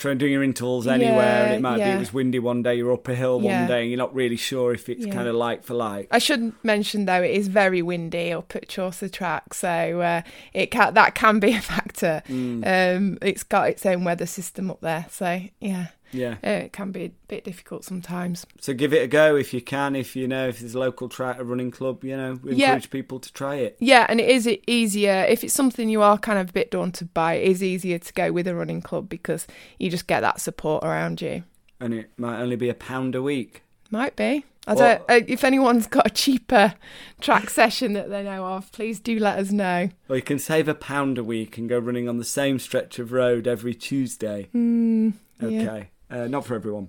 trying 0.00 0.18
doing 0.18 0.32
your 0.32 0.42
intervals 0.42 0.86
anywhere 0.88 1.44
and 1.46 1.54
it 1.54 1.60
might 1.60 1.76
be 1.76 1.82
it 1.82 1.98
was 1.98 2.12
windy 2.12 2.38
one 2.38 2.62
day 2.62 2.74
you're 2.74 2.92
up 2.92 3.06
a 3.06 3.14
hill 3.14 3.40
Yeah. 3.42 3.60
one 3.60 3.68
day 3.68 3.80
and 3.82 3.90
you're 3.90 3.98
not 3.98 4.14
really 4.14 4.36
sure 4.36 4.72
if 4.74 4.88
it's 4.88 5.06
Yeah. 5.06 5.12
kind 5.12 5.28
of 5.28 5.34
like 5.36 5.62
for 5.62 5.74
like 5.74 6.08
I 6.10 6.18
should 6.18 6.52
mention 6.64 7.04
though 7.04 7.22
it 7.22 7.30
is 7.30 7.46
very 7.48 7.82
windy 7.82 8.32
up 8.32 8.56
at 8.56 8.68
Chaucer 8.68 9.08
Track, 9.08 9.54
so 9.54 10.00
uh, 10.00 10.22
it 10.52 10.70
can 10.70 10.94
that 10.94 11.14
can 11.14 11.38
be 11.38 11.52
a 11.52 11.60
factor. 11.74 12.22
Mm. 12.28 12.96
Um, 12.96 13.18
it's 13.22 13.42
got 13.44 13.68
its 13.68 13.84
own 13.86 14.04
weather 14.04 14.26
system 14.26 14.70
up 14.70 14.80
there, 14.80 15.06
so 15.10 15.40
yeah, 15.60 15.88
yeah 16.12 16.36
uh, 16.44 16.64
it 16.64 16.72
can 16.72 16.90
be 16.92 17.04
a 17.04 17.10
bit 17.28 17.44
difficult 17.44 17.84
sometimes. 17.84 18.44
So 18.60 18.74
give 18.74 18.92
it 18.92 19.02
a 19.02 19.06
go 19.06 19.36
if 19.36 19.54
you 19.54 19.60
can. 19.60 19.94
If 19.96 20.16
you 20.16 20.26
know 20.28 20.48
if 20.48 20.60
there's 20.60 20.74
a 20.74 20.78
local 20.78 21.08
track, 21.08 21.38
a 21.38 21.44
running 21.44 21.70
club, 21.70 22.02
you 22.04 22.16
know, 22.16 22.38
we 22.42 22.54
Yeah. 22.54 22.68
encourage 22.74 22.90
people 22.90 23.20
to 23.20 23.32
try 23.32 23.56
it. 23.56 23.76
Yeah, 23.78 24.06
and 24.08 24.20
it 24.20 24.28
is 24.28 24.48
easier 24.66 25.24
if 25.28 25.44
it's 25.44 25.54
something 25.54 25.88
you 25.88 26.02
are 26.02 26.18
kind 26.18 26.38
of 26.38 26.50
a 26.50 26.52
bit 26.52 26.70
daunted 26.70 27.14
by. 27.14 27.34
It 27.34 27.48
is 27.48 27.62
easier 27.62 27.98
to 27.98 28.12
go 28.12 28.32
with 28.32 28.46
a 28.48 28.54
running 28.54 28.82
club 28.82 29.08
because 29.08 29.46
you 29.78 29.90
just 29.90 30.06
get 30.06 30.20
that 30.20 30.40
support 30.40 30.84
around 30.84 31.20
you. 31.22 31.44
And 31.78 31.94
it 31.94 32.10
might 32.16 32.40
only 32.40 32.56
be 32.56 32.68
a 32.68 32.74
pound 32.74 33.14
a 33.14 33.22
week. 33.22 33.62
Might 33.90 34.14
be. 34.16 34.44
I 34.66 34.74
don't. 34.74 35.00
Uh, 35.08 35.20
if 35.26 35.42
anyone's 35.42 35.86
got 35.86 36.06
a 36.06 36.10
cheaper 36.10 36.74
track 37.20 37.48
session 37.50 37.94
that 37.94 38.10
they 38.10 38.22
know 38.22 38.44
of, 38.44 38.70
please 38.72 39.00
do 39.00 39.18
let 39.18 39.38
us 39.38 39.50
know. 39.50 39.88
Or 40.08 40.16
you 40.16 40.22
can 40.22 40.38
save 40.38 40.68
a 40.68 40.74
pound 40.74 41.16
a 41.18 41.24
week 41.24 41.56
and 41.58 41.68
go 41.68 41.78
running 41.78 42.08
on 42.08 42.18
the 42.18 42.24
same 42.24 42.58
stretch 42.58 42.98
of 42.98 43.10
road 43.10 43.48
every 43.48 43.74
Tuesday. 43.74 44.48
Mm, 44.54 45.14
yeah. 45.40 45.84
Uh, 46.10 46.26
not 46.26 46.44
for 46.44 46.54
everyone. 46.54 46.88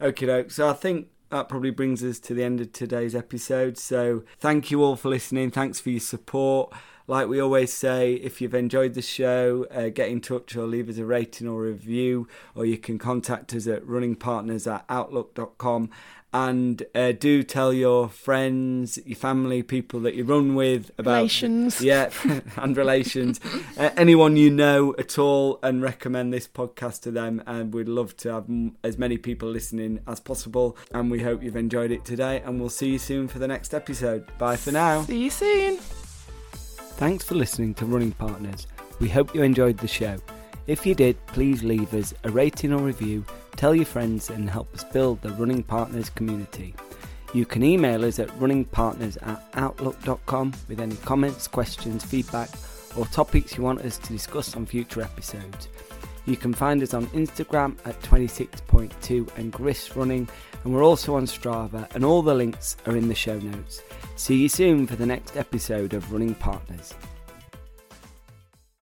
Okay, 0.00 0.26
doke. 0.26 0.50
So 0.50 0.68
I 0.68 0.72
think 0.72 1.08
that 1.30 1.48
probably 1.48 1.70
brings 1.70 2.02
us 2.02 2.18
to 2.20 2.34
the 2.34 2.42
end 2.42 2.60
of 2.60 2.72
today's 2.72 3.14
episode. 3.14 3.78
So 3.78 4.24
thank 4.38 4.70
you 4.70 4.82
all 4.82 4.96
for 4.96 5.08
listening. 5.08 5.50
Thanks 5.50 5.80
for 5.80 5.90
your 5.90 6.00
support. 6.00 6.72
Like 7.06 7.26
we 7.26 7.40
always 7.40 7.72
say, 7.72 8.14
if 8.14 8.40
you've 8.40 8.54
enjoyed 8.54 8.94
the 8.94 9.02
show, 9.02 9.66
uh, 9.72 9.88
get 9.88 10.10
in 10.10 10.20
touch 10.20 10.54
or 10.54 10.64
leave 10.66 10.88
us 10.88 10.98
a 10.98 11.04
rating 11.04 11.48
or 11.48 11.62
review, 11.62 12.28
or 12.54 12.64
you 12.64 12.78
can 12.78 12.98
contact 12.98 13.52
us 13.52 13.66
at 13.66 13.84
runningpartners 13.84 14.72
at 14.72 14.84
outlook.com. 14.88 15.90
And 16.32 16.82
uh, 16.94 17.12
do 17.12 17.42
tell 17.42 17.72
your 17.72 18.08
friends, 18.08 18.98
your 19.04 19.16
family, 19.16 19.62
people 19.64 19.98
that 20.00 20.14
you 20.14 20.22
run 20.24 20.54
with 20.54 20.90
about 20.96 21.16
Relations. 21.16 21.80
yeah, 21.82 22.10
and 22.56 22.76
relations. 22.76 23.40
uh, 23.76 23.90
anyone 23.96 24.36
you 24.36 24.48
know 24.50 24.94
at 24.98 25.18
all, 25.18 25.58
and 25.62 25.82
recommend 25.82 26.32
this 26.32 26.46
podcast 26.46 27.00
to 27.02 27.10
them. 27.10 27.42
And 27.46 27.74
we'd 27.74 27.88
love 27.88 28.16
to 28.18 28.32
have 28.32 28.44
m- 28.48 28.76
as 28.84 28.96
many 28.96 29.18
people 29.18 29.48
listening 29.48 30.00
as 30.06 30.20
possible. 30.20 30.76
And 30.92 31.10
we 31.10 31.20
hope 31.20 31.42
you've 31.42 31.56
enjoyed 31.56 31.90
it 31.90 32.04
today. 32.04 32.42
And 32.44 32.60
we'll 32.60 32.70
see 32.70 32.90
you 32.90 32.98
soon 32.98 33.26
for 33.26 33.40
the 33.40 33.48
next 33.48 33.74
episode. 33.74 34.24
Bye 34.38 34.56
for 34.56 34.70
now. 34.70 35.02
See 35.02 35.24
you 35.24 35.30
soon. 35.30 35.78
Thanks 36.96 37.24
for 37.24 37.34
listening 37.34 37.74
to 37.74 37.86
Running 37.86 38.12
Partners. 38.12 38.66
We 39.00 39.08
hope 39.08 39.34
you 39.34 39.42
enjoyed 39.42 39.78
the 39.78 39.88
show. 39.88 40.18
If 40.66 40.86
you 40.86 40.94
did, 40.94 41.16
please 41.26 41.64
leave 41.64 41.92
us 41.94 42.14
a 42.24 42.30
rating 42.30 42.72
or 42.72 42.78
review, 42.78 43.24
tell 43.60 43.74
your 43.74 43.84
friends, 43.84 44.30
and 44.30 44.48
help 44.48 44.74
us 44.74 44.84
build 44.84 45.20
the 45.20 45.28
Running 45.32 45.62
Partners 45.62 46.08
community. 46.08 46.74
You 47.34 47.44
can 47.44 47.62
email 47.62 48.06
us 48.06 48.18
at 48.18 48.30
runningpartners 48.38 49.18
at 49.20 49.44
outlook.com 49.52 50.54
with 50.66 50.80
any 50.80 50.96
comments, 50.96 51.46
questions, 51.46 52.02
feedback, 52.02 52.48
or 52.96 53.04
topics 53.04 53.58
you 53.58 53.62
want 53.62 53.82
us 53.82 53.98
to 53.98 54.14
discuss 54.14 54.56
on 54.56 54.64
future 54.64 55.02
episodes. 55.02 55.68
You 56.24 56.38
can 56.38 56.54
find 56.54 56.82
us 56.82 56.94
on 56.94 57.08
Instagram 57.08 57.76
at 57.84 58.00
26.2 58.00 59.36
and 59.36 59.52
Gris 59.52 59.94
Running, 59.94 60.26
and 60.64 60.74
we're 60.74 60.82
also 60.82 61.16
on 61.16 61.26
Strava, 61.26 61.86
and 61.94 62.02
all 62.02 62.22
the 62.22 62.34
links 62.34 62.78
are 62.86 62.96
in 62.96 63.08
the 63.08 63.14
show 63.14 63.38
notes. 63.38 63.82
See 64.16 64.36
you 64.36 64.48
soon 64.48 64.86
for 64.86 64.96
the 64.96 65.04
next 65.04 65.36
episode 65.36 65.92
of 65.92 66.10
Running 66.10 66.34
Partners. 66.34 66.94